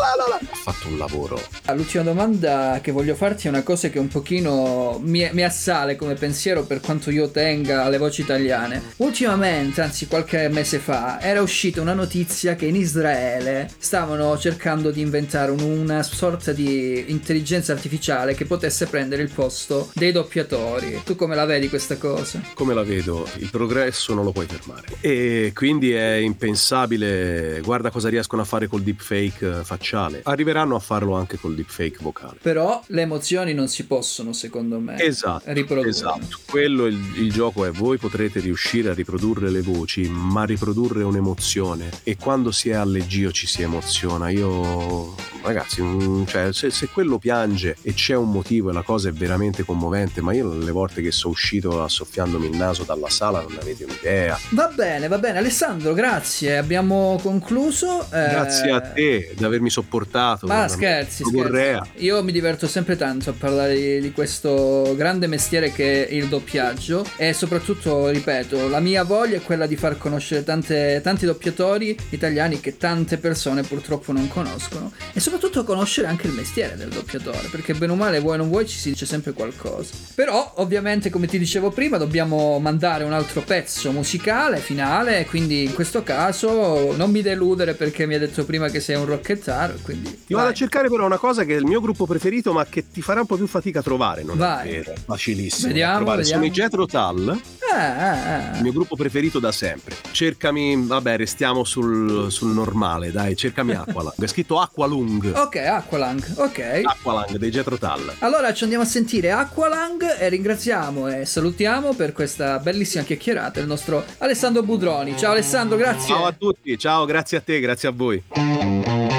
ha 0.00 0.54
fatto 0.54 0.88
un 0.88 0.96
lavoro. 0.96 1.40
L'ultima 1.74 2.04
domanda 2.04 2.78
che 2.82 2.92
voglio 2.92 3.14
farti 3.14 3.46
è 3.46 3.50
una 3.50 3.62
cosa 3.62 3.90
che 3.90 3.98
un 3.98 4.08
pochino 4.08 5.00
mi, 5.02 5.28
mi, 5.32 5.42
assale 5.42 5.96
come 5.96 6.14
pensiero 6.14 6.64
per 6.64 6.80
quanto 6.80 7.10
io 7.10 7.30
tenga 7.30 7.84
alle 7.84 7.98
voci 7.98 8.20
italiane. 8.20 8.94
Ultimamente, 8.98 9.80
anzi 9.80 10.06
qualche 10.06 10.48
mese 10.48 10.78
fa, 10.78 11.20
era 11.20 11.42
uscita 11.42 11.80
una 11.80 11.94
notizia 11.94 12.54
che 12.54 12.66
in 12.66 12.76
Israele 12.76 13.68
stavano 13.78 14.38
cercando 14.38 14.90
di 14.90 15.00
inventare 15.00 15.50
un, 15.50 15.60
una 15.60 16.02
sorta 16.02 16.52
di 16.52 17.04
intelligenza 17.08 17.72
artificiale 17.72 18.34
che 18.34 18.44
potesse 18.44 18.86
prendere 18.86 19.22
il 19.22 19.30
posto 19.30 19.90
dei 19.94 20.12
doppiatori. 20.12 21.02
Tu 21.04 21.16
come 21.16 21.34
la 21.34 21.44
vedi 21.44 21.68
questa 21.68 21.96
cosa? 21.96 22.40
Come 22.54 22.74
la 22.74 22.82
vedo? 22.82 23.26
Il 23.38 23.50
progresso 23.50 24.14
non 24.14 24.24
lo 24.24 24.32
puoi 24.32 24.46
fermare. 24.46 24.86
E 25.00 25.52
quindi 25.54 25.92
è 25.92 26.14
impensabile. 26.14 27.60
Guarda 27.62 27.90
cosa 27.90 28.08
riescono 28.08 28.42
a 28.42 28.44
fare 28.44 28.68
col 28.68 28.82
deepfake 28.82 29.64
facciale 29.64 29.87
facciale. 29.88 30.20
Arriveranno 30.24 30.76
a 30.76 30.78
farlo 30.78 31.14
anche 31.14 31.38
col 31.38 31.54
deepfake 31.54 31.98
vocale. 32.00 32.36
Però 32.42 32.82
le 32.88 33.02
emozioni 33.02 33.54
non 33.54 33.68
si 33.68 33.86
possono, 33.86 34.32
secondo 34.32 34.78
me, 34.78 35.00
esatto, 35.00 35.50
riprodurre. 35.52 35.88
Esatto. 35.88 36.38
Quello 36.46 36.86
il, 36.86 36.98
il 37.16 37.32
gioco 37.32 37.64
è 37.64 37.70
voi 37.70 37.96
potrete 37.96 38.40
riuscire 38.40 38.90
a 38.90 38.94
riprodurre 38.94 39.50
le 39.50 39.62
voci, 39.62 40.08
ma 40.08 40.44
riprodurre 40.44 41.02
un'emozione. 41.02 41.90
E 42.02 42.16
quando 42.16 42.50
si 42.50 42.68
è 42.68 42.74
allegio 42.74 43.32
ci 43.32 43.46
si 43.46 43.62
emoziona. 43.62 44.28
Io 44.28 45.14
ragazzi, 45.42 45.82
mm, 45.82 46.24
cioè, 46.26 46.52
se, 46.52 46.70
se, 46.70 46.88
quello 46.88 47.18
piange 47.18 47.76
e 47.82 47.94
c'è 47.94 48.14
un 48.14 48.30
motivo 48.30 48.70
e 48.70 48.72
la 48.72 48.82
cosa 48.82 49.08
è 49.08 49.12
veramente 49.12 49.64
commovente, 49.64 50.20
ma 50.20 50.32
io 50.32 50.52
le 50.52 50.70
volte 50.70 51.00
che 51.02 51.10
sono 51.10 51.32
uscito 51.32 51.82
assoffiandomi 51.82 52.48
il 52.48 52.56
naso 52.56 52.84
dalla 52.84 53.08
sala 53.08 53.40
non 53.40 53.56
avete 53.60 53.84
un'idea. 53.84 54.38
Va 54.50 54.68
bene, 54.68 55.08
va 55.08 55.18
bene, 55.18 55.38
Alessandro, 55.38 55.94
grazie, 55.94 56.56
abbiamo 56.56 57.18
concluso. 57.22 58.06
Grazie 58.10 58.68
eh... 58.68 58.72
a 58.72 58.80
te 58.80 59.34
di 59.36 59.44
avermi 59.44 59.70
sopportato. 59.78 60.46
Ma 60.46 60.66
scherzi, 60.68 61.24
scherzi. 61.24 62.04
Io 62.04 62.22
mi 62.22 62.32
diverto 62.32 62.66
sempre 62.66 62.96
tanto 62.96 63.30
a 63.30 63.32
parlare 63.32 63.74
di, 63.74 64.00
di 64.00 64.12
questo 64.12 64.94
grande 64.96 65.26
mestiere 65.26 65.72
che 65.72 66.06
è 66.06 66.12
il 66.12 66.28
doppiaggio 66.28 67.04
e 67.16 67.32
soprattutto, 67.32 68.08
ripeto, 68.08 68.68
la 68.68 68.80
mia 68.80 69.04
voglia 69.04 69.36
è 69.36 69.42
quella 69.42 69.66
di 69.66 69.76
far 69.76 69.96
conoscere 69.96 70.42
tante, 70.42 71.00
tanti 71.02 71.26
doppiatori 71.26 71.96
italiani 72.10 72.60
che 72.60 72.76
tante 72.76 73.18
persone 73.18 73.62
purtroppo 73.62 74.12
non 74.12 74.28
conoscono 74.28 74.92
e 75.12 75.20
soprattutto 75.20 75.64
conoscere 75.64 76.08
anche 76.08 76.26
il 76.26 76.32
mestiere 76.32 76.76
del 76.76 76.88
doppiatore, 76.88 77.48
perché 77.50 77.74
bene 77.74 77.92
o 77.92 77.96
male 77.96 78.20
vuoi 78.20 78.34
o 78.34 78.38
non 78.38 78.48
vuoi 78.48 78.66
ci 78.66 78.78
si 78.78 78.90
dice 78.90 79.06
sempre 79.06 79.32
qualcosa. 79.32 79.92
Però 80.14 80.54
ovviamente 80.56 81.10
come 81.10 81.26
ti 81.26 81.38
dicevo 81.38 81.70
prima 81.70 81.98
dobbiamo 81.98 82.58
mandare 82.58 83.04
un 83.04 83.12
altro 83.12 83.42
pezzo 83.42 83.92
musicale 83.92 84.58
finale, 84.58 85.24
quindi 85.26 85.64
in 85.64 85.74
questo 85.74 86.02
caso 86.02 86.94
non 86.96 87.10
mi 87.10 87.22
deludere 87.22 87.74
perché 87.74 88.06
mi 88.06 88.14
hai 88.14 88.20
detto 88.20 88.44
prima 88.44 88.68
che 88.68 88.80
sei 88.80 88.96
un 88.96 89.04
rockettaro, 89.04 89.67
quindi... 89.82 90.24
Ti 90.26 90.34
vado 90.34 90.48
a 90.48 90.52
cercare 90.52 90.88
però 90.88 91.04
una 91.06 91.18
cosa 91.18 91.44
che 91.44 91.54
è 91.54 91.58
il 91.58 91.64
mio 91.64 91.80
gruppo 91.80 92.06
preferito 92.06 92.52
ma 92.52 92.64
che 92.66 92.90
ti 92.90 93.02
farà 93.02 93.20
un 93.20 93.26
po' 93.26 93.36
più 93.36 93.46
fatica 93.46 93.80
a 93.80 93.82
trovare, 93.82 94.22
non 94.22 94.36
vai. 94.36 94.68
è 94.68 94.82
vero? 94.82 94.94
Facilissimo. 95.04 95.68
Vediamo, 95.68 96.04
vediamo. 96.04 96.24
Sono 96.24 96.44
i 96.44 96.50
Jetro 96.50 96.86
Tal. 96.86 97.40
Eh, 97.74 97.76
eh, 97.76 98.54
eh. 98.54 98.56
Il 98.56 98.62
mio 98.62 98.72
gruppo 98.72 98.96
preferito 98.96 99.38
da 99.38 99.52
sempre. 99.52 99.94
Cercami, 100.10 100.86
vabbè, 100.86 101.16
restiamo 101.16 101.64
sul, 101.64 102.30
sul 102.30 102.52
normale, 102.52 103.10
dai, 103.10 103.36
cercami 103.36 103.72
Aqualung. 103.76 104.14
È 104.18 104.26
scritto 104.26 104.58
Aqualung. 104.58 105.32
Ok, 105.34 105.56
Aqualang. 105.56 106.24
Ok. 106.36 106.80
Aqualang 106.82 107.36
dei 107.36 107.50
Jetro 107.50 107.78
Tal. 107.78 108.14
Allora 108.20 108.52
ci 108.52 108.62
andiamo 108.62 108.84
a 108.84 108.86
sentire 108.86 109.30
Aqualang 109.30 110.18
e 110.18 110.28
ringraziamo 110.28 111.08
e 111.08 111.24
salutiamo 111.24 111.94
per 111.94 112.12
questa 112.12 112.58
bellissima 112.58 113.04
chiacchierata 113.04 113.60
il 113.60 113.66
nostro 113.66 114.04
Alessandro 114.18 114.62
Budroni. 114.62 115.16
Ciao 115.16 115.32
Alessandro, 115.32 115.76
grazie. 115.76 116.14
Ciao 116.14 116.24
a 116.26 116.32
tutti, 116.32 116.76
ciao, 116.78 117.04
grazie 117.04 117.38
a 117.38 117.40
te, 117.40 117.60
grazie 117.60 117.88
a 117.88 117.92
voi. 117.92 119.17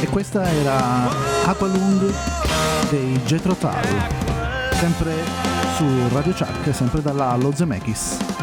E 0.00 0.06
questa 0.08 0.42
era 0.42 1.08
Aqualung 1.46 2.12
dei 2.90 3.20
Jetro 3.24 3.54
Tal, 3.54 3.82
sempre 4.72 5.12
su 5.76 5.84
Radio 6.12 6.32
Chuck, 6.32 6.74
sempre 6.74 7.00
dalla 7.00 7.34
Lo 7.36 7.52
Zemeckis. 7.54 8.33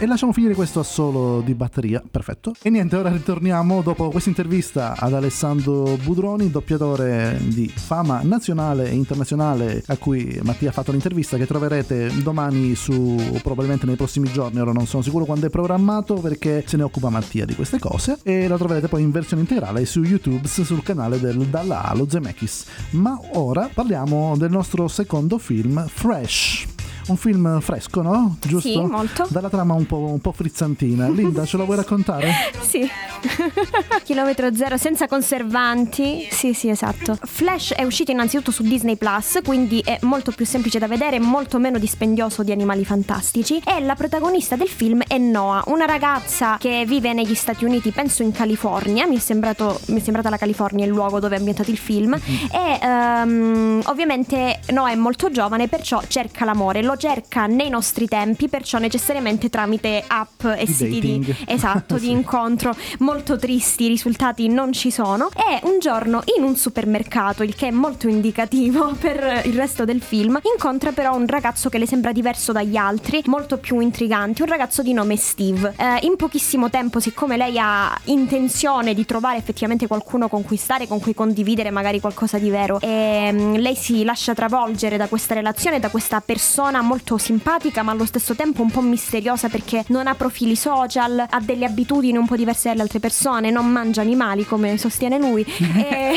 E 0.00 0.06
lasciamo 0.06 0.32
finire 0.32 0.54
questo 0.54 0.78
assolo 0.78 1.40
di 1.40 1.54
batteria, 1.54 2.00
perfetto. 2.08 2.54
E 2.62 2.70
niente, 2.70 2.94
ora 2.94 3.10
ritorniamo 3.10 3.82
dopo 3.82 4.10
questa 4.10 4.28
intervista 4.28 4.94
ad 4.96 5.12
Alessandro 5.12 5.96
Budroni, 6.04 6.52
doppiatore 6.52 7.36
di 7.42 7.66
fama 7.66 8.20
nazionale 8.22 8.88
e 8.88 8.94
internazionale 8.94 9.82
a 9.88 9.96
cui 9.96 10.38
Mattia 10.44 10.68
ha 10.68 10.72
fatto 10.72 10.92
l'intervista 10.92 11.36
che 11.36 11.46
troverete 11.46 12.12
domani 12.22 12.76
su 12.76 13.16
probabilmente 13.42 13.86
nei 13.86 13.96
prossimi 13.96 14.30
giorni, 14.30 14.60
ora 14.60 14.70
non 14.70 14.86
sono 14.86 15.02
sicuro 15.02 15.24
quando 15.24 15.46
è 15.46 15.50
programmato 15.50 16.14
perché 16.14 16.62
se 16.64 16.76
ne 16.76 16.84
occupa 16.84 17.10
Mattia 17.10 17.44
di 17.44 17.56
queste 17.56 17.80
cose 17.80 18.20
e 18.22 18.46
la 18.46 18.56
troverete 18.56 18.86
poi 18.86 19.02
in 19.02 19.10
versione 19.10 19.42
integrale 19.42 19.84
su 19.84 20.04
YouTube 20.04 20.46
sul 20.46 20.84
canale 20.84 21.18
del 21.18 21.38
Dalla 21.46 21.82
Alo 21.82 22.08
Zemeckis. 22.08 22.66
Ma 22.90 23.18
ora 23.32 23.68
parliamo 23.74 24.36
del 24.36 24.50
nostro 24.52 24.86
secondo 24.86 25.38
film 25.38 25.84
Fresh 25.88 26.77
un 27.08 27.16
film 27.16 27.60
fresco, 27.60 28.02
no? 28.02 28.36
Giusto? 28.40 28.68
Sì, 28.68 28.80
molto. 28.80 29.26
Dalla 29.28 29.48
trama 29.48 29.74
un 29.74 29.86
po', 29.86 29.98
un 29.98 30.20
po 30.20 30.32
frizzantina. 30.32 31.08
Linda, 31.08 31.44
ce 31.44 31.56
la 31.56 31.64
vuoi 31.64 31.76
raccontare? 31.76 32.32
sì. 32.60 32.88
Chilometro 34.04 34.54
zero 34.54 34.76
senza 34.76 35.06
conservanti. 35.06 36.28
Sì, 36.30 36.52
sì, 36.52 36.68
esatto. 36.68 37.18
Flash 37.20 37.74
è 37.74 37.82
uscito 37.84 38.10
innanzitutto 38.10 38.50
su 38.50 38.62
Disney 38.62 38.96
Plus, 38.96 39.40
quindi 39.44 39.80
è 39.84 39.98
molto 40.02 40.32
più 40.32 40.44
semplice 40.44 40.78
da 40.78 40.86
vedere, 40.86 41.18
molto 41.18 41.58
meno 41.58 41.78
dispendioso 41.78 42.42
di 42.42 42.52
animali 42.52 42.84
fantastici. 42.84 43.60
E 43.64 43.80
la 43.80 43.94
protagonista 43.94 44.56
del 44.56 44.68
film 44.68 45.02
è 45.06 45.18
Noah, 45.18 45.64
una 45.66 45.86
ragazza 45.86 46.56
che 46.58 46.84
vive 46.86 47.12
negli 47.12 47.34
Stati 47.34 47.64
Uniti, 47.64 47.90
penso 47.90 48.22
in 48.22 48.32
California. 48.32 49.06
Mi 49.06 49.16
è, 49.16 49.20
sembrato, 49.20 49.80
mi 49.86 50.00
è 50.00 50.02
sembrata 50.02 50.28
la 50.28 50.36
California 50.36 50.84
il 50.84 50.90
luogo 50.90 51.18
dove 51.18 51.34
è 51.34 51.38
ambientato 51.38 51.70
il 51.70 51.78
film. 51.78 52.18
Mm-hmm. 52.18 52.46
E 52.52 52.86
um, 52.86 53.82
ovviamente 53.86 54.60
Noah 54.68 54.90
è 54.90 54.96
molto 54.96 55.30
giovane, 55.30 55.68
perciò 55.68 56.02
cerca 56.06 56.44
l'amore. 56.44 56.82
Lo 56.82 56.96
cerca 56.98 57.46
nei 57.46 57.70
nostri 57.70 58.06
tempi, 58.06 58.48
perciò 58.48 58.78
necessariamente 58.78 59.48
tramite 59.48 60.04
app 60.06 60.44
e 60.44 60.64
di 60.64 60.72
siti 60.72 61.00
di, 61.00 61.36
esatto, 61.46 61.96
sì. 61.98 62.06
di 62.06 62.10
incontro 62.10 62.74
molto 62.98 63.38
tristi, 63.38 63.84
i 63.84 63.88
risultati 63.88 64.48
non 64.48 64.72
ci 64.72 64.90
sono. 64.90 65.30
E 65.30 65.60
un 65.62 65.78
giorno 65.78 66.22
in 66.36 66.44
un 66.44 66.56
supermercato, 66.56 67.42
il 67.42 67.54
che 67.54 67.68
è 67.68 67.70
molto 67.70 68.08
indicativo 68.08 68.94
per 68.98 69.42
il 69.44 69.54
resto 69.54 69.84
del 69.84 70.02
film, 70.02 70.38
incontra 70.52 70.92
però 70.92 71.16
un 71.16 71.26
ragazzo 71.26 71.68
che 71.68 71.78
le 71.78 71.86
sembra 71.86 72.12
diverso 72.12 72.52
dagli 72.52 72.76
altri, 72.76 73.22
molto 73.26 73.58
più 73.58 73.80
intrigante, 73.80 74.42
un 74.42 74.48
ragazzo 74.48 74.82
di 74.82 74.92
nome 74.92 75.16
Steve. 75.16 75.74
Eh, 75.76 76.06
in 76.06 76.16
pochissimo 76.16 76.68
tempo, 76.68 77.00
siccome 77.00 77.36
lei 77.36 77.58
ha 77.58 77.96
intenzione 78.04 78.94
di 78.94 79.04
trovare 79.04 79.38
effettivamente 79.38 79.86
qualcuno 79.86 80.28
con 80.28 80.42
cui 80.42 80.56
stare, 80.56 80.86
con 80.86 81.00
cui 81.00 81.14
condividere 81.14 81.70
magari 81.70 82.00
qualcosa 82.00 82.38
di 82.38 82.50
vero, 82.50 82.80
e, 82.80 83.30
um, 83.32 83.56
lei 83.56 83.76
si 83.76 84.04
lascia 84.04 84.34
travolgere 84.34 84.96
da 84.96 85.06
questa 85.06 85.34
relazione, 85.34 85.78
da 85.78 85.90
questa 85.90 86.20
persona 86.20 86.82
molto 86.88 87.18
simpatica 87.18 87.82
ma 87.82 87.92
allo 87.92 88.06
stesso 88.06 88.34
tempo 88.34 88.62
un 88.62 88.70
po' 88.70 88.80
misteriosa 88.80 89.48
perché 89.48 89.84
non 89.88 90.06
ha 90.06 90.14
profili 90.14 90.56
social, 90.56 91.24
ha 91.28 91.40
delle 91.40 91.66
abitudini 91.66 92.16
un 92.16 92.26
po' 92.26 92.34
diverse 92.34 92.70
dalle 92.70 92.82
altre 92.82 92.98
persone, 92.98 93.50
non 93.50 93.66
mangia 93.66 94.00
animali 94.00 94.44
come 94.46 94.78
sostiene 94.78 95.18
lui 95.18 95.42
e, 95.76 96.14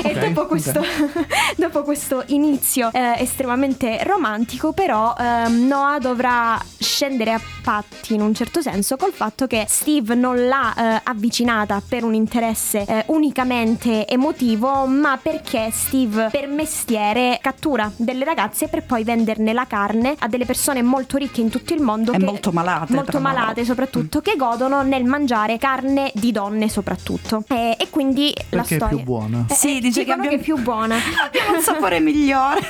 okay, 0.00 0.12
e 0.12 0.18
dopo, 0.28 0.46
questo, 0.46 0.78
okay. 0.78 1.26
dopo, 1.56 1.82
questo, 1.82 2.22
inizio 2.26 2.90
eh, 2.92 3.14
estremamente 3.18 4.02
romantico 4.04 4.72
però 4.72 5.14
eh, 5.18 5.48
Noah 5.48 5.98
dovrà 5.98 6.62
scendere 6.78 7.32
a 7.32 7.40
patti 7.62 8.14
in 8.14 8.20
un 8.20 8.34
certo 8.34 8.60
senso 8.60 8.96
col 8.96 9.12
fatto 9.12 9.46
che 9.46 9.64
Steve 9.68 10.14
non 10.14 10.46
l'ha 10.46 10.74
eh, 10.74 11.00
avvicinata 11.04 11.80
per 11.86 12.04
un 12.04 12.14
interesse 12.14 12.84
eh, 12.86 13.04
unicamente 13.08 14.06
emotivo 14.06 14.86
ma 14.86 15.18
perché 15.20 15.70
Steve 15.70 16.28
per 16.30 16.48
mestiere 16.48 17.38
cattura 17.40 17.90
delle 17.96 18.24
ragazze 18.24 18.68
per 18.68 18.84
poi 18.84 19.04
venderne 19.04 19.52
la 19.52 19.66
carne 19.66 20.14
a 20.18 20.28
delle 20.28 20.44
persone 20.44 20.82
molto 20.82 21.16
ricche 21.16 21.40
in 21.40 21.48
tutto 21.48 21.74
il 21.74 21.80
mondo 21.80 22.12
e 22.12 22.18
molto 22.18 22.52
malate 22.52 22.92
molto 22.92 23.20
malate 23.20 23.64
soprattutto 23.64 24.18
mm. 24.18 24.22
che 24.22 24.36
godono 24.36 24.82
nel 24.82 25.04
mangiare 25.04 25.58
carne 25.58 26.10
di 26.14 26.32
donne 26.32 26.68
soprattutto. 26.68 27.44
E, 27.48 27.76
e 27.78 27.90
quindi 27.90 28.32
perché 28.34 28.56
la 28.56 28.64
storia 28.64 28.86
è 28.86 28.88
più 28.88 29.04
buona? 29.04 29.46
Eh, 29.48 29.54
sì 29.54 29.80
dice 29.80 30.04
che, 30.04 30.12
abbiamo... 30.12 30.30
che, 30.30 30.36
è 30.36 30.38
più 30.42 30.60
buona. 30.60 30.96
abbiamo 31.24 31.56
un 31.56 31.62
sapore 31.62 32.00
migliore. 32.00 32.60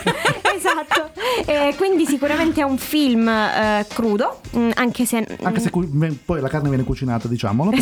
Esatto. 0.54 1.10
Quindi 1.76 2.06
sicuramente 2.06 2.60
è 2.60 2.64
un 2.64 2.78
film 2.78 3.26
eh, 3.26 3.84
crudo 3.88 4.40
mh, 4.52 4.58
mm, 4.58 4.70
anche 4.82 5.06
se 5.06 5.26
anche 5.42 5.60
se 5.60 5.70
cu- 5.70 5.88
poi 6.24 6.40
la 6.40 6.48
carne 6.48 6.68
viene 6.68 6.84
cucinata 6.84 7.28
diciamolo. 7.28 7.70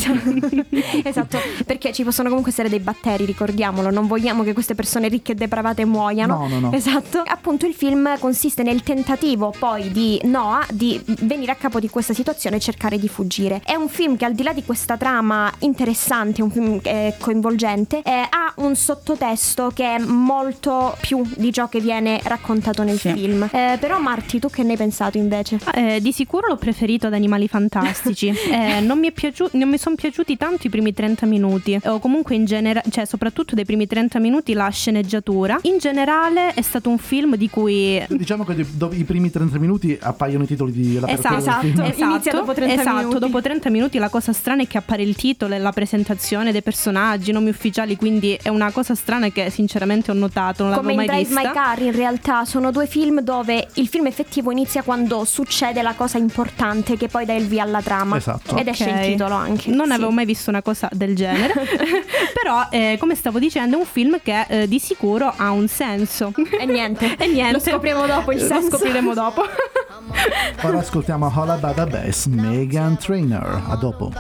Esatto. 1.03 1.39
Perché 1.65 1.93
ci 1.93 2.05
possono 2.05 2.29
comunque 2.29 2.53
essere 2.53 2.69
dei 2.69 2.81
batteri 2.81 3.25
ricordiamolo. 3.25 3.91
Non 3.91 4.07
vogliamo 4.07 4.43
che 4.43 4.53
queste 4.53 4.75
persone 4.75 5.09
ricche 5.09 5.33
e 5.33 5.35
depravate 5.35 5.85
muoiano. 5.85 6.39
No 6.39 6.49
no 6.49 6.61
no. 6.61 6.73
Esatto. 6.73 7.23
Appunto 7.25 7.67
il 7.67 7.75
film 7.75 8.19
consiste 8.19 8.63
nel 8.63 8.83
tentativo 8.83 9.53
poi 9.59 9.91
di 9.91 10.21
Noah 10.25 10.67
di 10.71 11.01
venire 11.23 11.53
a 11.53 11.55
capo 11.55 11.81
di 11.81 11.89
questa 11.89 12.15
situazione 12.15 12.57
e 12.57 12.61
cercare 12.61 12.99
di 12.99 13.09
fuggire. 13.09 13.61
È 13.65 13.75
un 13.75 13.89
film 13.89 14.17
che 14.17 14.25
al 14.25 14.35
di 14.35 14.43
là 14.43 14.53
di 14.53 14.65
questa 14.65 14.97
trama 14.97 15.51
interessante 15.61 16.43
un 16.43 16.51
film 16.51 16.81
eh, 16.83 17.15
coinvolgente 17.19 18.03
eh, 18.03 18.11
ha 18.11 18.53
un 18.57 18.77
sottotesto 18.77 19.71
che 19.75 19.97
è 19.97 19.99
molto 19.99 20.97
più 21.01 21.23
di 21.37 21.53
ciò 21.53 21.69
che 21.69 21.81
viene 21.81 22.21
raccontato 22.23 22.83
nel 22.83 22.99
sì. 22.99 23.13
film. 23.13 23.49
Eh, 23.53 23.77
però 23.81 23.99
Marti 23.99 24.39
tu 24.39 24.49
che 24.49 24.63
ne 24.63 24.73
hai 24.73 24.77
pensato 24.77 25.19
invece? 25.19 25.59
Eh, 25.75 26.01
di 26.01 26.13
sicuro 26.13 26.49
l'ho 26.49 26.57
preferito 26.57 26.90
ad 26.99 27.15
Animali 27.15 27.49
Fantastici. 27.49 28.33
Eh, 28.51 28.81
non 28.81 28.99
mi, 28.99 29.13
piaciu- 29.13 29.53
non 29.53 29.69
mi 29.69 29.79
sono 29.79 29.95
piaciuti 29.95 30.37
tanto 30.37 30.67
i 30.67 30.71
primi 30.71 30.93
30 30.93 31.25
minuti. 31.27 31.79
O 31.85 31.99
comunque 31.99 32.35
in 32.35 32.45
generale 32.45 32.83
cioè 32.91 33.05
soprattutto 33.05 33.55
dei 33.55 33.65
primi 33.65 33.87
30 33.87 34.19
minuti 34.19 34.53
la 34.53 34.69
sceneggiatura. 34.69 35.59
In 35.63 35.79
generale 35.79 36.53
è 36.55 36.63
stato 36.63 36.89
un 36.91 36.99
film 36.99 37.37
di 37.37 37.49
cui 37.49 38.05
diciamo 38.09 38.45
che 38.45 38.67
do- 38.73 38.91
i 38.93 39.05
primi 39.05 39.31
30 39.31 39.59
minuti 39.59 39.97
appaiono 40.01 40.45
i 40.45 40.47
titoli 40.47 40.73
di 40.73 40.99
la 40.99 41.09
esatto, 41.09 41.37
esatto, 41.37 41.67
esatto, 41.67 42.05
inizia 42.05 42.33
dopo 42.33 42.53
30 42.53 42.81
esatto, 42.81 42.97
minuti. 42.97 43.19
dopo 43.19 43.41
30 43.41 43.71
minuti 43.71 43.99
la 43.99 44.09
cosa 44.09 44.33
strana 44.33 44.63
è 44.63 44.67
che 44.67 44.79
appare 44.79 45.03
il 45.03 45.15
titolo 45.15 45.55
e 45.55 45.59
la 45.59 45.73
presentazione 45.73 46.53
dei 46.53 46.63
personaggi 46.63 47.33
nomi 47.33 47.51
ufficiali 47.51 47.97
quindi 47.97 48.39
è 48.43 48.49
una 48.49 48.71
cosa 48.73 48.95
strana 48.95 49.31
che 49.31 49.51
sinceramente 49.51 50.11
ho 50.11 50.15
notato 50.15 50.65
non 50.65 50.75
come 50.75 50.95
l'avevo 50.95 51.13
mai 51.13 51.19
in 51.21 51.25
Drive 51.25 51.43
vista. 51.43 51.61
My 51.61 51.65
Car 51.65 51.83
in 51.83 51.93
realtà 51.93 52.45
sono 52.45 52.71
due 52.71 52.87
film 52.87 53.21
dove 53.21 53.69
il 53.75 53.89
film 53.89 54.07
effettivo 54.07 54.51
inizia 54.51 54.83
quando 54.83 55.25
succede 55.25 55.83
la 55.83 55.95
cosa 55.95 56.19
importante 56.19 56.80
che 56.83 57.09
poi 57.09 57.25
dà 57.25 57.35
il 57.35 57.47
via 57.47 57.63
alla 57.63 57.83
trama. 57.83 58.17
Esatto. 58.17 58.57
ed 58.57 58.69
esce 58.69 58.85
okay. 58.85 59.05
il 59.05 59.13
titolo 59.13 59.35
anche. 59.35 59.71
Non 59.71 59.87
sì. 59.87 59.93
avevo 59.93 60.11
mai 60.11 60.25
visto 60.25 60.51
una 60.51 60.63
cosa 60.63 60.89
del 60.93 61.15
genere. 61.15 61.53
Però 62.35 62.67
eh, 62.71 62.97
come 62.99 63.15
stavo 63.15 63.39
dicendo 63.39 63.77
è 63.77 63.79
un 63.81 63.87
film 63.87 64.21
che 64.23 64.45
eh, 64.49 64.69
di 64.69 64.79
sicuro 64.79 65.33
ha 65.35 65.51
un 65.51 65.69
senso. 65.69 66.33
E 66.59 66.67
niente. 66.67 67.17
E 67.21 67.27
niente. 67.27 67.53
Lo 67.53 67.59
scopriamo 67.59 68.07
dopo 68.07 68.33
il 68.33 68.41
senso. 68.41 68.55
lo 68.55 68.69
scopriremo 68.71 69.15
dopo. 69.15 69.43
Ora 70.63 70.79
ascoltiamo 70.79 71.27
About 71.27 71.75
the 71.75 71.87
Bass 71.87 72.27
Megan 72.27 72.97
Trainer 72.99 73.63
a 73.69 73.77
dopo. 73.77 74.11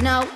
No 0.00 0.26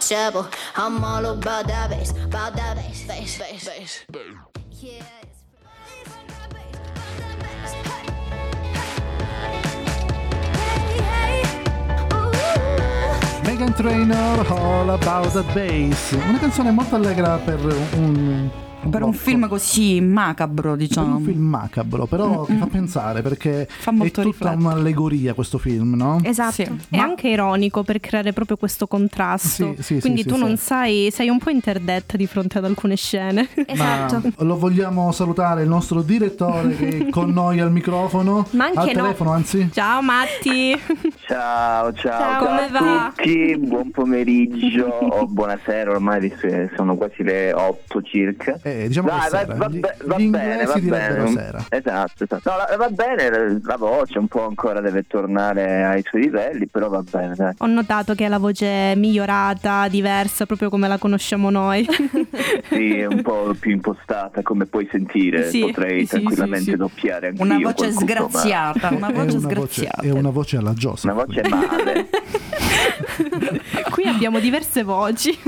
Megan 13.62 13.74
Trainer 13.76 14.44
All 14.50 14.90
About 14.90 15.30
the 15.30 15.42
Bass. 15.54 16.16
Una 16.28 16.38
canzone 16.38 16.72
molto 16.72 16.96
allegra 16.96 17.36
per 17.36 17.60
un 17.94 18.50
per 18.88 19.02
un 19.02 19.12
film 19.12 19.48
così 19.48 20.00
macabro, 20.00 20.76
diciamo. 20.76 21.06
Per 21.06 21.16
un 21.16 21.24
film 21.24 21.44
macabro, 21.44 22.06
però 22.06 22.28
mm-hmm. 22.28 22.44
che 22.44 22.54
fa 22.54 22.66
pensare 22.66 23.22
perché 23.22 23.66
fa 23.68 23.90
molto 23.90 24.20
è 24.20 24.24
tutta 24.24 24.50
riflettere. 24.50 24.56
un'allegoria 24.56 25.34
questo 25.34 25.58
film, 25.58 25.94
no? 25.94 26.20
Esatto. 26.22 26.52
Sì. 26.52 26.62
È 26.62 26.96
Ma... 26.96 27.02
anche 27.02 27.28
ironico 27.28 27.82
per 27.82 28.00
creare 28.00 28.32
proprio 28.32 28.56
questo 28.56 28.86
contrasto. 28.86 29.74
Sì, 29.76 29.82
sì, 29.82 30.00
Quindi 30.00 30.22
sì, 30.22 30.28
tu 30.28 30.34
sì, 30.34 30.40
non 30.40 30.56
sì. 30.56 30.64
sai, 30.64 31.08
sei 31.12 31.28
un 31.28 31.38
po' 31.38 31.50
interdetta 31.50 32.16
di 32.16 32.26
fronte 32.26 32.58
ad 32.58 32.64
alcune 32.64 32.96
scene. 32.96 33.48
Esatto. 33.72 34.20
Ma 34.36 34.44
lo 34.44 34.58
vogliamo 34.58 35.12
salutare 35.12 35.62
il 35.62 35.68
nostro 35.68 36.02
direttore 36.02 36.76
che 36.76 36.98
è 36.98 37.08
con 37.08 37.30
noi 37.32 37.58
al 37.60 37.72
microfono, 37.72 38.46
Ma 38.50 38.66
anche 38.66 38.78
al 38.78 38.86
no. 38.86 38.92
telefono, 38.92 39.30
anzi. 39.30 39.70
Ciao 39.72 40.02
Matti. 40.02 40.78
Ciao, 41.24 41.92
ciao, 41.92 42.18
Ciao, 42.18 42.44
come 42.44 42.68
ciao 42.70 42.84
va? 42.84 43.06
a 43.06 43.12
tutti, 43.14 43.56
buon 43.56 43.90
pomeriggio 43.90 44.86
o 44.86 45.26
buonasera, 45.26 45.92
ormai 45.92 46.32
sono 46.76 46.96
quasi 46.96 47.22
le 47.22 47.52
8 47.52 48.02
circa. 48.02 48.58
Eh, 48.62 48.71
diciamo 48.88 49.08
Dai, 49.08 49.20
che 49.20 49.28
va, 49.30 49.38
sera. 49.38 49.54
va, 49.54 49.68
Gli- 49.68 49.80
va 49.80 50.16
gli 50.18 50.28
bene, 50.28 50.52
inglesi 50.52 50.66
va 50.66 50.78
direbbero 50.78 51.24
bene. 51.24 51.36
sera. 51.40 51.64
Esatto, 51.68 52.24
esatto. 52.24 52.50
No, 52.50 52.56
la- 52.56 52.76
va 52.76 52.88
bene, 52.88 53.60
la 53.64 53.76
voce 53.76 54.18
un 54.18 54.26
po' 54.28 54.46
ancora 54.46 54.80
deve 54.80 55.04
tornare 55.06 55.84
ai 55.84 56.02
suoi 56.04 56.22
livelli, 56.22 56.66
però 56.66 56.88
va 56.88 57.02
bene, 57.08 57.34
dai. 57.34 57.54
Ho 57.58 57.66
notato 57.66 58.14
che 58.14 58.28
la 58.28 58.38
voce 58.38 58.92
è 58.92 58.94
migliorata, 58.96 59.88
diversa, 59.88 60.46
proprio 60.46 60.68
come 60.70 60.88
la 60.88 60.98
conosciamo 60.98 61.50
noi. 61.50 61.86
Sì, 62.72 62.98
è 62.98 63.04
un 63.06 63.20
po' 63.22 63.54
più 63.58 63.70
impostata, 63.72 64.40
come 64.42 64.64
puoi 64.66 64.88
sentire. 64.90 65.48
Sì, 65.50 65.60
Potrei 65.60 66.00
sì, 66.06 66.18
tranquillamente 66.20 66.64
sì, 66.64 66.70
sì. 66.70 66.76
doppiare 66.76 67.28
anche 67.28 67.42
Una 67.42 67.58
voce 67.58 67.92
qualcuno, 67.92 68.00
ma- 68.00 68.28
sgraziata, 68.28 68.88
una 68.88 69.08
È 69.08 69.12
voce 69.12 69.36
una 69.36 69.40
voce, 69.40 69.40
sgraziata. 69.40 70.02
è 70.02 70.10
una 70.10 70.30
voce 70.30 70.56
alla 70.56 70.72
Joseph. 70.72 71.12
Una 71.12 71.24
voce 71.24 71.42
male. 71.48 72.08
Qui 73.90 74.04
abbiamo 74.06 74.38
diverse 74.40 74.82
voci. 74.82 75.38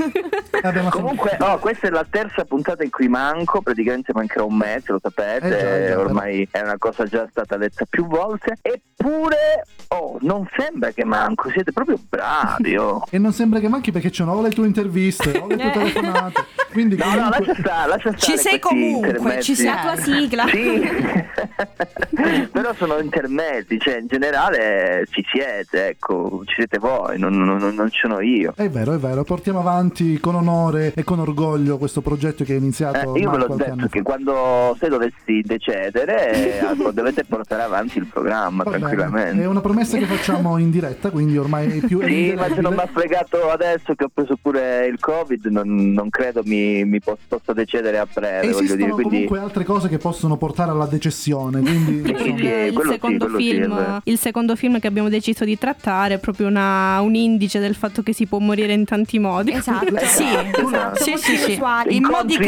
Comunque, 0.89 1.35
oh, 1.39 1.57
questa 1.59 1.87
è 1.87 1.89
la 1.89 2.05
terza 2.09 2.45
puntata 2.45 2.83
in 2.83 2.89
cui 2.89 3.07
manco, 3.15 3.61
praticamente 3.61 4.11
mancherà 4.13 4.43
un 4.43 4.55
mese, 4.57 4.91
lo 4.91 4.99
sapete, 5.01 5.47
Eh 5.47 5.87
già, 5.87 5.93
già, 5.93 5.99
ormai 5.99 6.47
è 6.51 6.59
una 6.59 6.77
cosa 6.77 7.05
già 7.05 7.25
stata 7.29 7.55
detta 7.55 7.85
più 7.89 8.05
volte, 8.07 8.55
eppure, 8.61 9.63
oh, 9.89 10.17
non 10.21 10.45
sembra 10.57 10.91
che 10.91 11.05
manco, 11.05 11.49
siete 11.51 11.71
proprio 11.71 11.97
bravi, 12.09 12.75
oh. 12.77 13.03
E 13.09 13.17
non 13.17 13.31
sembra 13.31 13.59
che 13.59 13.67
manchi 13.69 13.91
perché 13.91 14.09
c'è 14.09 14.23
o 14.25 14.41
le 14.41 14.49
tue 14.49 14.65
interviste 14.67 15.37
o 15.37 15.47
le 15.47 15.55
tue 15.55 15.65
Eh. 15.67 15.71
telefonate. 15.71 16.43
Quindi 16.71 16.95
No, 17.05 17.05
no, 17.05 17.11
comunque- 17.13 17.45
lascia 17.45 17.55
stare, 17.61 17.89
lascia 17.89 18.11
stare 18.17 18.17
Ci 18.17 18.37
sei 18.37 18.59
comunque, 18.59 19.07
intermezzi. 19.09 19.41
ci 19.43 19.55
sei. 19.55 19.65
La 19.65 19.81
tua 19.81 19.95
sigla. 19.97 20.45
Sì, 20.47 20.81
però 22.51 22.73
sono 22.75 22.97
intermezzi, 22.99 23.79
cioè 23.79 23.97
in 23.99 24.07
generale 24.07 25.05
ci 25.11 25.23
siete, 25.31 25.87
ecco, 25.89 26.41
ci 26.45 26.55
siete 26.55 26.77
voi, 26.79 27.17
non, 27.19 27.33
non, 27.33 27.57
non- 27.57 27.73
non 27.75 27.89
ci 27.91 27.99
sono 27.99 28.19
io. 28.21 28.53
È 28.55 28.69
vero, 28.69 28.93
è 28.93 28.97
vero, 28.97 29.23
portiamo 29.23 29.59
avanti 29.59 30.19
con 30.19 30.35
onore 30.35 30.93
e 30.95 31.03
con 31.03 31.19
orgoglio 31.19 31.77
questo 31.77 32.01
progetto 32.01 32.43
che 32.43 32.53
è 32.53 32.57
iniziato 32.57 33.04
Eh, 33.13 33.19
io 33.19 33.29
ve 33.29 33.37
l'ho 33.37 33.55
detto 33.55 33.87
che 33.87 34.01
quando 34.01 34.75
se 34.79 34.87
dovessi 34.89 35.41
decedere 35.43 36.59
dovete 36.93 37.23
portare 37.25 37.63
avanti 37.63 37.97
il 37.97 38.05
programma 38.07 38.63
Va 38.63 38.71
bene, 38.71 38.83
tranquillamente. 38.83 39.43
È 39.43 39.47
una 39.47 39.61
promessa 39.61 39.97
che 39.97 40.05
facciamo 40.05 40.57
in 40.57 40.71
diretta, 40.71 41.09
quindi 41.09 41.37
ormai 41.37 41.79
è 41.79 41.85
più 41.85 42.01
Sì, 42.03 42.33
ma 42.35 42.47
se 42.53 42.61
non 42.61 42.73
mi 42.73 42.79
ha 42.79 42.89
fregato 42.91 43.49
adesso 43.49 43.93
che 43.95 44.05
ho 44.05 44.09
preso 44.13 44.37
pure 44.41 44.85
il 44.87 44.99
covid 44.99 45.45
non, 45.45 45.91
non 45.93 46.09
credo 46.09 46.41
mi, 46.45 46.83
mi 46.85 46.99
pos- 46.99 47.19
possa 47.27 47.53
decedere 47.53 47.97
a 47.97 48.07
breve, 48.11 48.47
voglio 48.47 48.57
Esistono 48.57 48.75
dire, 48.77 48.91
quindi 48.91 49.09
comunque 49.11 49.39
altre 49.39 49.63
cose 49.63 49.87
che 49.87 49.97
possono 49.97 50.37
portare 50.37 50.71
alla 50.71 50.85
decessione, 50.85 51.61
quindi 51.61 52.03
Sì, 52.05 52.11
insomma, 52.11 52.37
sì, 52.37 52.43
il, 52.43 52.73
sì, 52.81 52.87
secondo 52.89 53.27
sì, 53.29 53.33
è 53.33 53.37
film, 53.37 54.01
il 54.03 54.17
secondo 54.19 54.55
film 54.55 54.79
che 54.79 54.87
abbiamo 54.87 55.09
deciso 55.09 55.45
di 55.45 55.57
trattare 55.57 56.15
è 56.15 56.19
proprio 56.19 56.47
una- 56.47 56.99
un 57.01 57.15
indice 57.15 57.59
del 57.59 57.75
fatto 57.75 58.01
che 58.03 58.13
si 58.13 58.25
può 58.25 58.39
morire 58.39 58.73
in 58.73 58.85
tanti 58.85 59.19
modi. 59.19 59.51
Esatto. 59.51 59.95
Sì, 60.05 60.23
Esatto. 60.65 61.03
sì, 61.03 61.13
sì, 61.17 61.37
sì. 61.37 61.51
Sessuali. 61.55 61.95
in 61.95 62.03
modi 62.03 62.33
Incontri- 62.33 62.45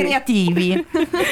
creativi. 0.54 0.86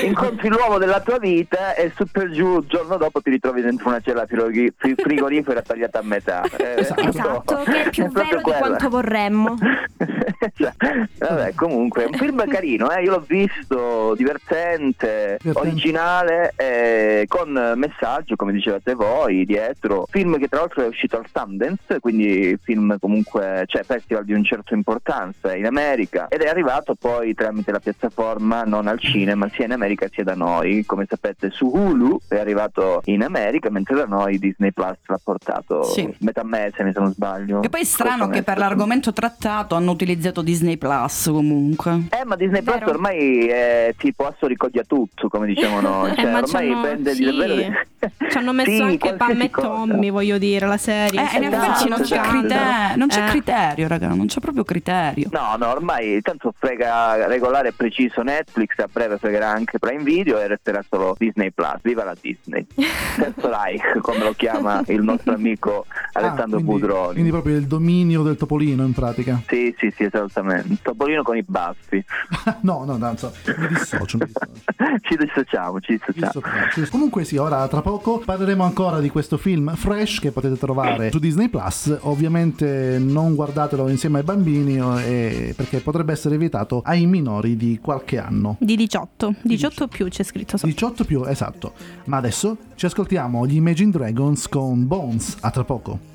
incontri 0.05 0.49
l'uomo 0.49 0.78
della 0.78 0.99
tua 1.01 1.18
vita 1.18 1.74
e 1.76 1.91
su 1.95 2.05
per 2.11 2.30
giù 2.32 2.59
il 2.59 2.66
giorno 2.68 2.97
dopo 2.97 3.22
ti 3.22 3.30
ritrovi 3.30 3.61
dentro 3.61 3.89
una 3.89 3.99
cella 3.99 4.26
frigori- 4.26 4.72
fri- 4.76 4.95
frigorifera 4.95 5.61
tagliata 5.61 5.99
a 5.99 6.03
metà. 6.03 6.43
Eh, 6.66 6.80
Esatto. 6.80 7.01
Esatto, 7.07 7.63
che 7.66 7.84
è 7.84 7.89
più 7.89 8.03
proprio 8.11 8.24
vero 8.24 8.38
di 8.38 8.43
quella. 8.43 8.59
quanto 8.59 8.89
vorremmo. 8.89 9.55
Vabbè, 11.18 11.53
comunque, 11.53 12.03
è 12.03 12.05
un 12.07 12.13
film 12.13 12.38
carino. 12.38 12.53
carino, 12.88 12.91
eh? 12.91 13.03
io 13.03 13.11
l'ho 13.11 13.24
visto 13.28 14.13
divertente, 14.16 15.38
divertente. 15.41 15.59
originale, 15.59 16.53
eh, 16.55 17.26
con 17.28 17.74
messaggio, 17.76 18.36
come 18.36 18.51
dicevate 18.51 18.93
voi, 18.93 19.45
dietro. 19.45 20.05
Film 20.09 20.38
che 20.38 20.47
tra 20.47 20.59
l'altro 20.59 20.84
è 20.84 20.88
uscito 20.88 21.18
al 21.18 21.26
Sundance, 21.32 21.99
quindi 21.99 22.57
film 22.61 22.97
comunque, 22.99 23.63
cioè 23.68 23.84
festival 23.84 24.24
di 24.26 24.34
un 24.34 24.43
certo 24.43 24.74
importanza 24.74 25.55
in 25.55 25.66
America 25.66 26.28
ed 26.30 26.41
è 26.41 26.47
arrivato 26.47 26.95
poi 26.95 27.34
tramite 27.34 27.72
la 27.72 27.80
piattaforma 27.80 28.63
non 28.63 28.88
al 28.88 28.99
cinema, 29.06 29.49
sia 29.53 29.66
in 29.66 29.72
America 29.72 30.08
sia 30.12 30.24
da 30.24 30.36
noi. 30.36 30.84
Come 30.86 31.06
sapete 31.08 31.49
su 31.51 31.66
Hulu 31.66 32.20
è 32.28 32.38
arrivato 32.38 33.01
in 33.06 33.24
America, 33.24 33.70
mentre 33.70 33.95
da 33.95 34.06
noi 34.06 34.38
Disney 34.39 34.72
Plus 34.72 34.97
l'ha 35.06 35.20
portato 35.24 35.84
sì. 35.84 36.14
metà 36.20 36.43
mese, 36.43 36.91
se 36.91 36.99
non 36.99 37.14
sbaglio. 37.14 37.62
E 37.62 37.70
poi 37.70 37.82
è 37.82 37.86
strano 37.86 38.28
che 38.28 38.43
per 38.43 38.58
l'argomento 38.58 39.14
trattato 39.14 39.76
hanno 39.76 39.91
utilizzato 39.91 40.41
Disney 40.41 40.78
Plus 40.78 41.30
comunque. 41.32 42.08
Eh, 42.10 42.26
ma 42.26 42.36
Disney 42.36 42.62
Plus 42.62 42.82
ormai 42.86 43.47
è 43.47 43.93
tipo 43.97 44.26
asso 44.26 44.47
ricoglia 44.47 44.84
tutto, 44.84 45.28
come 45.30 45.47
diciamo 45.47 45.80
noi. 45.82 46.16
Cioè, 46.16 46.26
eh, 46.26 46.36
ormai 46.36 46.82
prende 46.82 47.14
sì. 47.14 47.24
davvero. 47.24 47.74
Ci 48.30 48.38
hanno 48.38 48.53
messo 48.53 48.72
sì, 48.72 48.82
anche 48.82 49.14
Pam 49.14 49.41
e 49.41 49.49
Tommy, 49.49 50.12
voglio 50.12 50.38
dire, 50.38 50.68
la 50.68 50.78
serie. 50.78 51.20
Eh, 51.20 51.38
in 51.38 51.43
effetti 51.43 51.89
non 51.89 52.01
c'è, 52.01 52.20
criterio, 52.20 52.95
non 52.95 53.08
c'è 53.08 53.24
eh. 53.24 53.30
criterio, 53.30 53.88
raga, 53.88 54.08
non 54.10 54.28
c'è 54.28 54.39
proprio 54.39 54.64
criterio. 54.64 55.30
No, 55.32 55.56
no, 55.58 55.70
ormai 55.70 56.22
tanto 56.22 56.53
frega 56.58 57.28
regolare 57.28 57.70
e 57.70 57.74
preciso 57.74 58.22
Netflix, 58.22 58.78
a 58.78 58.88
breve 58.95 59.17
fregherà 59.17 59.49
anche 59.49 59.77
Prime 59.77 60.03
Video 60.03 60.39
e 60.39 60.47
resterà 60.47 60.81
solo 60.89 61.15
Disney 61.19 61.51
Plus. 61.51 61.79
Viva 61.81 62.05
la 62.05 62.15
Disney. 62.19 62.65
Terzo 62.73 63.49
like, 63.49 63.99
come 63.99 64.19
lo 64.19 64.31
chiama 64.31 64.81
il 64.87 65.01
nostro 65.01 65.33
amico 65.33 65.85
ah, 66.13 66.19
Alessandro 66.19 66.59
ah, 66.59 66.63
quindi, 66.63 66.79
Budroni. 66.79 67.13
Quindi 67.13 67.29
proprio 67.29 67.57
il 67.57 67.67
dominio 67.67 68.23
del 68.23 68.37
topolino 68.37 68.85
in 68.85 68.93
pratica. 68.93 69.41
Sì, 69.47 69.75
sì, 69.77 69.91
sì, 69.93 70.03
esattamente. 70.03 70.77
Topolino 70.81 71.23
con 71.23 71.35
i 71.35 71.43
baffi. 71.45 72.03
no, 72.61 72.85
no, 72.85 72.97
danza, 72.97 73.31
mi 73.57 73.67
dissocio, 73.67 74.17
mi 74.17 74.25
dissocio. 74.25 74.51
ci 75.03 75.17
dissociamo, 75.17 75.79
ci 75.81 75.99
dissociamo. 76.13 76.87
Comunque 76.89 77.25
sì, 77.25 77.35
ora 77.35 77.67
tra 77.67 77.81
poco 77.81 78.19
parleremo 78.19 78.63
ancora 78.63 78.99
di 78.99 79.09
questo 79.09 79.35
film 79.35 79.75
Fresh 79.75 80.19
che 80.19 80.31
potete 80.31 80.57
trovare 80.57 81.11
su 81.11 81.19
Disney 81.19 81.49
Plus. 81.49 81.97
Ovviamente 82.01 82.97
non 82.99 83.35
guardatelo 83.35 83.89
insieme 83.89 84.19
ai 84.19 84.23
bambini 84.23 84.77
eh, 85.03 85.53
perché 85.55 85.79
potrebbe 85.79 86.13
essere 86.13 86.37
vietato 86.37 86.81
ai 86.85 87.05
minori 87.05 87.57
di 87.57 87.79
qualche 87.81 88.19
anno. 88.19 88.55
Di 88.59 88.74
18, 88.76 89.36
18 89.41 89.88
più 89.88 90.07
c'è 90.07 90.23
scritto 90.23 90.57
sopra. 90.57 90.71
18 90.71 91.05
più, 91.05 91.23
esatto. 91.26 91.73
Ma 92.05 92.17
adesso 92.17 92.57
ci 92.76 92.86
ascoltiamo 92.86 93.45
gli 93.45 93.55
Imagine 93.55 93.91
Dragons 93.91 94.47
con 94.47 94.88
Bones. 94.88 95.38
A 95.41 95.51
tra 95.51 95.63
poco. 95.63 96.13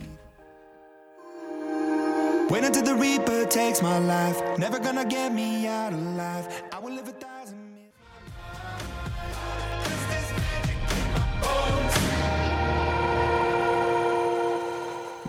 Wait 2.50 2.64
until 2.64 2.82
the 2.82 2.94
Reaper 2.94 3.46
takes 3.46 3.80
my 3.80 3.98
life. 4.00 4.42
Never 4.58 4.80
gonna 4.80 5.04
get 5.04 5.32
me 5.32 5.68
out 5.68 5.92
alive. 5.92 6.48
I 6.72 6.78
will 6.82 6.94
live 6.94 7.08
a 7.08 7.12
thousand. 7.12 7.69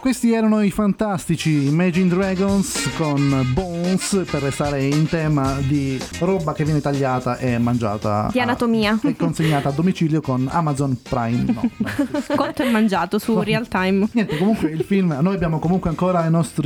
Questi 0.02 0.34
erano 0.34 0.64
i 0.64 0.72
fantastici 0.72 1.68
Imagine 1.68 2.08
Dragons 2.08 2.90
con 2.98 3.46
Bones 3.54 4.24
per 4.32 4.42
restare 4.42 4.84
in 4.84 5.08
tema 5.08 5.60
di 5.60 6.02
roba 6.18 6.54
che 6.54 6.64
viene 6.64 6.82
tagliata 6.82 7.38
e 7.38 7.60
mangiata. 7.60 8.28
Di 8.32 8.40
anatomia. 8.40 9.00
e 9.04 9.16
consegnata 9.16 9.70
a 9.70 9.72
domicilio 9.72 10.20
con 10.20 10.48
Amazon 10.50 11.00
Prime. 11.08 11.54
No, 11.54 11.70
Cotto 12.36 12.64
e 12.66 12.72
mangiato 12.72 13.20
su 13.20 13.36
no. 13.36 13.44
real 13.44 13.68
time. 13.68 14.08
Niente, 14.14 14.40
comunque 14.40 14.72
il 14.72 14.82
film, 14.82 15.16
noi 15.22 15.36
abbiamo 15.36 15.60
comunque 15.60 15.92
ancora 15.92 16.22
al 16.22 16.32
nostro 16.32 16.64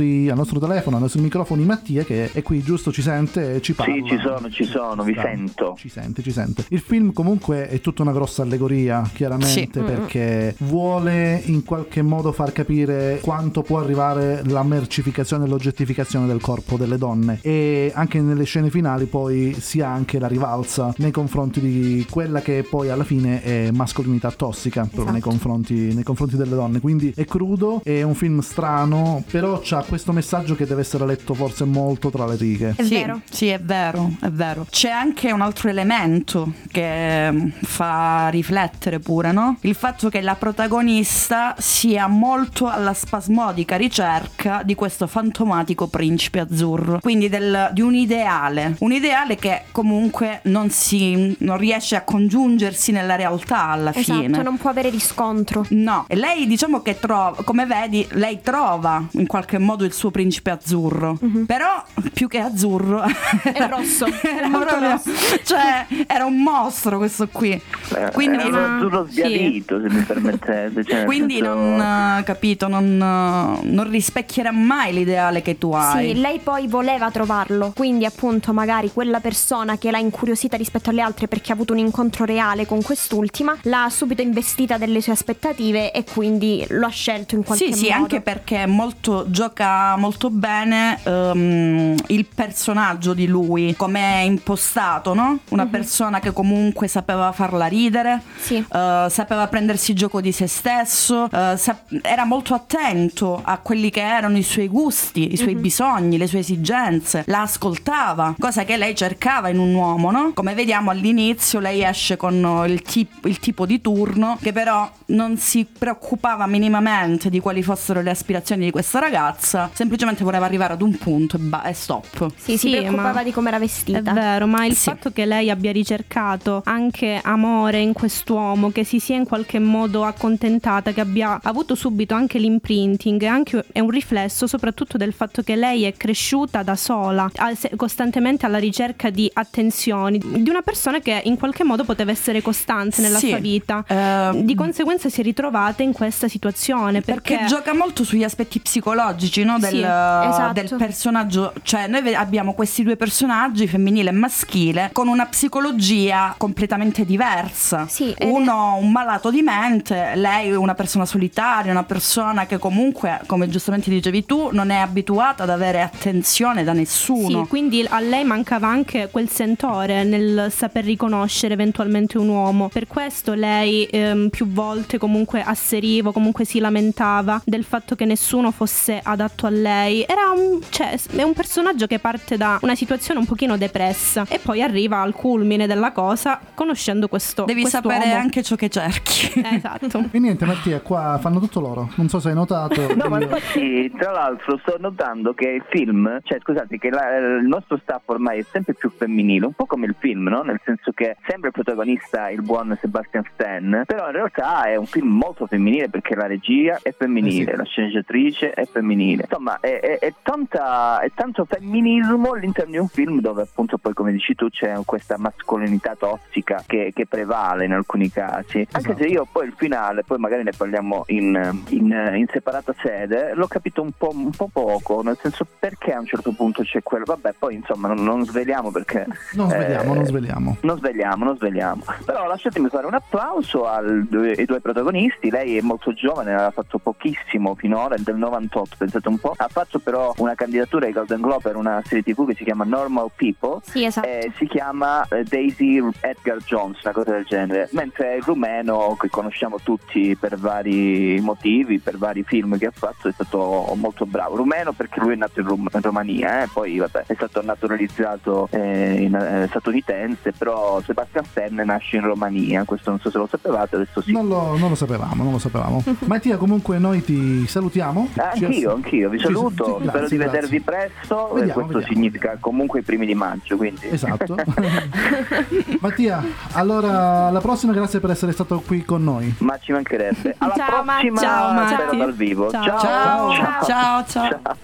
telefono, 0.58 0.96
ai 0.96 1.02
nostri 1.02 1.20
microfoni 1.20 1.62
Mattia 1.62 2.04
che 2.04 2.32
è 2.32 2.42
qui 2.42 2.62
giusto, 2.62 2.90
ci 2.90 3.02
sente 3.02 3.56
e 3.56 3.60
ci 3.60 3.74
parla. 3.74 3.92
Sì, 3.92 4.02
ci 4.06 4.18
sono, 4.18 4.50
ci 4.50 4.64
sono, 4.64 5.02
vi 5.02 5.14
sento. 5.14 5.74
Ci 5.76 5.90
sente, 5.90 6.22
ci 6.22 6.32
sente. 6.32 6.64
Il 6.68 6.80
film 6.80 7.12
comunque 7.12 7.68
è 7.68 7.82
tutta 7.82 8.00
una 8.00 8.12
grossa 8.12 8.40
allegoria, 8.40 9.06
chiaramente, 9.12 9.80
sì. 9.80 9.84
perché 9.84 10.54
vuole 10.60 11.42
in 11.44 11.64
qualche 11.64 12.00
modo 12.00 12.32
far 12.32 12.52
capire 12.52 13.20
quanto 13.26 13.62
può 13.62 13.80
arrivare 13.80 14.42
la 14.44 14.62
mercificazione 14.62 15.46
e 15.46 15.48
l'oggettificazione 15.48 16.28
del 16.28 16.40
corpo 16.40 16.76
delle 16.76 16.96
donne. 16.96 17.40
E 17.42 17.90
anche 17.92 18.20
nelle 18.20 18.44
scene 18.44 18.70
finali 18.70 19.06
poi 19.06 19.52
si 19.58 19.80
ha 19.80 19.90
anche 19.90 20.20
la 20.20 20.28
rivalsa 20.28 20.94
nei 20.98 21.10
confronti 21.10 21.58
di 21.58 22.06
quella 22.08 22.40
che 22.40 22.64
poi 22.70 22.88
alla 22.88 23.02
fine 23.02 23.42
è 23.42 23.72
mascolinità 23.72 24.30
tossica 24.30 24.82
esatto. 24.82 24.94
proprio 24.94 25.12
nei 25.14 25.22
confronti, 25.22 25.92
nei 25.92 26.04
confronti, 26.04 26.36
delle 26.36 26.54
donne. 26.54 26.78
Quindi 26.78 27.12
è 27.16 27.24
crudo 27.24 27.80
è 27.82 28.02
un 28.02 28.14
film 28.14 28.38
strano 28.38 29.24
però 29.28 29.60
ha 29.70 29.82
questo 29.82 30.12
messaggio 30.12 30.54
che 30.54 30.64
deve 30.64 30.82
essere 30.82 31.04
letto 31.04 31.34
forse 31.34 31.64
molto 31.64 32.10
tra 32.10 32.26
le 32.26 32.36
righe. 32.36 32.74
È 32.76 32.84
sì, 32.84 32.94
vero. 32.94 33.22
sì 33.28 33.48
è 33.48 33.58
vero 33.58 34.08
è 34.20 34.30
vero. 34.30 34.66
C'è 34.70 34.90
anche 34.90 35.32
un 35.32 35.40
altro 35.40 35.68
elemento 35.68 36.52
che 36.70 37.32
mm, 37.32 37.48
fa 37.62 38.28
riflettere 38.28 39.00
pure 39.00 39.32
no? 39.32 39.56
il 39.62 39.74
fatto 39.74 40.10
che 40.10 40.20
la 40.20 40.36
protagonista 40.36 41.56
sia 41.58 42.06
molto 42.06 42.68
alla 42.68 42.94
spazio 42.94 43.14
spasmodica 43.16 43.76
ricerca 43.76 44.62
di 44.62 44.74
questo 44.74 45.06
fantomatico 45.06 45.86
principe 45.86 46.40
azzurro, 46.40 46.98
quindi 47.00 47.28
del, 47.28 47.70
di 47.72 47.80
un 47.80 47.94
ideale, 47.94 48.76
un 48.80 48.92
ideale 48.92 49.36
che 49.36 49.62
comunque 49.72 50.40
non, 50.44 50.70
si, 50.70 51.34
non 51.40 51.56
riesce 51.56 51.96
a 51.96 52.02
congiungersi 52.02 52.92
nella 52.92 53.16
realtà 53.16 53.68
alla 53.68 53.94
esatto, 53.94 54.20
fine. 54.20 54.42
non 54.42 54.58
può 54.58 54.70
avere 54.70 54.90
riscontro. 54.90 55.64
No, 55.70 56.04
e 56.08 56.16
lei 56.16 56.46
diciamo 56.46 56.82
che 56.82 56.98
trova, 56.98 57.42
come 57.42 57.64
vedi, 57.64 58.06
lei 58.12 58.40
trova 58.42 59.02
in 59.12 59.26
qualche 59.26 59.58
modo 59.58 59.84
il 59.84 59.92
suo 59.92 60.10
principe 60.10 60.50
azzurro, 60.50 61.18
mm-hmm. 61.24 61.44
però 61.44 61.82
più 62.12 62.28
che 62.28 62.40
azzurro 62.40 63.02
è 63.02 63.66
rosso, 63.68 64.06
era 64.22 64.48
proprio, 64.48 64.90
rosso. 64.90 65.10
cioè 65.42 65.86
era 66.06 66.26
un 66.26 66.42
mostro 66.42 66.98
questo 66.98 67.28
qui. 67.28 67.52
Eh, 67.52 68.10
quindi, 68.12 68.38
era 68.38 68.48
un 68.48 68.74
azzurro 68.76 69.06
sbiadito, 69.08 69.80
sì. 69.80 69.88
se 69.88 69.94
mi 69.94 70.02
permettete. 70.02 70.84
Cioè, 70.84 71.04
quindi 71.04 71.34
senso... 71.34 71.54
non 71.54 72.22
capito, 72.24 72.68
non 72.68 73.00
non 73.06 73.90
rispecchierà 73.90 74.50
mai 74.52 74.92
l'ideale 74.92 75.42
che 75.42 75.58
tu 75.58 75.72
hai. 75.72 76.08
Sì, 76.08 76.20
lei 76.20 76.38
poi 76.38 76.66
voleva 76.66 77.10
trovarlo, 77.10 77.72
quindi 77.74 78.04
appunto 78.04 78.52
magari 78.52 78.92
quella 78.92 79.20
persona 79.20 79.78
che 79.78 79.90
l'ha 79.90 79.98
incuriosita 79.98 80.56
rispetto 80.56 80.90
alle 80.90 81.02
altre 81.02 81.28
perché 81.28 81.52
ha 81.52 81.54
avuto 81.54 81.72
un 81.72 81.78
incontro 81.78 82.24
reale 82.24 82.66
con 82.66 82.82
quest'ultima, 82.82 83.56
l'ha 83.62 83.88
subito 83.90 84.22
investita 84.22 84.78
delle 84.78 85.00
sue 85.00 85.12
aspettative 85.12 85.92
e 85.92 86.04
quindi 86.04 86.64
lo 86.70 86.86
ha 86.86 86.90
scelto 86.90 87.34
in 87.34 87.44
qualche 87.44 87.64
sì, 87.64 87.70
modo. 87.70 87.82
Sì, 87.82 87.86
sì, 87.86 87.92
anche 87.92 88.20
perché 88.20 88.66
molto, 88.66 89.26
gioca 89.28 89.96
molto 89.96 90.30
bene 90.30 90.98
um, 91.04 91.94
il 92.08 92.26
personaggio 92.34 93.14
di 93.14 93.26
lui, 93.26 93.74
come 93.76 94.00
è 94.00 94.20
impostato, 94.20 95.14
no? 95.14 95.38
Una 95.50 95.64
uh-huh. 95.64 95.70
persona 95.70 96.20
che 96.20 96.32
comunque 96.32 96.88
sapeva 96.88 97.32
farla 97.32 97.66
ridere, 97.66 98.22
sì. 98.38 98.56
uh, 98.56 99.08
sapeva 99.08 99.46
prendersi 99.48 99.94
gioco 99.94 100.20
di 100.20 100.32
se 100.32 100.46
stesso, 100.46 101.28
uh, 101.30 101.56
sap- 101.56 101.98
era 102.02 102.24
molto 102.24 102.54
attento 102.54 102.74
attento 102.96 103.40
a 103.42 103.58
quelli 103.58 103.90
che 103.90 104.00
erano 104.00 104.38
i 104.38 104.42
suoi 104.42 104.68
gusti, 104.68 105.32
i 105.32 105.36
suoi 105.36 105.52
mm-hmm. 105.52 105.62
bisogni, 105.62 106.18
le 106.18 106.26
sue 106.26 106.38
esigenze, 106.40 107.24
la 107.26 107.42
ascoltava, 107.42 108.34
cosa 108.38 108.64
che 108.64 108.76
lei 108.76 108.94
cercava 108.94 109.48
in 109.48 109.58
un 109.58 109.74
uomo, 109.74 110.10
no? 110.10 110.32
Come 110.34 110.54
vediamo 110.54 110.90
all'inizio 110.90 111.60
lei 111.60 111.82
esce 111.82 112.16
con 112.16 112.64
il, 112.66 112.82
tip- 112.82 113.26
il 113.26 113.38
tipo 113.38 113.66
di 113.66 113.80
turno 113.80 114.38
che 114.40 114.52
però 114.52 114.90
non 115.06 115.36
si 115.36 115.66
preoccupava 115.66 116.46
minimamente 116.46 117.28
di 117.28 117.40
quali 117.40 117.62
fossero 117.62 118.00
le 118.00 118.10
aspirazioni 118.10 118.64
di 118.64 118.70
questa 118.70 118.98
ragazza, 118.98 119.70
semplicemente 119.72 120.24
voleva 120.24 120.46
arrivare 120.46 120.72
ad 120.72 120.82
un 120.82 120.96
punto 120.96 121.36
e, 121.36 121.40
ba- 121.40 121.64
e 121.64 121.74
stop. 121.74 122.30
Sì, 122.36 122.52
sì, 122.52 122.58
si 122.58 122.70
preoccupava 122.70 123.12
ma... 123.12 123.22
di 123.22 123.32
come 123.32 123.48
era 123.48 123.58
vestita. 123.58 123.98
È 123.98 124.02
vero, 124.02 124.46
ma 124.46 124.64
il 124.64 124.74
sì. 124.74 124.88
fatto 124.90 125.12
che 125.12 125.26
lei 125.26 125.50
abbia 125.50 125.72
ricercato 125.72 126.62
anche 126.64 127.20
amore 127.22 127.80
in 127.80 127.92
quest'uomo, 127.92 128.70
che 128.70 128.84
si 128.84 128.98
sia 129.00 129.16
in 129.16 129.24
qualche 129.24 129.58
modo 129.58 130.04
accontentata, 130.04 130.92
che 130.92 131.00
abbia 131.00 131.38
avuto 131.42 131.74
subito 131.74 132.14
anche 132.14 132.38
l'imprinting 132.38 132.85
Painting 132.86 133.22
è 133.22 133.26
anche 133.26 133.64
è 133.72 133.80
un 133.80 133.90
riflesso 133.90 134.46
soprattutto 134.46 134.96
del 134.96 135.12
fatto 135.12 135.42
che 135.42 135.56
lei 135.56 135.84
è 135.84 135.92
cresciuta 135.94 136.62
da 136.62 136.76
sola, 136.76 137.30
costantemente 137.74 138.46
alla 138.46 138.58
ricerca 138.58 139.10
di 139.10 139.28
attenzioni, 139.32 140.18
di 140.18 140.48
una 140.48 140.62
persona 140.62 141.00
che 141.00 141.20
in 141.24 141.36
qualche 141.36 141.64
modo 141.64 141.84
poteva 141.84 142.12
essere 142.12 142.42
costante 142.42 143.00
nella 143.00 143.18
sì, 143.18 143.28
sua 143.28 143.38
vita. 143.38 143.84
Uh, 143.88 144.44
di 144.44 144.54
conseguenza 144.54 145.08
si 145.08 145.20
è 145.20 145.24
ritrovata 145.24 145.82
in 145.82 145.92
questa 145.92 146.28
situazione. 146.28 147.00
Perché, 147.00 147.34
perché 147.34 147.46
gioca 147.46 147.74
molto 147.74 148.04
sugli 148.04 148.22
aspetti 148.22 148.60
psicologici 148.60 149.42
no? 149.42 149.58
del, 149.58 149.70
sì, 149.70 149.78
esatto. 149.80 150.52
del, 150.52 150.74
personaggio. 150.76 151.52
Cioè, 151.62 151.88
noi 151.88 152.14
abbiamo 152.14 152.54
questi 152.54 152.82
due 152.82 152.96
personaggi, 152.96 153.66
femminile 153.66 154.10
e 154.10 154.12
maschile, 154.12 154.90
con 154.92 155.08
una 155.08 155.26
psicologia 155.26 156.34
completamente 156.36 157.04
diversa. 157.04 157.86
Sì, 157.88 158.14
Uno 158.20 158.76
un 158.76 158.92
malato 158.92 159.30
di 159.30 159.42
mente, 159.42 160.12
lei 160.14 160.52
una 160.52 160.74
persona 160.74 161.04
solitaria, 161.04 161.72
una 161.72 161.84
persona 161.84 162.46
che 162.46 162.58
comunque 162.58 162.75
comunque, 162.76 163.20
come 163.24 163.48
giustamente 163.48 163.88
dicevi 163.88 164.26
tu, 164.26 164.50
non 164.52 164.68
è 164.68 164.76
abituata 164.76 165.44
ad 165.44 165.50
avere 165.50 165.80
attenzione 165.80 166.62
da 166.62 166.74
nessuno. 166.74 167.44
Sì, 167.44 167.48
quindi 167.48 167.86
a 167.88 168.00
lei 168.00 168.22
mancava 168.22 168.68
anche 168.68 169.08
quel 169.10 169.30
sentore 169.30 170.04
nel 170.04 170.48
saper 170.50 170.84
riconoscere 170.84 171.54
eventualmente 171.54 172.18
un 172.18 172.28
uomo. 172.28 172.68
Per 172.68 172.86
questo 172.86 173.32
lei 173.32 173.84
ehm, 173.84 174.28
più 174.28 174.46
volte 174.48 174.98
comunque 174.98 175.42
asseriva, 175.42 176.12
comunque 176.12 176.44
si 176.44 176.58
lamentava 176.58 177.40
del 177.46 177.64
fatto 177.64 177.94
che 177.94 178.04
nessuno 178.04 178.50
fosse 178.50 179.00
adatto 179.02 179.46
a 179.46 179.50
lei. 179.50 180.04
Era 180.06 180.30
un, 180.36 180.60
cioè, 180.68 180.98
è 181.14 181.22
un 181.22 181.32
personaggio 181.32 181.86
che 181.86 181.98
parte 181.98 182.36
da 182.36 182.58
una 182.60 182.74
situazione 182.74 183.20
un 183.20 183.26
pochino 183.26 183.56
depressa 183.56 184.26
e 184.28 184.38
poi 184.38 184.60
arriva 184.60 185.00
al 185.00 185.14
culmine 185.14 185.66
della 185.66 185.92
cosa 185.92 186.38
conoscendo 186.52 187.08
questo 187.08 187.44
Devi 187.44 187.62
quest'uomo. 187.62 187.96
sapere 187.96 188.12
anche 188.12 188.42
ciò 188.42 188.54
che 188.54 188.68
cerchi. 188.68 189.44
Eh, 189.46 189.54
esatto. 189.56 190.04
E 190.10 190.18
niente 190.18 190.44
Mattia, 190.44 190.80
qua 190.80 191.18
fanno 191.20 191.40
tutto 191.40 191.60
loro. 191.60 191.90
Non 191.94 192.08
so 192.10 192.20
se 192.20 192.28
hai 192.28 192.34
notato. 192.34 192.55
No, 192.96 193.08
ma 193.08 193.20
infatti, 193.20 193.90
tra 193.90 194.10
l'altro, 194.12 194.56
sto 194.58 194.76
notando 194.78 195.34
che 195.34 195.48
il 195.48 195.64
film, 195.68 196.18
cioè 196.22 196.38
scusate, 196.40 196.78
che 196.78 196.90
la- 196.90 197.16
il 197.16 197.46
nostro 197.46 197.76
staff 197.78 198.02
ormai 198.08 198.40
è 198.40 198.44
sempre 198.50 198.74
più 198.74 198.90
femminile, 198.90 199.46
un 199.46 199.52
po' 199.52 199.66
come 199.66 199.86
il 199.86 199.94
film, 199.98 200.28
no? 200.28 200.42
Nel 200.42 200.60
senso 200.64 200.92
che 200.92 201.16
sembra 201.26 201.48
il 201.48 201.52
protagonista 201.54 202.30
il 202.30 202.42
buon 202.42 202.76
Sebastian 202.80 203.24
Stan, 203.32 203.82
però 203.86 204.06
in 204.06 204.12
realtà 204.12 204.64
è 204.64 204.76
un 204.76 204.86
film 204.86 205.08
molto 205.08 205.46
femminile 205.46 205.88
perché 205.88 206.14
la 206.14 206.26
regia 206.26 206.78
è 206.82 206.92
femminile, 206.96 207.50
Eh 207.50 207.52
sì. 207.52 207.56
la 207.58 207.64
sceneggiatrice 207.64 208.50
è 208.52 208.64
femminile. 208.64 209.22
Insomma, 209.28 209.58
è, 209.60 209.78
è- 209.80 209.98
è 209.98 210.12
tanta- 210.22 211.00
è 211.00 211.10
tanto 211.14 211.44
femminismo 211.44 212.32
all'interno 212.32 212.70
di 212.72 212.78
un 212.78 212.88
film 212.88 213.20
dove 213.20 213.42
appunto 213.42 213.78
poi, 213.78 213.92
come 213.92 214.12
dici 214.12 214.34
tu, 214.34 214.48
c'è 214.48 214.72
questa 214.84 215.16
mascolinità 215.18 215.94
tossica 215.96 216.62
che, 216.66 216.92
che 216.94 217.06
prevale 217.06 217.64
in 217.64 217.72
alcuni 217.72 218.10
casi. 218.10 218.58
Anche 218.70 218.76
Esatto. 218.92 218.96
se 218.98 219.06
io 219.06 219.26
poi 219.30 219.46
il 219.46 219.54
finale, 219.56 220.02
poi 220.04 220.18
magari 220.18 220.42
ne 220.42 220.52
parliamo 220.56 221.04
in, 221.08 221.34
in- 221.68 222.10
in 222.14 222.26
separata 222.46 222.74
sede, 222.80 223.34
l'ho 223.34 223.48
capito 223.48 223.82
un 223.82 223.90
po', 223.96 224.10
un 224.14 224.30
po' 224.30 224.48
poco, 224.52 225.02
nel 225.02 225.18
senso 225.20 225.44
perché 225.58 225.92
a 225.92 225.98
un 225.98 226.06
certo 226.06 226.30
punto 226.30 226.62
c'è 226.62 226.80
quello, 226.80 227.04
vabbè 227.04 227.34
poi 227.36 227.56
insomma 227.56 227.88
non, 227.88 228.04
non 228.04 228.24
sveliamo 228.24 228.70
perché... 228.70 229.04
Non 229.32 229.50
sveliamo, 229.50 229.92
eh, 229.92 229.96
non 229.96 230.04
sveliamo. 230.04 230.56
Non 230.60 230.78
svegliamo, 230.78 231.24
non 231.24 231.36
svegliamo. 231.36 231.82
Però 232.04 232.26
lasciatemi 232.26 232.68
fare 232.68 232.86
un 232.86 232.94
applauso 232.94 233.66
al 233.66 234.06
ai 234.12 234.44
due 234.44 234.60
protagonisti. 234.60 235.30
Lei 235.30 235.56
è 235.56 235.60
molto 235.60 235.92
giovane, 235.92 236.34
ha 236.34 236.50
fatto 236.50 236.78
pochissimo 236.78 237.54
finora, 237.56 237.96
è 237.96 237.98
del 237.98 238.16
98, 238.16 238.76
pensate 238.78 239.08
un 239.08 239.18
po'. 239.18 239.34
Ha 239.36 239.48
fatto 239.48 239.80
però 239.80 240.14
una 240.18 240.34
candidatura 240.34 240.86
ai 240.86 240.92
Golden 240.92 241.20
Globe 241.20 241.42
per 241.42 241.56
una 241.56 241.82
serie 241.84 242.02
TV 242.02 242.26
che 242.28 242.34
si 242.34 242.44
chiama 242.44 242.64
Normal 242.64 243.10
People. 243.16 243.60
Sì, 243.62 243.84
esatto. 243.84 244.06
Eh, 244.06 244.30
si 244.36 244.46
chiama 244.46 245.06
eh, 245.08 245.24
Daisy 245.24 245.82
Edgar 246.00 246.38
Jones, 246.38 246.82
una 246.84 246.92
cosa 246.92 247.10
del 247.12 247.24
genere. 247.24 247.68
Mentre 247.72 248.16
il 248.16 248.22
rumeno, 248.22 248.96
che 248.98 249.08
conosciamo 249.08 249.58
tutti 249.62 250.16
per 250.16 250.36
vari 250.36 251.20
motivi, 251.20 251.78
per 251.78 251.98
vari 251.98 252.22
film 252.22 252.35
che 252.58 252.66
ha 252.66 252.72
fatto, 252.74 253.08
è 253.08 253.12
stato 253.12 253.72
molto 253.76 254.06
bravo. 254.06 254.36
Rumeno 254.36 254.72
perché 254.72 255.00
lui 255.00 255.12
è 255.12 255.16
nato 255.16 255.40
in, 255.40 255.46
Rum- 255.46 255.68
in 255.72 255.80
Romania, 255.80 256.42
eh, 256.42 256.48
poi 256.52 256.78
vabbè, 256.78 257.04
è 257.06 257.14
stato 257.14 257.42
naturalizzato 257.42 258.48
eh, 258.50 259.00
in- 259.02 259.14
eh, 259.14 259.46
statunitense, 259.48 260.32
però 260.36 260.80
Sebastian 260.84 261.24
Stan 261.24 261.54
nasce 261.64 261.96
in 261.96 262.02
Romania, 262.04 262.64
questo 262.64 262.90
non 262.90 263.00
so 263.00 263.10
se 263.10 263.18
lo 263.18 263.26
sapevate, 263.26 263.76
adesso 263.76 264.00
sì. 264.02 264.12
Non 264.12 264.28
lo, 264.28 264.56
non 264.56 264.68
lo 264.68 264.74
sapevamo, 264.74 265.22
non 265.22 265.32
lo 265.32 265.38
sapevamo. 265.38 265.82
Mattia, 266.06 266.36
comunque 266.36 266.78
noi 266.78 267.02
ti 267.02 267.46
salutiamo. 267.46 268.08
Ah, 268.16 268.32
Ci 268.34 268.44
Anch'io, 268.44 268.68
ass- 268.70 268.76
anch'io, 268.76 269.08
vi 269.08 269.18
ci- 269.18 269.24
saluto, 269.24 269.64
sì, 269.64 269.70
spero 269.70 269.80
grazie, 269.80 270.08
di 270.08 270.16
grazie. 270.16 270.16
vedervi 270.40 270.60
presto, 270.60 271.30
e 271.30 271.40
Vediamo, 271.40 271.52
questo 271.60 271.78
vediamo. 271.78 271.94
significa 271.94 272.36
comunque 272.40 272.80
i 272.80 272.82
primi 272.82 273.06
di 273.06 273.14
maggio, 273.14 273.56
quindi... 273.56 273.88
Esatto. 273.88 274.34
Mattia, 275.80 276.22
allora 276.52 277.30
la 277.30 277.40
prossima 277.40 277.72
grazie 277.72 278.00
per 278.00 278.10
essere 278.10 278.32
stato 278.32 278.60
qui 278.60 278.84
con 278.84 279.02
noi. 279.04 279.34
Ma 279.38 279.58
ci 279.58 279.72
mancherebbe. 279.72 280.34
Alla 280.38 280.54
Ciao, 280.56 280.82
Matti. 280.84 281.06
prossima, 281.08 281.30
Ciao, 281.30 281.52
Matti. 281.52 281.74
spero 281.74 281.96
dal 281.96 282.14
vivo. 282.26 282.50
Ciao. 282.50 282.64
Ciao. 282.64 282.78
Ciao, 282.80 283.32
Ciao. 283.32 283.64
ciao, 283.64 284.04
ciao. 284.06 284.56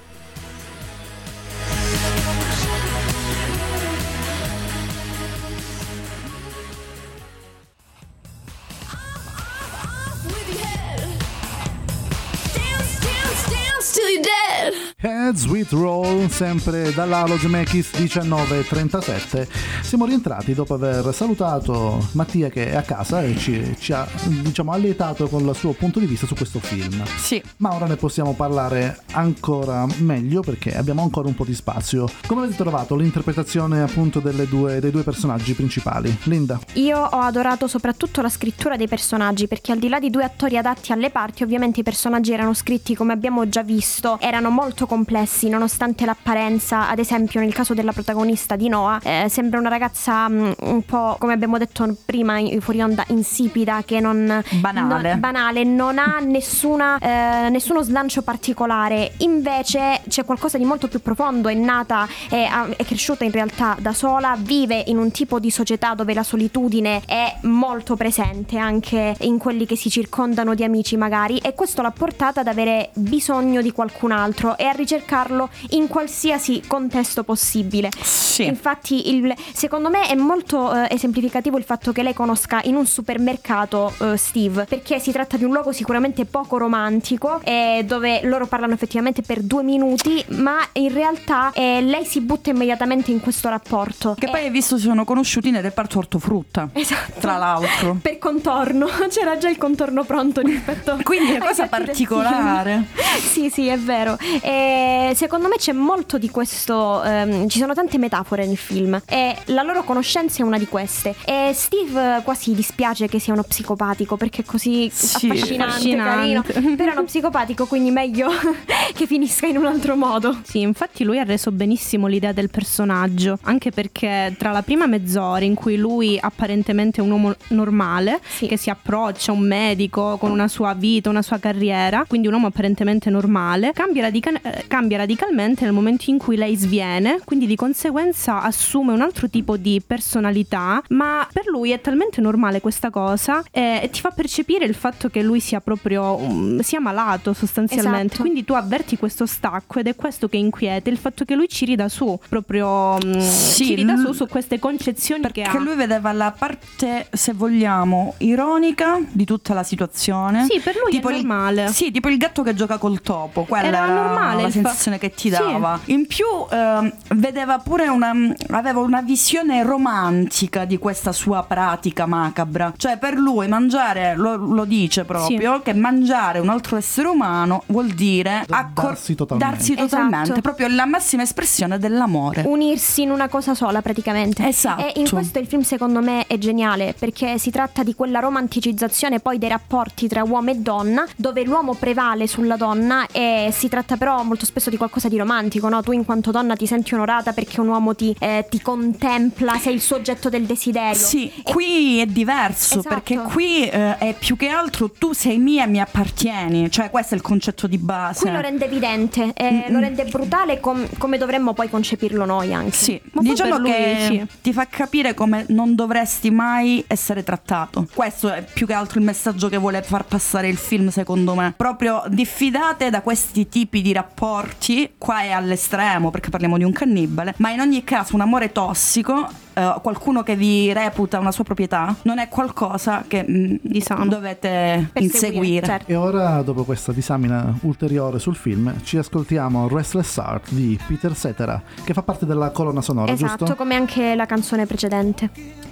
With 15.32 15.72
Roll, 15.72 16.28
sempre 16.28 16.92
dall'Alo 16.92 17.38
Zemeckis 17.38 17.92
1937. 17.94 19.48
Siamo 19.80 20.04
rientrati 20.04 20.52
dopo 20.52 20.74
aver 20.74 21.14
salutato 21.14 22.06
Mattia 22.12 22.50
che 22.50 22.70
è 22.70 22.76
a 22.76 22.82
casa 22.82 23.22
e 23.22 23.34
ci, 23.38 23.74
ci 23.78 23.94
ha 23.94 24.06
diciamo 24.26 24.72
allietato 24.72 25.28
con 25.28 25.48
il 25.48 25.54
suo 25.54 25.72
punto 25.72 25.98
di 25.98 26.04
vista 26.04 26.26
su 26.26 26.34
questo 26.34 26.58
film. 26.60 27.02
Sì. 27.16 27.42
Ma 27.58 27.72
ora 27.72 27.86
ne 27.86 27.96
possiamo 27.96 28.34
parlare 28.34 29.04
ancora 29.12 29.86
meglio 30.00 30.42
perché 30.42 30.76
abbiamo 30.76 31.00
ancora 31.00 31.28
un 31.28 31.34
po' 31.34 31.46
di 31.46 31.54
spazio. 31.54 32.06
Come 32.26 32.42
avete 32.42 32.56
trovato 32.56 32.94
l'interpretazione 32.94 33.80
appunto 33.80 34.20
delle 34.20 34.46
due- 34.46 34.80
dei 34.80 34.90
due 34.90 35.02
personaggi 35.02 35.54
principali? 35.54 36.14
Linda? 36.24 36.60
Io 36.74 36.98
ho 36.98 37.20
adorato 37.20 37.66
soprattutto 37.68 38.20
la 38.20 38.28
scrittura 38.28 38.76
dei 38.76 38.86
personaggi 38.86 39.48
perché 39.48 39.72
al 39.72 39.78
di 39.78 39.88
là 39.88 39.98
di 39.98 40.10
due 40.10 40.24
attori 40.24 40.58
adatti 40.58 40.92
alle 40.92 41.08
parti, 41.08 41.42
ovviamente 41.42 41.80
i 41.80 41.82
personaggi 41.82 42.32
erano 42.32 42.52
scritti 42.52 42.94
come 42.94 43.14
abbiamo 43.14 43.48
già 43.48 43.62
visto, 43.62 44.18
erano 44.20 44.50
molto 44.50 44.86
complessi 44.86 45.20
nonostante 45.48 46.04
l'apparenza, 46.04 46.88
ad 46.88 46.98
esempio 46.98 47.40
nel 47.40 47.52
caso 47.52 47.74
della 47.74 47.92
protagonista 47.92 48.56
di 48.56 48.68
Noah, 48.68 49.00
eh, 49.02 49.26
sembra 49.28 49.58
una 49.58 49.68
ragazza 49.68 50.28
mm, 50.28 50.50
un 50.60 50.82
po' 50.84 51.16
come 51.18 51.32
abbiamo 51.32 51.58
detto 51.58 51.96
prima 52.04 52.38
in- 52.38 52.60
fuori 52.60 52.80
onda 52.80 53.04
insipida 53.08 53.82
che 53.84 54.00
non 54.00 54.42
Banale. 54.60 55.10
non- 55.10 55.20
banale, 55.20 55.64
non 55.64 55.98
ha 55.98 56.18
nessuna, 56.20 56.98
eh, 56.98 57.48
nessuno 57.50 57.82
slancio 57.82 58.22
particolare. 58.22 59.12
Invece 59.18 60.00
c'è 60.08 60.24
qualcosa 60.24 60.58
di 60.58 60.64
molto 60.64 60.88
più 60.88 61.00
profondo. 61.00 61.48
È 61.48 61.54
nata, 61.54 62.06
è, 62.28 62.48
è 62.76 62.84
cresciuta 62.84 63.24
in 63.24 63.30
realtà 63.32 63.76
da 63.78 63.92
sola, 63.92 64.36
vive 64.38 64.82
in 64.86 64.98
un 64.98 65.10
tipo 65.10 65.38
di 65.38 65.50
società 65.50 65.94
dove 65.94 66.14
la 66.14 66.22
solitudine 66.22 67.02
è 67.06 67.36
molto 67.42 67.96
presente 67.96 68.58
anche 68.58 69.14
in 69.20 69.38
quelli 69.38 69.66
che 69.66 69.76
si 69.76 69.90
circondano 69.90 70.54
di 70.54 70.64
amici, 70.64 70.96
magari. 70.96 71.38
E 71.38 71.54
questo 71.54 71.82
l'ha 71.82 71.90
portata 71.90 72.40
ad 72.40 72.46
avere 72.48 72.90
bisogno 72.94 73.60
di 73.62 73.72
qualcun 73.72 74.12
altro 74.12 74.56
e 74.56 74.64
a 74.64 74.72
ricercarlo 75.12 75.48
in 75.70 75.88
qualsiasi 75.88 76.62
contesto 76.66 77.22
possibile. 77.22 77.90
Sì. 78.02 78.44
Infatti, 78.44 79.10
il- 79.14 79.34
secondo 79.52 79.90
me 79.90 80.06
è 80.08 80.14
molto 80.14 80.72
eh, 80.72 80.88
esemplificativo 80.90 81.58
il 81.58 81.64
fatto 81.64 81.92
che 81.92 82.02
lei 82.02 82.14
conosca 82.14 82.60
in 82.64 82.76
un 82.76 82.86
supermercato 82.86 83.92
eh, 84.00 84.16
Steve, 84.16 84.64
perché 84.64 84.98
si 84.98 85.12
tratta 85.12 85.36
di 85.36 85.44
un 85.44 85.52
luogo 85.52 85.72
sicuramente 85.72 86.24
poco 86.24 86.56
romantico, 86.56 87.40
eh, 87.44 87.84
dove 87.86 88.22
loro 88.24 88.46
parlano 88.46 88.72
effettivamente 88.72 89.22
per 89.22 89.42
due 89.42 89.62
minuti, 89.62 90.24
ma 90.28 90.56
in 90.72 90.92
realtà 90.92 91.50
eh, 91.52 91.82
lei 91.82 92.04
si 92.06 92.20
butta 92.20 92.50
immediatamente 92.50 93.10
in 93.10 93.20
questo 93.20 93.48
rapporto. 93.48 94.14
Che 94.18 94.26
Eh, 94.26 94.30
poi 94.30 94.44
hai 94.44 94.50
visto 94.50 94.76
si 94.76 94.84
sono 94.84 95.04
conosciuti 95.04 95.50
nel 95.50 95.62
reparto 95.62 95.98
ortofrutta. 95.98 96.70
Esatto. 96.72 97.20
Tra 97.20 97.36
l'altro. 97.36 97.98
Per 98.02 98.18
contorno, 98.18 98.86
c'era 99.10 99.36
già 99.36 99.48
il 99.50 99.58
contorno 99.58 100.04
pronto 100.04 100.40
rispetto 100.40 100.98
Quindi 101.02 101.32
è 101.32 101.36
una 101.36 101.46
cosa 101.46 101.66
particolare. 101.66 102.84
Sì, 103.32 103.50
sì, 103.50 103.66
è 103.66 103.78
vero. 103.78 104.16
E 104.40 104.91
secondo 105.14 105.48
me 105.48 105.56
c'è 105.56 105.72
molto 105.72 106.18
di 106.18 106.28
questo. 106.30 107.02
ehm, 107.02 107.48
ci 107.48 107.58
sono 107.58 107.74
tante 107.74 107.98
metafore 107.98 108.46
nel 108.46 108.56
film. 108.56 109.00
E 109.06 109.36
la 109.46 109.62
loro 109.62 109.82
conoscenza 109.84 110.42
è 110.42 110.46
una 110.46 110.58
di 110.58 110.66
queste. 110.66 111.14
E 111.24 111.52
Steve 111.54 112.16
eh, 112.18 112.22
quasi 112.22 112.54
dispiace 112.54 113.08
che 113.08 113.18
sia 113.18 113.32
uno 113.32 113.42
psicopatico 113.42 114.16
perché 114.16 114.42
è 114.42 114.44
così 114.44 114.90
Sì, 114.92 115.26
affascinante, 115.28 115.62
affascinante. 115.64 116.52
carino. 116.52 116.74
Però 116.76 116.90
è 116.90 116.94
uno 116.94 117.04
psicopatico, 117.04 117.66
quindi 117.66 117.90
meglio 117.90 118.28
che 118.94 119.06
finisca 119.06 119.46
in 119.46 119.56
un 119.56 119.66
altro 119.66 119.96
modo. 119.96 120.38
Sì, 120.42 120.60
infatti 120.60 121.04
lui 121.04 121.18
ha 121.18 121.24
reso 121.24 121.50
benissimo 121.50 122.06
l'idea 122.06 122.32
del 122.32 122.50
personaggio, 122.50 123.38
anche 123.42 123.70
perché 123.70 124.34
tra 124.38 124.50
la 124.52 124.62
prima 124.62 124.86
mezz'ora 124.86 125.44
in 125.44 125.54
cui 125.54 125.76
lui 125.76 126.18
apparentemente 126.20 127.00
è 127.00 127.04
un 127.04 127.10
uomo 127.10 127.34
normale, 127.48 128.20
Sì. 128.26 128.46
che 128.46 128.56
si 128.56 128.70
approccia 128.70 129.32
a 129.32 129.34
un 129.34 129.46
medico 129.46 130.16
con 130.18 130.30
una 130.30 130.48
sua 130.48 130.74
vita, 130.74 131.08
una 131.10 131.22
sua 131.22 131.38
carriera, 131.38 132.04
quindi 132.08 132.26
un 132.28 132.34
uomo 132.34 132.46
apparentemente 132.48 133.10
normale, 133.10 133.72
cambia, 133.72 134.02
radica- 134.02 134.30
eh, 134.42 134.64
cambia 134.82 134.96
radicalmente 134.98 135.62
nel 135.64 135.72
momento 135.72 136.10
in 136.10 136.18
cui 136.18 136.34
lei 136.36 136.56
sviene, 136.56 137.20
quindi 137.24 137.46
di 137.46 137.54
conseguenza 137.54 138.42
assume 138.42 138.92
un 138.92 139.00
altro 139.00 139.28
tipo 139.30 139.56
di 139.56 139.80
personalità, 139.86 140.82
ma 140.88 141.24
per 141.32 141.46
lui 141.46 141.70
è 141.70 141.80
talmente 141.80 142.20
normale 142.20 142.60
questa 142.60 142.90
cosa 142.90 143.44
eh, 143.52 143.78
e 143.80 143.90
ti 143.90 144.00
fa 144.00 144.10
percepire 144.10 144.64
il 144.64 144.74
fatto 144.74 145.08
che 145.08 145.22
lui 145.22 145.38
sia 145.38 145.60
proprio 145.60 146.16
um, 146.16 146.58
sia 146.60 146.80
malato 146.80 147.32
sostanzialmente. 147.32 148.06
Esatto. 148.14 148.22
Quindi 148.22 148.44
tu 148.44 148.54
avverti 148.54 148.96
questo 148.96 149.24
stacco 149.24 149.78
ed 149.78 149.86
è 149.86 149.94
questo 149.94 150.28
che 150.28 150.36
inquieta, 150.36 150.90
il 150.90 150.98
fatto 150.98 151.24
che 151.24 151.36
lui 151.36 151.48
ci 151.48 151.64
rida 151.64 151.88
su, 151.88 152.18
proprio 152.28 152.98
mm, 153.04 153.18
Sì, 153.20 153.66
ci 153.66 153.74
rida 153.76 153.96
su 153.96 154.12
su 154.12 154.26
queste 154.26 154.58
concezioni 154.58 155.22
che 155.30 155.42
Perché 155.42 155.56
ha. 155.58 155.60
lui 155.60 155.76
vedeva 155.76 156.10
la 156.12 156.34
parte, 156.36 157.06
se 157.12 157.32
vogliamo, 157.32 158.14
ironica 158.18 158.98
di 159.12 159.24
tutta 159.24 159.54
la 159.54 159.62
situazione. 159.62 160.44
Sì, 160.50 160.58
per 160.58 160.74
lui 160.74 160.92
è 160.92 160.96
il- 160.96 161.02
normale. 161.02 161.68
sì, 161.68 161.92
tipo 161.92 162.08
il 162.08 162.16
gatto 162.16 162.42
che 162.42 162.52
gioca 162.54 162.78
col 162.78 163.00
topo. 163.00 163.44
Quella 163.44 163.66
Era 163.68 163.86
normale 163.86 164.42
la 164.42 164.48
il 164.48 164.52
soddisfazione 164.72 164.98
che 164.98 165.10
ti 165.14 165.28
dava. 165.28 165.78
Sì. 165.84 165.92
In 165.92 166.06
più 166.06 166.26
eh, 166.50 166.92
vedeva 167.14 167.58
pure 167.58 167.88
una 167.88 168.12
aveva 168.50 168.80
una 168.80 169.02
visione 169.02 169.62
romantica 169.62 170.64
di 170.64 170.78
questa 170.78 171.12
sua 171.12 171.44
pratica 171.44 172.06
macabra. 172.06 172.72
Cioè 172.76 172.98
per 172.98 173.14
lui 173.14 173.48
mangiare 173.48 174.14
lo, 174.16 174.36
lo 174.36 174.64
dice 174.64 175.04
proprio 175.04 175.56
sì. 175.56 175.62
che 175.62 175.74
mangiare 175.74 176.38
un 176.38 176.48
altro 176.48 176.76
essere 176.76 177.08
umano 177.08 177.62
vuol 177.66 177.88
dire 177.88 178.44
accor- 178.48 178.88
darsi 178.88 179.14
totalmente. 179.14 179.54
Darsi 179.54 179.74
totalmente, 179.74 180.22
esatto. 180.24 180.40
proprio 180.40 180.68
la 180.68 180.86
massima 180.86 181.22
espressione 181.22 181.78
dell'amore. 181.78 182.42
Unirsi 182.46 183.02
in 183.02 183.10
una 183.10 183.28
cosa 183.28 183.54
sola 183.54 183.82
praticamente. 183.82 184.46
Esatto. 184.46 184.82
E 184.82 184.92
in 184.96 185.08
questo 185.08 185.38
il 185.38 185.46
film 185.46 185.62
secondo 185.62 186.00
me 186.00 186.26
è 186.26 186.38
geniale 186.38 186.94
perché 186.98 187.38
si 187.38 187.50
tratta 187.50 187.82
di 187.82 187.94
quella 187.94 188.20
romanticizzazione 188.20 189.20
poi 189.20 189.38
dei 189.38 189.48
rapporti 189.48 190.08
tra 190.08 190.22
uomo 190.22 190.50
e 190.50 190.56
donna 190.56 191.06
dove 191.16 191.44
l'uomo 191.44 191.74
prevale 191.74 192.26
sulla 192.26 192.56
donna 192.56 193.06
e 193.10 193.50
si 193.52 193.68
tratta 193.68 193.96
però 193.96 194.22
molto 194.22 194.44
spesso 194.44 194.61
di 194.70 194.76
qualcosa 194.76 195.08
di 195.08 195.16
romantico, 195.16 195.68
no? 195.68 195.82
Tu 195.82 195.92
in 195.92 196.04
quanto 196.04 196.30
donna 196.30 196.54
ti 196.54 196.66
senti 196.66 196.94
onorata 196.94 197.32
perché 197.32 197.60
un 197.60 197.68
uomo 197.68 197.94
ti, 197.94 198.14
eh, 198.18 198.46
ti 198.48 198.60
contempla, 198.60 199.58
sei 199.58 199.74
il 199.74 199.80
soggetto 199.80 200.28
del 200.28 200.44
desiderio. 200.44 200.94
Sì, 200.94 201.30
e... 201.34 201.42
qui 201.42 202.00
è 202.00 202.06
diverso 202.06 202.78
esatto. 202.78 202.94
perché 202.94 203.16
qui 203.16 203.68
eh, 203.68 203.98
è 203.98 204.14
più 204.18 204.36
che 204.36 204.48
altro 204.48 204.90
tu 204.90 205.12
sei 205.12 205.38
mia 205.38 205.64
e 205.64 205.66
mi 205.66 205.80
appartieni, 205.80 206.70
cioè 206.70 206.90
questo 206.90 207.14
è 207.14 207.16
il 207.16 207.22
concetto 207.22 207.66
di 207.66 207.78
base. 207.78 208.20
Qui 208.20 208.30
lo 208.30 208.40
rende 208.40 208.64
evidente, 208.64 209.32
eh, 209.34 209.66
lo 209.68 209.78
rende 209.78 210.04
brutale 210.04 210.60
com- 210.60 210.88
come 210.98 211.18
dovremmo 211.18 211.52
poi 211.52 211.68
concepirlo 211.68 212.24
noi 212.24 212.52
anche. 212.52 212.76
Sì, 212.76 213.00
Ma 213.12 213.22
diciamo 213.22 213.58
lui, 213.58 213.70
che 213.70 213.96
sì. 214.00 214.26
ti 214.40 214.52
fa 214.52 214.66
capire 214.66 215.14
come 215.14 215.44
non 215.48 215.74
dovresti 215.74 216.30
mai 216.30 216.84
essere 216.86 217.22
trattato. 217.22 217.86
Questo 217.92 218.32
è 218.32 218.44
più 218.44 218.66
che 218.66 218.72
altro 218.72 218.98
il 218.98 219.04
messaggio 219.04 219.48
che 219.48 219.56
vuole 219.56 219.82
far 219.82 220.04
passare 220.04 220.48
il 220.48 220.56
film 220.56 220.88
secondo 220.88 221.34
me. 221.34 221.54
Proprio 221.56 222.02
diffidate 222.08 222.90
da 222.90 223.00
questi 223.02 223.48
tipi 223.48 223.82
di 223.82 223.92
rapporti, 223.92 224.51
qua 224.98 225.22
è 225.22 225.30
all'estremo 225.30 226.10
perché 226.10 226.30
parliamo 226.30 226.56
di 226.56 226.64
un 226.64 226.72
cannibale, 226.72 227.34
ma 227.38 227.50
in 227.50 227.60
ogni 227.60 227.84
caso 227.84 228.14
un 228.14 228.20
amore 228.20 228.52
tossico 228.52 229.28
uh, 229.54 229.80
qualcuno 229.80 230.22
che 230.22 230.36
vi 230.36 230.72
reputa 230.72 231.18
una 231.18 231.32
sua 231.32 231.44
proprietà 231.44 231.94
non 232.02 232.18
è 232.18 232.28
qualcosa 232.28 233.04
che 233.06 233.24
mh, 233.26 233.60
mm, 233.66 234.08
dovete 234.08 234.90
inseguire. 234.94 235.66
Certo. 235.66 235.90
E 235.90 235.94
ora, 235.94 236.42
dopo 236.42 236.64
questa 236.64 236.92
disamina 236.92 237.56
ulteriore 237.62 238.18
sul 238.18 238.36
film, 238.36 238.74
ci 238.82 238.96
ascoltiamo 238.96 239.68
Restless 239.68 240.16
Heart 240.16 240.50
di 240.50 240.78
Peter 240.86 241.16
Cetera, 241.16 241.60
che 241.84 241.92
fa 241.92 242.02
parte 242.02 242.26
della 242.26 242.50
colonna 242.50 242.80
sonora, 242.80 243.12
esatto, 243.12 243.38
giusto? 243.38 243.56
come 243.56 243.74
anche 243.74 244.14
la 244.14 244.26
canzone 244.26 244.66
precedente. 244.66 245.70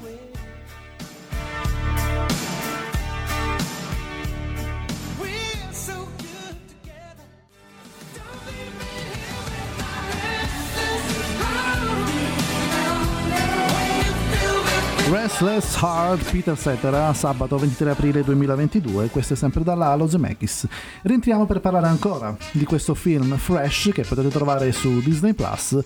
Restless 15.41 15.81
Heart, 15.81 16.31
Peter 16.31 16.59
Cetera, 16.59 17.15
sabato 17.15 17.57
23 17.57 17.93
aprile 17.93 18.23
2022, 18.23 19.09
questo 19.09 19.33
è 19.33 19.37
sempre 19.37 19.63
dalla 19.63 19.87
Halo 19.87 20.07
Zemeckis. 20.07 20.67
Rientriamo 21.01 21.47
per 21.47 21.61
parlare 21.61 21.87
ancora 21.87 22.37
di 22.53 22.67
questo 22.67 22.95
film 22.95 23.35
Fresh 23.39 23.89
che 23.95 24.03
potete 24.03 24.29
trovare 24.29 24.71
su 24.73 25.01
Disney 25.01 25.33
Plus 25.33 25.79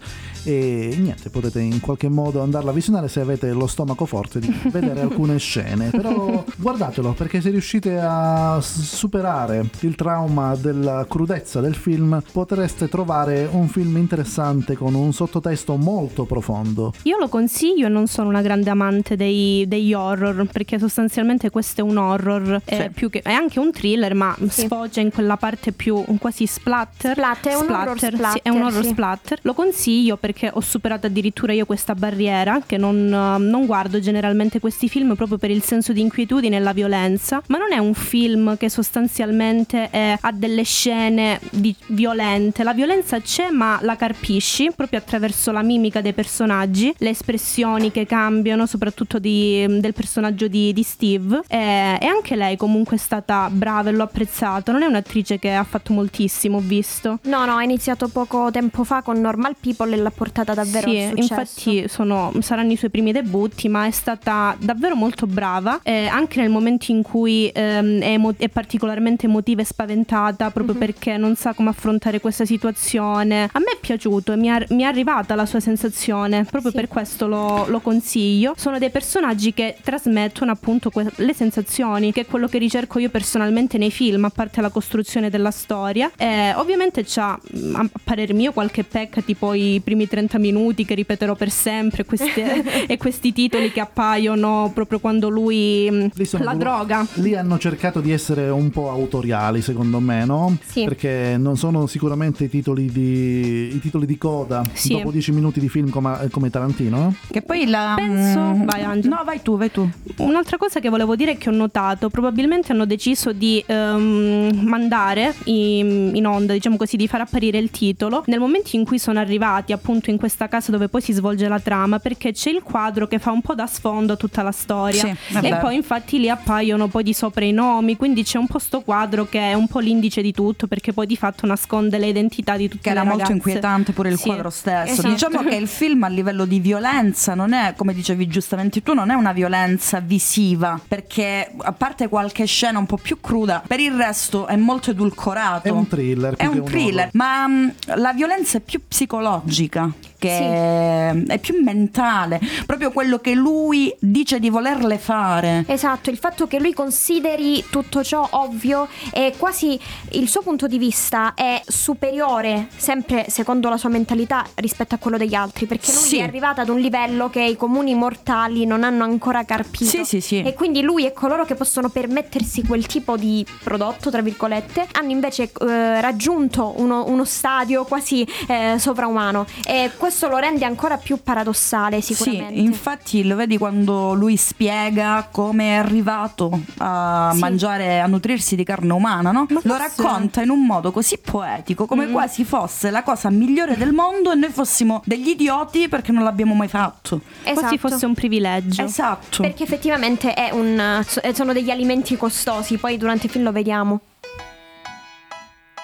e 0.42 0.96
niente, 0.98 1.30
potete 1.30 1.60
in 1.60 1.78
qualche 1.78 2.08
modo 2.08 2.42
andarla 2.42 2.70
a 2.70 2.74
visionare 2.74 3.06
se 3.06 3.20
avete 3.20 3.52
lo 3.52 3.68
stomaco 3.68 4.06
forte 4.06 4.40
di 4.40 4.52
vedere 4.72 5.02
alcune 5.02 5.38
scene, 5.38 5.90
però 5.90 6.44
guardatelo 6.56 7.12
perché 7.12 7.40
se 7.40 7.50
riuscite 7.50 8.00
a 8.00 8.58
superare 8.60 9.70
il 9.80 9.94
trauma 9.94 10.56
della 10.56 11.06
crudezza 11.08 11.60
del 11.60 11.76
film 11.76 12.20
potreste 12.32 12.88
trovare 12.88 13.48
un 13.50 13.68
film 13.68 13.98
interessante 13.98 14.76
con 14.76 14.94
un 14.94 15.12
sottotesto 15.12 15.76
molto 15.76 16.24
profondo. 16.24 16.92
Io 17.04 17.18
lo 17.18 17.28
consiglio 17.28 17.86
non 17.86 18.08
sono 18.08 18.28
una 18.28 18.42
grande 18.42 18.68
amante 18.68 19.14
dei, 19.14 19.43
degli 19.66 19.94
horror 19.94 20.46
perché 20.52 20.78
sostanzialmente 20.78 21.50
questo 21.50 21.80
è 21.80 21.84
un 21.84 21.96
horror, 21.96 22.60
sì. 22.64 22.74
è, 22.74 22.90
che, 22.92 23.20
è, 23.22 23.32
anche 23.32 23.58
un 23.58 23.72
thriller 23.72 24.14
ma 24.14 24.36
sì. 24.48 24.62
sfoggia 24.62 25.00
in 25.00 25.10
quella 25.10 25.36
parte 25.36 25.72
più 25.72 26.04
quasi 26.18 26.46
splatter. 26.46 27.12
Splatter, 27.12 27.52
è 27.52 27.56
un 27.56 27.70
horror 27.70 27.98
splatter. 27.98 28.30
Sì, 28.30 28.40
è 28.42 28.48
un 28.50 28.62
horror 28.62 28.84
splatter. 28.84 29.38
Lo 29.42 29.54
consiglio 29.54 30.16
perché 30.16 30.34
perché 30.34 30.50
ho 30.52 30.60
superato 30.60 31.06
addirittura 31.06 31.52
io 31.52 31.64
questa 31.64 31.94
barriera, 31.94 32.60
che 32.66 32.76
non, 32.76 33.08
non, 33.08 33.66
guardo 33.66 34.00
generalmente 34.00 34.58
questi 34.58 34.88
film 34.88 35.14
proprio 35.14 35.38
per 35.38 35.50
il 35.50 35.62
senso 35.62 35.92
di 35.92 36.00
inquietudine 36.00 36.56
e 36.56 36.58
la 36.58 36.72
violenza, 36.72 37.40
ma 37.46 37.58
non 37.58 37.72
è 37.72 37.78
un 37.78 37.94
film 37.94 38.56
che 38.56 38.68
sostanzialmente 38.68 39.88
è, 39.90 40.18
ha 40.20 40.32
delle 40.32 40.64
scene 40.64 41.38
di, 41.50 41.74
violente. 41.88 42.64
La 42.64 42.74
violenza 42.74 43.20
c'è, 43.20 43.50
ma 43.50 43.78
la 43.82 43.94
carpisci 43.94 44.72
proprio 44.74 44.98
attraverso 44.98 45.52
la 45.52 45.62
mimica 45.62 46.00
dei 46.00 46.12
personaggi, 46.12 46.92
le 46.98 47.10
espressioni 47.10 47.92
che 47.92 48.06
cambiano, 48.06 48.66
soprattutto 48.66 49.20
di, 49.20 49.33
del 49.68 49.92
personaggio 49.94 50.48
di, 50.48 50.72
di 50.72 50.82
Steve. 50.82 51.42
E, 51.48 51.98
e, 52.00 52.06
anche 52.06 52.36
lei 52.36 52.56
comunque 52.56 52.96
è 52.96 53.00
stata 53.00 53.48
brava 53.50 53.90
e 53.90 53.92
l'ho 53.92 54.04
apprezzato. 54.04 54.72
Non 54.72 54.82
è 54.82 54.86
un'attrice 54.86 55.38
che 55.38 55.52
ha 55.52 55.64
fatto 55.64 55.92
moltissimo, 55.92 56.58
ho 56.58 56.62
visto. 56.62 57.18
No, 57.24 57.44
no, 57.44 57.56
ha 57.56 57.62
iniziato 57.62 58.08
poco 58.08 58.50
tempo 58.50 58.84
fa 58.84 59.02
con 59.02 59.20
Normal 59.20 59.56
People 59.58 59.94
e 59.94 59.96
l'ha 59.96 60.10
portata 60.10 60.54
davvero 60.54 60.88
sì, 60.88 61.10
infatti 61.14 61.88
sono, 61.88 62.32
saranno 62.40 62.72
i 62.72 62.76
suoi 62.76 62.90
primi 62.90 63.12
debutti, 63.12 63.68
ma 63.68 63.86
è 63.86 63.90
stata 63.90 64.56
davvero 64.58 64.94
molto 64.94 65.26
brava, 65.26 65.80
eh, 65.82 66.06
anche 66.06 66.40
nel 66.40 66.50
momento 66.50 66.92
in 66.92 67.02
cui 67.02 67.50
ehm, 67.52 68.00
è, 68.00 68.10
emo- 68.10 68.34
è, 68.36 68.48
particolarmente 68.48 69.26
emotiva 69.26 69.62
e 69.62 69.64
spaventata, 69.64 70.50
proprio 70.50 70.74
mm-hmm. 70.74 70.84
perché 70.86 71.16
non 71.16 71.34
sa 71.36 71.54
come 71.54 71.70
affrontare 71.70 72.20
questa 72.20 72.44
situazione. 72.44 73.48
A 73.52 73.58
me 73.58 73.72
è 73.74 73.78
piaciuto 73.80 74.32
e 74.32 74.36
mi, 74.36 74.48
è, 74.48 74.66
mi 74.70 74.82
è 74.82 74.86
arrivata 74.86 75.34
la 75.34 75.46
sua 75.46 75.60
sensazione, 75.60 76.44
proprio 76.44 76.70
sì. 76.70 76.76
per 76.76 76.88
questo 76.88 77.26
lo, 77.26 77.66
lo, 77.68 77.80
consiglio. 77.80 78.54
Sono 78.56 78.78
dei 78.78 78.90
personaggi 78.90 79.23
che 79.54 79.76
trasmettono 79.82 80.50
appunto 80.50 80.90
que- 80.90 81.10
le 81.16 81.34
sensazioni, 81.34 82.12
che 82.12 82.22
è 82.22 82.26
quello 82.26 82.48
che 82.48 82.58
ricerco 82.58 82.98
io 82.98 83.10
personalmente 83.10 83.78
nei 83.78 83.90
film, 83.90 84.24
a 84.24 84.30
parte 84.30 84.60
la 84.60 84.70
costruzione 84.70 85.30
della 85.30 85.50
storia. 85.50 86.10
Eh, 86.16 86.52
ovviamente 86.54 87.04
c'ha, 87.06 87.38
a 87.72 87.88
parer 88.02 88.34
mio, 88.34 88.52
qualche 88.52 88.84
pecca, 88.84 89.20
tipo 89.20 89.54
i 89.54 89.80
primi 89.82 90.08
30 90.08 90.38
minuti 90.38 90.84
che 90.84 90.94
ripeterò 90.94 91.34
per 91.34 91.50
sempre 91.50 92.04
queste, 92.04 92.86
e 92.86 92.96
questi 92.96 93.32
titoli 93.32 93.72
che 93.72 93.80
appaiono 93.80 94.70
proprio 94.74 94.98
quando 94.98 95.28
lui 95.28 95.88
mm, 95.90 96.06
la 96.38 96.52
due, 96.52 96.56
droga. 96.56 97.06
Lì 97.14 97.34
hanno 97.34 97.58
cercato 97.58 98.00
di 98.00 98.12
essere 98.12 98.48
un 98.48 98.70
po' 98.70 98.90
autoriali 98.90 99.62
secondo 99.62 100.00
me, 100.00 100.24
no? 100.24 100.56
Sì. 100.64 100.84
Perché 100.84 101.36
non 101.38 101.56
sono 101.56 101.86
sicuramente 101.86 102.44
i 102.44 102.48
titoli 102.48 102.90
di, 102.90 103.74
i 103.74 103.80
titoli 103.80 104.06
di 104.06 104.18
coda 104.18 104.62
sì. 104.72 104.94
dopo 104.94 105.10
10 105.10 105.32
minuti 105.32 105.60
di 105.60 105.68
film 105.68 105.90
come, 105.90 106.28
come 106.30 106.50
Tarantino. 106.50 106.96
No? 106.96 107.14
Che 107.30 107.42
poi 107.42 107.66
la... 107.66 107.94
Penso... 107.96 108.40
Mm, 108.40 108.64
vai 108.64 108.82
Angelo. 108.82 109.13
No, 109.14 109.22
vai 109.24 109.40
tu, 109.42 109.56
vai 109.56 109.70
tu. 109.70 109.88
Un'altra 110.18 110.56
cosa 110.56 110.80
che 110.80 110.88
volevo 110.88 111.14
dire 111.14 111.32
è 111.32 111.38
che 111.38 111.48
ho 111.48 111.52
notato, 111.52 112.10
probabilmente 112.10 112.72
hanno 112.72 112.84
deciso 112.84 113.32
di 113.32 113.62
um, 113.68 114.50
mandare 114.62 115.34
in, 115.44 116.10
in 116.14 116.26
onda, 116.26 116.52
diciamo 116.52 116.76
così, 116.76 116.96
di 116.96 117.06
far 117.06 117.20
apparire 117.20 117.58
il 117.58 117.70
titolo 117.70 118.24
nel 118.26 118.38
momento 118.38 118.76
in 118.76 118.84
cui 118.84 118.98
sono 118.98 119.18
arrivati 119.18 119.72
appunto 119.72 120.10
in 120.10 120.16
questa 120.16 120.48
casa 120.48 120.70
dove 120.70 120.88
poi 120.88 121.00
si 121.00 121.12
svolge 121.12 121.46
la 121.48 121.60
trama 121.60 121.98
perché 121.98 122.32
c'è 122.32 122.50
il 122.50 122.62
quadro 122.62 123.06
che 123.06 123.18
fa 123.18 123.30
un 123.30 123.42
po' 123.42 123.54
da 123.54 123.66
sfondo 123.66 124.14
a 124.14 124.16
tutta 124.16 124.42
la 124.42 124.52
storia 124.52 125.00
sì, 125.00 125.38
e 125.42 125.56
poi 125.56 125.76
infatti 125.76 126.18
lì 126.18 126.30
appaiono 126.30 126.88
poi 126.88 127.02
di 127.02 127.12
sopra 127.12 127.44
i 127.44 127.52
nomi 127.52 127.96
quindi 127.96 128.22
c'è 128.22 128.38
un 128.38 128.46
po' 128.46 128.58
sto 128.58 128.80
quadro 128.80 129.26
che 129.26 129.40
è 129.40 129.54
un 129.54 129.68
po' 129.68 129.80
l'indice 129.80 130.22
di 130.22 130.32
tutto 130.32 130.66
perché 130.66 130.92
poi 130.92 131.06
di 131.06 131.16
fatto 131.16 131.46
nasconde 131.46 131.98
le 131.98 132.06
identità 132.06 132.56
di 132.56 132.64
le 132.64 132.68
ragazze 132.68 132.82
che 132.82 132.90
era 132.90 133.04
molto 133.04 133.32
inquietante 133.32 133.92
pure 133.92 134.08
il 134.08 134.18
sì, 134.18 134.26
quadro 134.26 134.50
stesso 134.50 134.92
esatto. 134.92 135.08
diciamo 135.08 135.42
che 135.42 135.56
il 135.56 135.68
film 135.68 136.04
a 136.04 136.08
livello 136.08 136.44
di 136.46 136.60
violenza 136.60 137.34
non 137.34 137.52
è 137.52 137.74
come 137.76 137.92
dicevi 137.92 138.26
giustamente 138.26 138.82
tu 138.82 138.93
non 138.94 139.10
è 139.10 139.14
una 139.14 139.32
violenza 139.32 140.00
visiva 140.00 140.80
perché 140.86 141.52
a 141.56 141.72
parte 141.72 142.08
qualche 142.08 142.46
scena 142.46 142.78
un 142.78 142.86
po' 142.86 142.96
più 142.96 143.20
cruda 143.20 143.62
per 143.66 143.80
il 143.80 143.92
resto 143.92 144.46
è 144.46 144.56
molto 144.56 144.90
edulcorato. 144.90 145.68
È 145.68 145.70
un 145.70 145.86
thriller 145.86 146.36
è 146.36 146.46
un 146.46 146.64
thriller 146.64 147.10
ma 147.12 147.46
mh, 147.46 147.74
la 147.96 148.12
violenza 148.12 148.58
è 148.58 148.60
più 148.60 148.80
psicologica 148.86 149.90
che 150.24 151.22
sì. 151.26 151.32
è 151.32 151.38
più 151.38 151.62
mentale, 151.62 152.40
proprio 152.64 152.90
quello 152.90 153.18
che 153.18 153.34
lui 153.34 153.94
dice 153.98 154.38
di 154.38 154.48
volerle 154.48 154.96
fare. 154.98 155.64
Esatto, 155.66 156.08
il 156.10 156.16
fatto 156.16 156.46
che 156.46 156.58
lui 156.58 156.72
consideri 156.72 157.64
tutto 157.68 158.02
ciò 158.02 158.26
ovvio 158.30 158.88
e 159.12 159.34
quasi 159.36 159.78
il 160.12 160.28
suo 160.28 160.40
punto 160.40 160.66
di 160.66 160.78
vista 160.78 161.34
è 161.34 161.60
superiore, 161.66 162.68
sempre 162.74 163.26
secondo 163.28 163.68
la 163.68 163.76
sua 163.76 163.90
mentalità, 163.90 164.46
rispetto 164.56 164.94
a 164.94 164.98
quello 164.98 165.18
degli 165.18 165.34
altri, 165.34 165.66
perché 165.66 165.92
lui 165.92 166.00
sì. 166.00 166.18
è 166.18 166.22
arrivato 166.22 166.60
ad 166.62 166.68
un 166.68 166.78
livello 166.78 167.28
che 167.28 167.42
i 167.42 167.56
comuni 167.56 167.94
mortali 167.94 168.64
non 168.64 168.82
hanno 168.82 169.04
ancora 169.04 169.44
carpito. 169.44 169.84
Sì, 169.84 170.04
sì, 170.04 170.20
sì. 170.20 170.42
E 170.42 170.54
quindi 170.54 170.80
lui 170.80 171.04
e 171.04 171.12
coloro 171.12 171.44
che 171.44 171.54
possono 171.54 171.90
permettersi 171.90 172.64
quel 172.64 172.86
tipo 172.86 173.16
di 173.16 173.44
prodotto, 173.62 174.10
tra 174.10 174.22
virgolette, 174.22 174.86
hanno 174.92 175.10
invece 175.10 175.50
eh, 175.60 176.00
raggiunto 176.00 176.74
uno, 176.76 177.04
uno 177.08 177.24
stadio 177.24 177.84
quasi 177.84 178.26
eh, 178.46 178.76
sovraumano. 178.78 179.46
E 179.66 179.90
questo 179.96 180.12
lo 180.28 180.36
rende 180.38 180.64
ancora 180.64 180.96
più 180.96 181.22
paradossale, 181.22 182.00
sicuramente. 182.00 182.54
Sì, 182.54 182.60
infatti 182.62 183.24
lo 183.26 183.36
vedi 183.36 183.58
quando 183.58 184.14
lui 184.14 184.36
spiega 184.36 185.28
come 185.30 185.70
è 185.70 185.74
arrivato 185.74 186.60
a 186.78 187.30
Sì. 187.32 187.38
mangiare, 187.40 188.00
a 188.00 188.06
nutrirsi 188.06 188.56
di 188.56 188.64
carne 188.64 188.92
umana, 188.92 189.30
no? 189.32 189.46
Ma 189.50 189.60
Lo 189.62 189.74
forse- 189.74 189.78
racconta 190.02 190.42
in 190.42 190.50
un 190.50 190.64
modo 190.64 190.90
così 190.92 191.18
poetico, 191.18 191.86
come 191.86 192.06
Mm. 192.06 192.12
quasi 192.12 192.44
fosse 192.44 192.90
la 192.90 193.02
cosa 193.02 193.30
migliore 193.30 193.76
del 193.76 193.92
mondo 193.92 194.32
e 194.32 194.34
noi 194.34 194.50
fossimo 194.50 195.02
degli 195.04 195.28
idioti 195.28 195.88
perché 195.88 196.12
non 196.12 196.22
l'abbiamo 196.22 196.54
mai 196.54 196.68
fatto. 196.68 197.20
Esatto. 197.42 197.60
Quasi 197.60 197.78
fosse 197.78 198.06
un 198.06 198.14
privilegio. 198.14 198.82
Esatto. 198.82 199.42
Perché 199.42 199.62
effettivamente 199.64 200.32
è 200.34 200.50
un, 200.52 201.02
so- 201.06 201.20
sono 201.32 201.52
degli 201.52 201.70
alimenti 201.70 202.16
costosi, 202.16 202.76
poi 202.78 202.96
durante 202.96 203.26
il 203.26 203.32
film 203.32 203.44
lo 203.44 203.52
vediamo. 203.52 204.00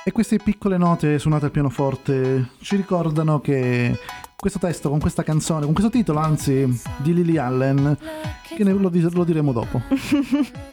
E 0.02 0.12
queste 0.12 0.38
piccole 0.38 0.78
note 0.78 1.18
suonate 1.18 1.44
al 1.44 1.50
pianoforte 1.50 2.52
ci 2.62 2.76
ricordano 2.76 3.40
che 3.40 3.98
questo 4.34 4.58
testo 4.58 4.88
con 4.88 4.98
questa 4.98 5.22
canzone, 5.22 5.66
con 5.66 5.74
questo 5.74 5.90
titolo 5.90 6.18
anzi 6.20 6.66
di 6.96 7.12
Lily 7.12 7.36
Allen, 7.36 7.98
che 8.42 8.64
lo, 8.64 8.90
lo 8.90 9.24
diremo 9.24 9.52
dopo. 9.52 9.82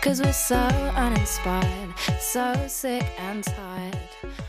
Cause 0.00 0.22
we're 0.22 0.32
so 0.32 0.66
uninspired, 0.96 1.92
so 2.18 2.52
sick 2.66 3.04
and 3.18 3.44
tired 3.44 4.47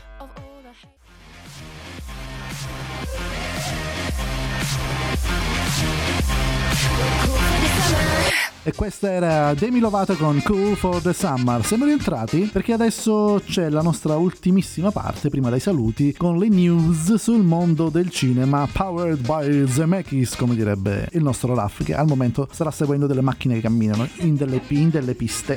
E 8.62 8.74
questa 8.74 9.10
era 9.10 9.54
Demi 9.54 9.78
Lovato 9.78 10.14
con 10.16 10.42
Cool 10.44 10.76
for 10.76 11.00
the 11.00 11.14
Summer. 11.14 11.64
Siamo 11.64 11.86
rientrati 11.86 12.50
perché 12.52 12.74
adesso 12.74 13.40
c'è 13.46 13.70
la 13.70 13.80
nostra 13.80 14.16
ultimissima 14.16 14.90
parte, 14.90 15.30
prima 15.30 15.48
dei 15.48 15.60
saluti, 15.60 16.12
con 16.12 16.38
le 16.38 16.48
news 16.48 17.14
sul 17.14 17.42
mondo 17.42 17.88
del 17.88 18.10
cinema, 18.10 18.68
powered 18.70 19.24
by 19.24 19.66
Zemeckis, 19.66 20.36
come 20.36 20.54
direbbe 20.54 21.08
il 21.12 21.22
nostro 21.22 21.54
Raff, 21.54 21.82
che 21.82 21.94
al 21.94 22.06
momento 22.06 22.46
starà 22.52 22.70
seguendo 22.70 23.06
delle 23.06 23.22
macchine 23.22 23.54
che 23.54 23.62
camminano 23.62 24.06
in 24.16 24.36
delle, 24.36 24.60
in 24.68 24.90
delle 24.90 25.14
piste. 25.14 25.56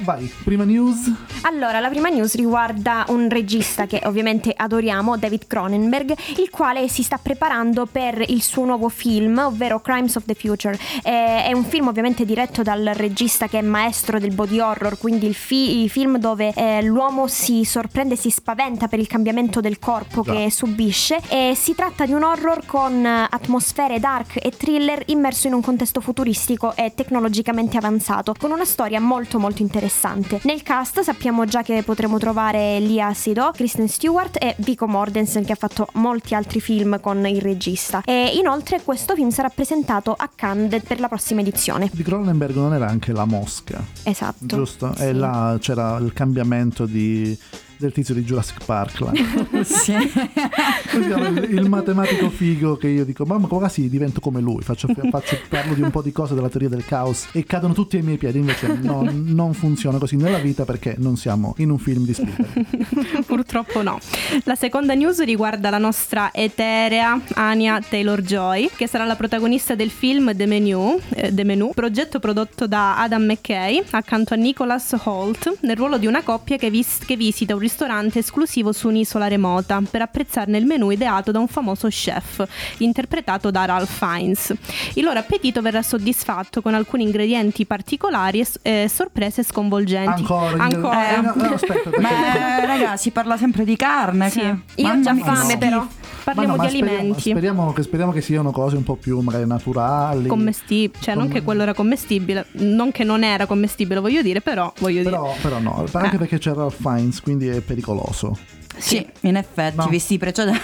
Vai, 0.00 0.30
prima 0.44 0.64
news. 0.64 1.10
Allora, 1.42 1.80
la 1.80 1.88
prima 1.88 2.08
news 2.10 2.34
riguarda 2.34 3.06
un 3.08 3.28
regista 3.30 3.86
che 3.86 4.02
ovviamente 4.04 4.52
adoriamo, 4.54 5.16
David 5.16 5.46
Cronenberg, 5.46 6.14
il 6.38 6.50
quale 6.50 6.88
si 6.88 7.02
sta 7.02 7.18
preparando 7.18 7.86
per 7.86 8.22
il 8.28 8.42
suo 8.42 8.64
nuovo 8.66 8.90
film, 8.90 9.38
ovvero 9.38 9.80
Crimes 9.80 10.16
of 10.16 10.24
the 10.26 10.34
Future. 10.34 10.78
Eh, 11.02 11.44
è 11.44 11.52
un 11.54 11.64
film 11.64 11.86
ovviamente 11.86 12.15
diretto 12.24 12.62
dal 12.62 12.90
regista 12.94 13.46
che 13.46 13.58
è 13.58 13.62
maestro 13.62 14.18
del 14.18 14.34
body 14.34 14.60
horror, 14.60 14.98
quindi 14.98 15.26
il, 15.26 15.34
fi- 15.34 15.82
il 15.82 15.90
film 15.90 16.18
dove 16.18 16.52
eh, 16.54 16.82
l'uomo 16.82 17.26
si 17.26 17.64
sorprende 17.64 18.14
e 18.14 18.16
si 18.16 18.30
spaventa 18.30 18.88
per 18.88 18.98
il 18.98 19.06
cambiamento 19.06 19.60
del 19.60 19.78
corpo 19.78 20.22
Già. 20.22 20.32
che 20.32 20.50
subisce. 20.50 21.20
E 21.28 21.54
si 21.54 21.74
tratta 21.74 22.06
di 22.06 22.12
un 22.12 22.22
horror 22.22 22.64
con 22.66 23.04
eh, 23.04 23.26
atmosfere 23.28 23.98
dark 24.00 24.38
e 24.42 24.50
thriller 24.50 25.02
immerso 25.06 25.46
in 25.46 25.54
un 25.54 25.60
contesto 25.60 26.00
futuristico 26.00 26.74
e 26.74 26.92
tecnologicamente 26.94 27.76
avanzato, 27.76 28.34
con 28.38 28.50
una 28.50 28.64
storia 28.64 29.00
molto 29.00 29.38
molto 29.38 29.62
interessante. 29.62 30.40
Nel 30.44 30.62
cast 30.62 31.00
sappiamo 31.00 31.44
già 31.44 31.62
che 31.62 31.82
potremo 31.82 32.18
trovare 32.18 32.78
Lia 32.80 33.12
Seydoux, 33.12 33.54
Kristen 33.54 33.88
Stewart 33.88 34.36
e 34.42 34.54
Vico 34.58 34.86
Mortensen 34.86 35.44
che 35.44 35.52
ha 35.52 35.56
fatto 35.56 35.88
molti 35.94 36.34
altri 36.34 36.60
film 36.60 37.00
con 37.00 37.26
il 37.26 37.40
regista. 37.40 38.02
E 38.04 38.32
inoltre 38.36 38.82
questo 38.82 39.14
film 39.14 39.30
sarà 39.30 39.48
presentato 39.48 40.14
a 40.16 40.28
Cannes 40.34 40.82
per 40.82 41.00
la 41.00 41.08
prossima 41.08 41.40
edizione. 41.40 41.88
Di 41.92 42.02
Cronenberg 42.06 42.54
non 42.54 42.72
era 42.72 42.86
anche 42.86 43.12
La 43.12 43.24
Mosca, 43.24 43.84
Esatto. 44.04 44.46
giusto? 44.46 44.92
Sì. 44.94 45.02
E 45.02 45.12
là 45.12 45.56
c'era 45.60 45.96
il 45.98 46.12
cambiamento 46.12 46.86
di- 46.86 47.36
del 47.78 47.92
tizio 47.92 48.14
di 48.14 48.22
Jurassic 48.22 48.64
Park. 48.64 49.00
là. 49.00 49.12
Sì. 49.66 49.92
Il, 49.92 51.48
il 51.50 51.68
matematico 51.68 52.30
figo 52.30 52.76
che 52.76 52.88
io 52.88 53.04
dico 53.04 53.24
mamma 53.24 53.46
quasi 53.46 53.88
divento 53.88 54.20
come 54.20 54.40
lui 54.40 54.62
faccio, 54.62 54.88
faccio- 55.10 55.38
parlo 55.48 55.74
di 55.74 55.82
un 55.82 55.90
po' 55.90 56.02
di 56.02 56.12
cose 56.12 56.34
della 56.34 56.48
teoria 56.48 56.68
del 56.68 56.84
caos 56.84 57.28
e 57.32 57.44
cadono 57.44 57.74
tutti 57.74 57.96
ai 57.96 58.02
miei 58.02 58.16
piedi 58.16 58.38
invece 58.38 58.78
no, 58.80 59.06
non 59.10 59.52
funziona 59.54 59.98
così 59.98 60.16
nella 60.16 60.38
vita 60.38 60.64
perché 60.64 60.94
non 60.98 61.16
siamo 61.16 61.54
in 61.58 61.70
un 61.70 61.78
film 61.78 62.04
di 62.04 62.14
Spielberg 62.14 63.24
Purtroppo 63.26 63.82
no. 63.82 63.98
La 64.44 64.54
seconda 64.54 64.94
news 64.94 65.22
riguarda 65.22 65.70
la 65.70 65.78
nostra 65.78 66.30
eterea 66.32 67.20
Anya 67.34 67.80
Taylor-Joy, 67.80 68.70
che 68.76 68.86
sarà 68.86 69.04
la 69.04 69.16
protagonista 69.16 69.74
del 69.74 69.90
film 69.90 70.34
The 70.34 70.46
Menu, 70.46 70.98
eh, 71.10 71.34
The 71.34 71.44
Menu, 71.44 71.70
progetto 71.74 72.18
prodotto 72.18 72.66
da 72.66 72.98
Adam 72.98 73.24
McKay 73.24 73.82
accanto 73.90 74.34
a 74.34 74.36
Nicholas 74.36 74.94
Holt, 75.04 75.58
nel 75.60 75.76
ruolo 75.76 75.98
di 75.98 76.06
una 76.06 76.22
coppia 76.22 76.56
che, 76.56 76.70
vis- 76.70 76.98
che 77.04 77.16
visita 77.16 77.54
un 77.54 77.60
ristorante 77.66 78.20
esclusivo 78.20 78.70
su 78.72 78.88
un'isola 78.88 79.26
remota 79.26 79.82
per 79.90 80.02
apprezzarne 80.02 80.56
il 80.58 80.66
menù 80.66 80.90
ideato 80.90 81.32
da 81.32 81.38
un 81.40 81.48
famoso 81.48 81.88
chef, 81.88 82.46
interpretato 82.78 83.50
da 83.50 83.64
Ralph 83.64 83.90
Fiennes. 83.90 84.54
Il 84.94 85.02
loro 85.04 85.18
appetito 85.18 85.60
verrà 85.62 85.82
soddisfatto 85.82 86.62
con 86.62 86.74
alcuni 86.74 87.02
ingredienti 87.02 87.66
particolari 87.66 88.40
e 88.40 88.44
s- 88.44 88.58
e 88.62 88.88
sorprese 88.88 89.42
sconvolgenti. 89.42 90.22
ancora, 90.22 90.62
Ancora. 90.62 91.16
Eh, 91.16 91.20
no, 91.20 91.32
no, 91.36 91.54
aspetta 91.54 91.90
perché- 91.90 92.00
Ma 92.00 92.58
eh, 92.60 92.66
raga, 92.66 92.96
si 92.96 93.10
parla 93.10 93.36
sempre 93.36 93.64
di 93.64 93.76
carne. 93.76 94.30
Sì. 94.30 94.40
che- 94.40 94.56
Io 94.76 94.90
ho 94.92 95.00
già 95.00 95.14
fame 95.14 95.46
che 95.48 95.58
però. 95.58 95.86
Parliamo 96.26 96.56
Ma 96.56 96.64
no, 96.64 96.68
di 96.68 96.76
speriamo- 96.76 96.98
alimenti. 97.00 97.30
speriamo, 97.30 97.72
che, 97.72 97.82
speriamo 97.82 98.10
che 98.12 98.20
siano 98.20 98.50
cose 98.50 98.74
un 98.74 98.82
po' 98.82 98.96
più 98.96 99.20
magari 99.20 99.46
naturali 99.46 100.26
commestibile, 100.26 101.00
cioè 101.00 101.14
non 101.14 101.28
che 101.28 101.42
quello 101.44 101.62
era 101.62 101.72
commestibile, 101.72 102.46
non 102.54 102.90
che 102.90 103.04
non 103.04 103.22
era 103.22 103.46
commestibile, 103.46 104.00
voglio 104.00 104.22
dire, 104.22 104.40
però 104.40 104.72
voglio 104.80 104.98
dire. 105.02 105.10
però, 105.10 105.32
però 105.40 105.58
no 105.60 105.84
anche 105.92 106.16
Eh. 106.16 106.18
perché 106.18 106.38
c'è 106.38 106.52
Ralph 106.52 106.80
Fiennes 106.80 107.20
quindi 107.20 107.46
è 107.46 107.55
pericoloso 107.62 108.36
Sì, 108.78 109.06
in 109.20 109.36
effetti, 109.36 109.76
No. 109.76 109.88
visti 109.88 110.14
i 110.14 110.18
precedenti. 110.18 110.60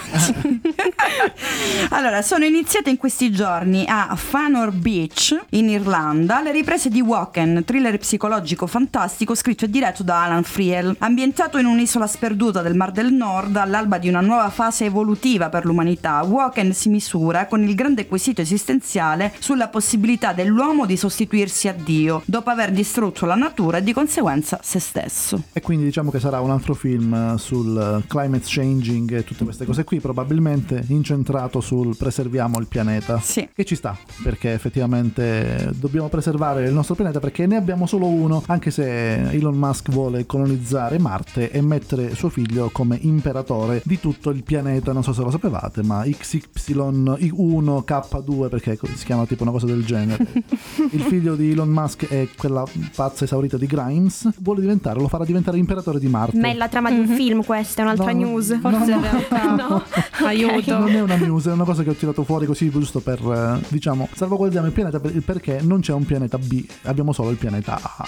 allora, 1.89 2.21
sono 2.21 2.45
iniziate 2.45 2.89
in 2.89 2.97
questi 2.97 3.31
giorni 3.31 3.85
a 3.87 4.15
Fanor 4.15 4.71
Beach, 4.71 5.37
in 5.49 5.69
Irlanda, 5.69 6.41
le 6.41 6.51
riprese 6.51 6.89
di 6.89 7.01
Woken, 7.01 7.63
thriller 7.65 7.97
psicologico 7.97 8.67
fantastico 8.67 9.35
scritto 9.35 9.65
e 9.65 9.69
diretto 9.69 10.03
da 10.03 10.23
Alan 10.23 10.43
Friel. 10.43 10.95
Ambientato 10.99 11.57
in 11.57 11.65
un'isola 11.65 12.07
sperduta 12.07 12.61
del 12.61 12.75
Mar 12.75 12.91
del 12.91 13.11
Nord, 13.13 13.55
all'alba 13.55 13.97
di 13.97 14.07
una 14.09 14.21
nuova 14.21 14.49
fase 14.49 14.85
evolutiva 14.85 15.49
per 15.49 15.65
l'umanità, 15.65 16.21
Woken 16.23 16.73
si 16.73 16.89
misura 16.89 17.45
con 17.47 17.63
il 17.63 17.75
grande 17.75 18.07
quesito 18.07 18.41
esistenziale 18.41 19.33
sulla 19.39 19.67
possibilità 19.67 20.33
dell'uomo 20.33 20.85
di 20.85 20.97
sostituirsi 20.97 21.67
a 21.67 21.73
Dio, 21.73 22.21
dopo 22.25 22.49
aver 22.49 22.71
distrutto 22.71 23.25
la 23.25 23.35
natura 23.35 23.77
e 23.77 23.83
di 23.83 23.93
conseguenza 23.93 24.59
se 24.61 24.79
stesso. 24.79 25.41
e 25.53 25.61
quindi 25.61 25.85
diciamo 25.85 26.11
che 26.11 26.19
sarà 26.19 26.39
un 26.41 26.51
altro 26.51 26.73
film 26.73 27.13
eh, 27.13 27.37
sul 27.37 28.02
climate 28.07 28.43
changing 28.45 29.11
e 29.13 29.23
tutte 29.23 29.43
queste 29.43 29.65
cose 29.65 29.83
qui 29.83 29.99
probabilmente 29.99 30.83
incentrato 30.87 31.61
sul 31.61 31.95
preserviamo 31.95 32.59
il 32.59 32.67
pianeta. 32.67 33.19
Sì. 33.19 33.47
che 33.53 33.65
ci 33.65 33.75
sta 33.75 33.97
perché 34.23 34.53
effettivamente 34.53 35.71
dobbiamo 35.75 36.09
preservare 36.09 36.67
il 36.67 36.73
nostro 36.73 36.95
pianeta 36.95 37.19
perché 37.19 37.45
ne 37.45 37.55
abbiamo 37.55 37.85
solo 37.85 38.07
uno 38.07 38.43
anche 38.47 38.71
se 38.71 39.29
Elon 39.31 39.55
Musk 39.55 39.89
vuole 39.91 40.25
colonizzare 40.25 40.99
Marte 40.99 41.51
e 41.51 41.61
mettere 41.61 42.15
suo 42.15 42.29
figlio 42.29 42.69
come 42.71 42.97
imperatore 43.01 43.81
di 43.85 43.99
tutto 43.99 44.29
il 44.29 44.43
pianeta. 44.43 44.93
Non 44.93 45.03
so 45.03 45.13
se 45.13 45.21
lo 45.21 45.31
sapevate 45.31 45.83
ma 45.83 46.03
XY1 46.03 47.83
K2 47.85 48.49
perché 48.49 48.77
si 48.95 49.05
chiama 49.05 49.25
tipo 49.25 49.43
una 49.43 49.51
cosa 49.51 49.65
del 49.65 49.83
genere. 49.85 50.25
Il 50.91 51.01
figlio 51.01 51.35
di 51.35 51.51
Elon 51.51 51.69
Musk 51.69 52.07
è 52.07 52.27
quella 52.37 52.63
pazza 52.95 53.23
esaurita 53.23 53.57
di 53.57 53.65
Grimes. 53.65 54.29
Vuole 54.39 54.61
diventare 54.61 54.99
lo 54.99 55.07
farà 55.07 55.25
diventare 55.25 55.57
imperatore 55.57 55.99
di 55.99 56.07
Marte. 56.07 56.37
Ma 56.39 56.49
è 56.49 56.53
la 56.53 56.67
trama 56.67 56.91
di 56.91 56.99
un 56.99 57.07
film 57.07 57.43
questa, 57.43 57.81
è 57.81 57.85
un'altra 57.93 58.11
No, 58.13 58.19
news. 58.19 58.49
no, 58.49 58.59
Forse 58.59 58.85
no. 58.91 58.95
in 58.95 59.01
realtà 59.01 59.55
No. 59.55 59.83
aiuto. 60.27 60.77
non 60.77 60.89
è 60.89 61.01
una 61.01 61.15
news, 61.15 61.47
è 61.47 61.51
una 61.51 61.63
cosa 61.63 61.83
che 61.83 61.89
ho 61.89 61.93
tirato 61.93 62.23
fuori 62.23 62.45
così 62.45 62.69
giusto 62.69 62.99
per, 62.99 63.19
eh, 63.19 63.65
diciamo, 63.69 64.07
salvaguardiamo 64.13 64.67
il 64.67 64.73
pianeta 64.73 64.99
per- 64.99 65.21
perché 65.23 65.59
non 65.61 65.79
c'è 65.81 65.93
un 65.93 66.05
pianeta 66.05 66.37
B, 66.37 66.65
abbiamo 66.83 67.11
solo 67.13 67.29
il 67.29 67.37
pianeta 67.37 67.79
A. 67.81 68.05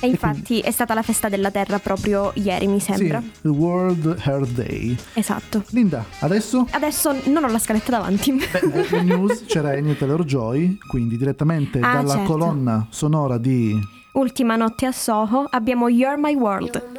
E 0.00 0.06
infatti 0.06 0.60
è 0.60 0.70
stata 0.70 0.94
la 0.94 1.02
festa 1.02 1.28
della 1.28 1.50
Terra 1.50 1.78
proprio 1.78 2.30
ieri, 2.34 2.66
mi 2.66 2.80
sembra. 2.80 3.20
Sì, 3.20 3.30
il 3.42 3.50
World 3.50 4.16
Hair 4.22 4.46
Day. 4.46 4.96
Esatto. 5.14 5.64
Linda, 5.70 6.04
adesso 6.20 6.66
Adesso 6.70 7.14
non 7.26 7.44
ho 7.44 7.48
la 7.48 7.58
scaletta 7.58 7.90
davanti. 7.92 8.32
beh, 8.32 8.86
le 8.90 9.02
news 9.02 9.44
c'era 9.46 9.70
Anya 9.70 9.94
Taylor-Joy, 9.94 10.78
quindi 10.88 11.16
direttamente 11.16 11.78
Ah, 11.80 11.94
dalla 11.96 12.14
certo. 12.14 12.32
colonna 12.32 12.86
sonora 12.90 13.38
di 13.38 13.78
Ultima 14.12 14.56
notte 14.56 14.86
a 14.86 14.92
Soho 14.92 15.46
abbiamo 15.50 15.88
You're 15.88 16.16
My 16.18 16.34
World. 16.34 16.82
my 16.92 16.98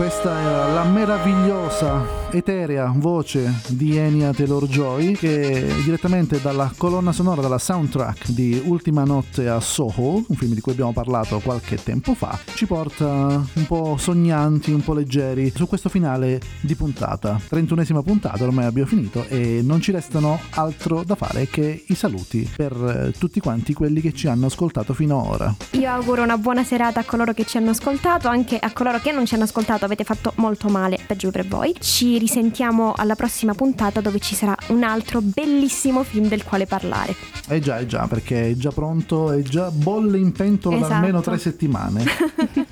questa 0.00 0.30
era 0.40 0.72
la 0.72 0.84
meravigliosa 0.84 2.19
eterea 2.32 2.92
voce 2.94 3.60
di 3.68 3.96
Enya 3.96 4.32
Taylor-Joy 4.32 5.12
che 5.12 5.66
direttamente 5.84 6.40
dalla 6.40 6.72
colonna 6.76 7.12
sonora, 7.12 7.40
dalla 7.40 7.58
soundtrack 7.58 8.28
di 8.28 8.62
Ultima 8.64 9.04
notte 9.04 9.48
a 9.48 9.58
Soho, 9.60 10.24
un 10.26 10.36
film 10.36 10.54
di 10.54 10.60
cui 10.60 10.72
abbiamo 10.72 10.92
parlato 10.92 11.40
qualche 11.40 11.76
tempo 11.82 12.14
fa, 12.14 12.38
ci 12.54 12.66
porta 12.66 13.06
un 13.06 13.66
po' 13.66 13.96
sognanti, 13.98 14.70
un 14.70 14.82
po' 14.82 14.94
leggeri 14.94 15.52
su 15.54 15.66
questo 15.66 15.88
finale 15.88 16.40
di 16.60 16.74
puntata. 16.74 17.40
31esima 17.50 18.02
puntata, 18.02 18.44
ormai 18.44 18.66
abbiamo 18.66 18.88
finito 18.88 19.24
e 19.26 19.60
non 19.62 19.80
ci 19.80 19.90
restano 19.90 20.38
altro 20.50 21.02
da 21.04 21.16
fare 21.16 21.48
che 21.48 21.84
i 21.86 21.94
saluti 21.94 22.48
per 22.54 22.72
eh, 22.72 23.18
tutti 23.18 23.40
quanti 23.40 23.74
quelli 23.74 24.00
che 24.00 24.12
ci 24.12 24.28
hanno 24.28 24.46
ascoltato 24.46 24.94
fino 24.94 25.20
ad 25.20 25.26
ora. 25.26 25.56
Io 25.72 25.88
auguro 25.88 26.22
una 26.22 26.38
buona 26.38 26.62
serata 26.62 27.00
a 27.00 27.04
coloro 27.04 27.32
che 27.32 27.44
ci 27.44 27.56
hanno 27.56 27.70
ascoltato, 27.70 28.28
anche 28.28 28.58
a 28.58 28.72
coloro 28.72 28.98
che 29.00 29.10
non 29.10 29.26
ci 29.26 29.34
hanno 29.34 29.44
ascoltato 29.44 29.84
avete 29.84 30.04
fatto 30.04 30.32
molto 30.36 30.68
male, 30.68 30.98
peggio 31.06 31.30
per 31.30 31.46
voi. 31.46 31.74
Ci 31.80 32.19
risentiamo 32.20 32.92
alla 32.94 33.16
prossima 33.16 33.54
puntata 33.54 34.00
dove 34.00 34.20
ci 34.20 34.36
sarà 34.36 34.54
un 34.68 34.84
altro 34.84 35.20
bellissimo 35.20 36.04
film 36.04 36.28
del 36.28 36.44
quale 36.44 36.66
parlare. 36.66 37.16
Eh 37.48 37.58
già, 37.58 37.78
eh 37.78 37.86
già, 37.86 38.06
perché 38.06 38.50
è 38.50 38.54
già 38.54 38.70
pronto, 38.70 39.32
è 39.32 39.42
già 39.42 39.70
bolle 39.72 40.18
in 40.18 40.30
pentola 40.30 40.76
da 40.76 40.84
Esatto. 40.84 40.94
almeno 41.00 41.20
tre 41.20 41.38
settimane. 41.38 42.04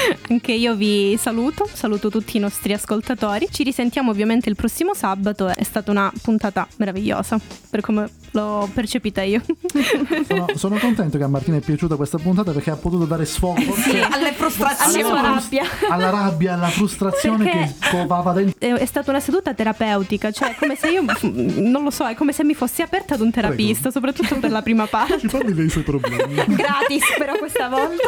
Anche 0.30 0.52
io 0.52 0.74
vi 0.74 1.16
saluto, 1.18 1.68
saluto 1.72 2.10
tutti 2.10 2.36
i 2.36 2.40
nostri 2.40 2.72
ascoltatori. 2.72 3.48
Ci 3.50 3.62
risentiamo 3.62 4.10
ovviamente 4.10 4.48
il 4.48 4.56
prossimo 4.56 4.94
sabato. 4.94 5.48
È 5.48 5.62
stata 5.62 5.90
una 5.90 6.12
puntata 6.22 6.66
meravigliosa, 6.76 7.38
per 7.70 7.80
come 7.80 8.08
l'ho 8.32 8.68
percepita 8.72 9.22
io. 9.22 9.42
Sono, 10.26 10.46
sono 10.54 10.78
contento 10.78 11.16
che 11.18 11.24
a 11.24 11.28
Martina 11.28 11.56
è 11.56 11.60
piaciuta 11.60 11.96
questa 11.96 12.18
puntata 12.18 12.52
perché 12.52 12.70
ha 12.70 12.76
potuto 12.76 13.04
dare 13.04 13.24
sfogo 13.24 13.60
forse 13.60 14.00
alle 14.02 14.32
frustrazioni. 14.32 15.02
Alla 15.02 15.20
rabbia. 15.20 15.64
alla 15.88 16.10
rabbia, 16.10 16.54
alla 16.54 16.68
frustrazione 16.68 17.44
Perché- 17.44 17.74
che 17.78 17.88
covava 17.90 18.32
dentro. 18.32 18.76
È 18.76 18.84
stata 18.84 19.10
una 19.10 19.20
seduta 19.20 19.54
terapeutica, 19.54 20.30
cioè 20.30 20.54
come 20.58 20.76
se 20.76 20.88
io, 20.88 21.04
non 21.22 21.82
lo 21.82 21.90
so, 21.90 22.06
è 22.06 22.14
come 22.14 22.32
se 22.32 22.44
mi 22.44 22.54
fossi 22.54 22.82
aperta 22.82 23.14
ad 23.14 23.20
un 23.20 23.30
terapista, 23.30 23.90
soprattutto 23.90 24.36
per 24.38 24.50
la 24.50 24.62
prima 24.62 24.86
parte. 24.86 25.18
Ci 25.20 25.28
parli 25.28 25.54
dei 25.54 25.68
suoi 25.68 25.84
problemi. 25.84 26.34
Gratis 26.46 27.04
però 27.18 27.36
questa 27.36 27.68
volta. 27.68 28.02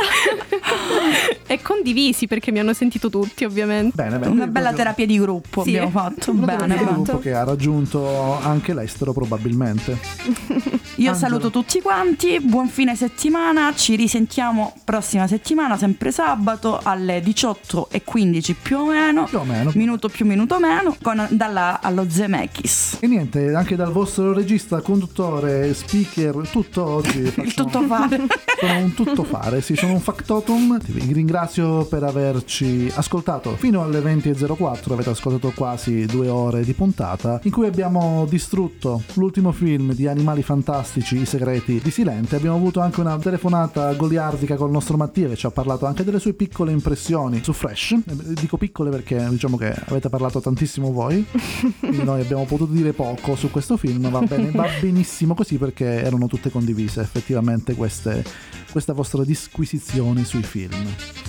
E 1.46 1.62
condivisi 1.82 2.26
perché 2.26 2.50
mi 2.52 2.58
hanno 2.58 2.72
sentito 2.72 3.08
tutti, 3.08 3.44
ovviamente. 3.44 3.94
Bene, 3.94 4.18
bene. 4.18 4.32
Una 4.32 4.46
bella 4.46 4.72
terapia 4.72 5.06
di 5.06 5.18
gruppo 5.18 5.62
Sì. 5.62 5.70
abbiamo 5.70 5.90
fatto. 5.90 6.30
Una 6.32 6.46
Bene, 6.46 6.58
terapia 6.66 6.86
di 6.86 6.92
gruppo 6.92 7.18
che 7.18 7.32
ha 7.34 7.44
raggiunto 7.44 8.38
anche 8.40 8.74
l'estero 8.74 9.12
probabilmente. 9.12 9.98
Io 10.98 11.12
Angelo. 11.12 11.28
saluto 11.28 11.50
tutti 11.50 11.80
quanti, 11.80 12.40
buon 12.40 12.66
fine 12.66 12.96
settimana, 12.96 13.72
ci 13.72 13.94
risentiamo 13.94 14.74
prossima 14.82 15.28
settimana, 15.28 15.76
sempre 15.76 16.10
sabato 16.10 16.80
alle 16.82 17.22
18.15 17.22 18.54
più 18.60 18.78
o 18.78 18.86
meno, 18.86 19.24
Più 19.24 19.38
o 19.38 19.44
meno. 19.44 19.70
minuto 19.74 20.08
più 20.08 20.26
minuto 20.26 20.58
meno, 20.58 20.96
con, 21.00 21.24
dalla 21.30 21.78
allo 21.80 22.10
Zemeckis. 22.10 22.96
E 22.98 23.06
niente, 23.06 23.54
anche 23.54 23.76
dal 23.76 23.92
vostro 23.92 24.32
regista, 24.32 24.80
conduttore, 24.80 25.72
speaker, 25.72 26.48
tutto 26.50 26.84
oggi. 26.84 27.20
Il 27.36 27.54
tutto 27.54 27.80
fare. 27.82 28.26
Sono 28.58 28.78
un 28.80 28.92
tuttofare, 28.92 29.60
sì, 29.60 29.76
sono 29.76 29.92
un 29.92 30.00
factotum. 30.00 30.80
Vi 30.84 31.12
ringrazio 31.12 31.84
per 31.84 32.02
averci 32.02 32.90
ascoltato 32.92 33.54
fino 33.54 33.84
alle 33.84 34.00
20.04. 34.00 34.92
Avete 34.94 35.10
ascoltato 35.10 35.52
quasi 35.54 36.06
due 36.06 36.26
ore 36.28 36.64
di 36.64 36.72
puntata 36.72 37.38
in 37.44 37.52
cui 37.52 37.68
abbiamo 37.68 38.26
distrutto 38.28 39.00
l'ultimo 39.14 39.52
film 39.52 39.92
di 39.92 40.08
Animali 40.08 40.42
Fantastici, 40.42 40.86
I 40.96 41.26
segreti 41.26 41.80
di 41.82 41.90
Silente. 41.90 42.36
Abbiamo 42.36 42.56
avuto 42.56 42.80
anche 42.80 43.00
una 43.00 43.16
telefonata 43.18 43.92
goliardica 43.92 44.56
col 44.56 44.70
nostro 44.70 44.96
Mattia 44.96 45.28
che 45.28 45.36
ci 45.36 45.46
ha 45.46 45.50
parlato 45.50 45.86
anche 45.86 46.02
delle 46.02 46.18
sue 46.18 46.32
piccole 46.32 46.72
impressioni 46.72 47.40
su 47.44 47.52
Fresh. 47.52 47.92
Eh, 47.92 48.34
Dico 48.34 48.56
piccole 48.56 48.90
perché 48.90 49.24
diciamo 49.28 49.56
che 49.56 49.72
avete 49.86 50.08
parlato 50.08 50.40
tantissimo 50.40 50.90
voi. 50.90 51.24
Noi 51.80 52.20
abbiamo 52.20 52.44
potuto 52.46 52.72
dire 52.72 52.92
poco 52.92 53.36
su 53.36 53.50
questo 53.50 53.76
film, 53.76 54.10
va 54.10 54.20
bene, 54.20 54.50
va 54.50 54.66
benissimo 54.80 55.34
così 55.34 55.58
perché 55.58 55.84
erano 55.84 56.26
tutte 56.26 56.50
condivise 56.50 57.00
effettivamente 57.00 57.74
queste, 57.74 58.24
questa 58.70 58.92
vostra 58.92 59.24
disquisizione 59.24 60.24
sui 60.24 60.42
film. 60.42 60.74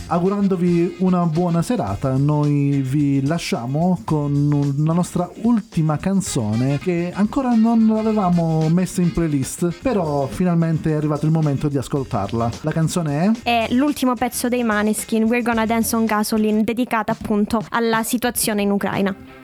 Augurandovi 0.08 0.96
una 1.00 1.26
buona 1.26 1.62
serata, 1.62 2.16
noi 2.18 2.82
vi 2.82 3.26
lasciamo 3.26 4.02
con 4.04 4.74
la 4.78 4.94
nostra 4.94 5.30
ultima 5.44 5.98
canzone 5.98 6.80
che 6.80 7.12
ancora 7.14 7.54
non 7.54 7.86
l'avevamo 7.88 8.68
messa 8.70 9.02
in 9.02 9.14
playlist, 9.14 9.72
però 9.82 10.26
finalmente 10.28 10.92
è 10.92 10.96
arrivato 10.96 11.26
il 11.26 11.32
momento 11.32 11.68
di 11.68 11.78
ascoltarla. 11.78 12.50
La 12.62 12.72
canzone 12.72 13.34
è 13.44 13.68
È 13.68 13.74
l'ultimo 13.74 14.16
pezzo 14.16 14.48
dei 14.50 14.64
Maneskin, 14.64 15.24
We're 15.24 15.44
Gonna 15.44 15.66
Dance 15.68 15.96
on 15.96 16.06
Gasoline, 16.06 16.64
dedicata 16.64 17.12
appunto 17.12 17.64
alla 17.70 18.02
situazione 18.04 18.64
in 18.64 18.72
Ucraina. 18.72 19.39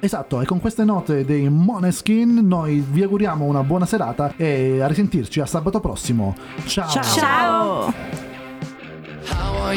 Esatto, 0.00 0.40
e 0.40 0.44
con 0.46 0.60
queste 0.60 0.84
note 0.84 1.24
dei 1.24 1.48
Moneskin 1.48 2.40
noi 2.42 2.84
vi 2.86 3.02
auguriamo 3.02 3.44
una 3.44 3.62
buona 3.62 3.86
serata 3.86 4.34
e 4.36 4.80
a 4.80 4.86
risentirci 4.86 5.40
a 5.40 5.46
sabato 5.46 5.80
prossimo. 5.80 6.34
Ciao! 6.66 6.88
Ciao! 6.88 7.94
How 9.30 9.72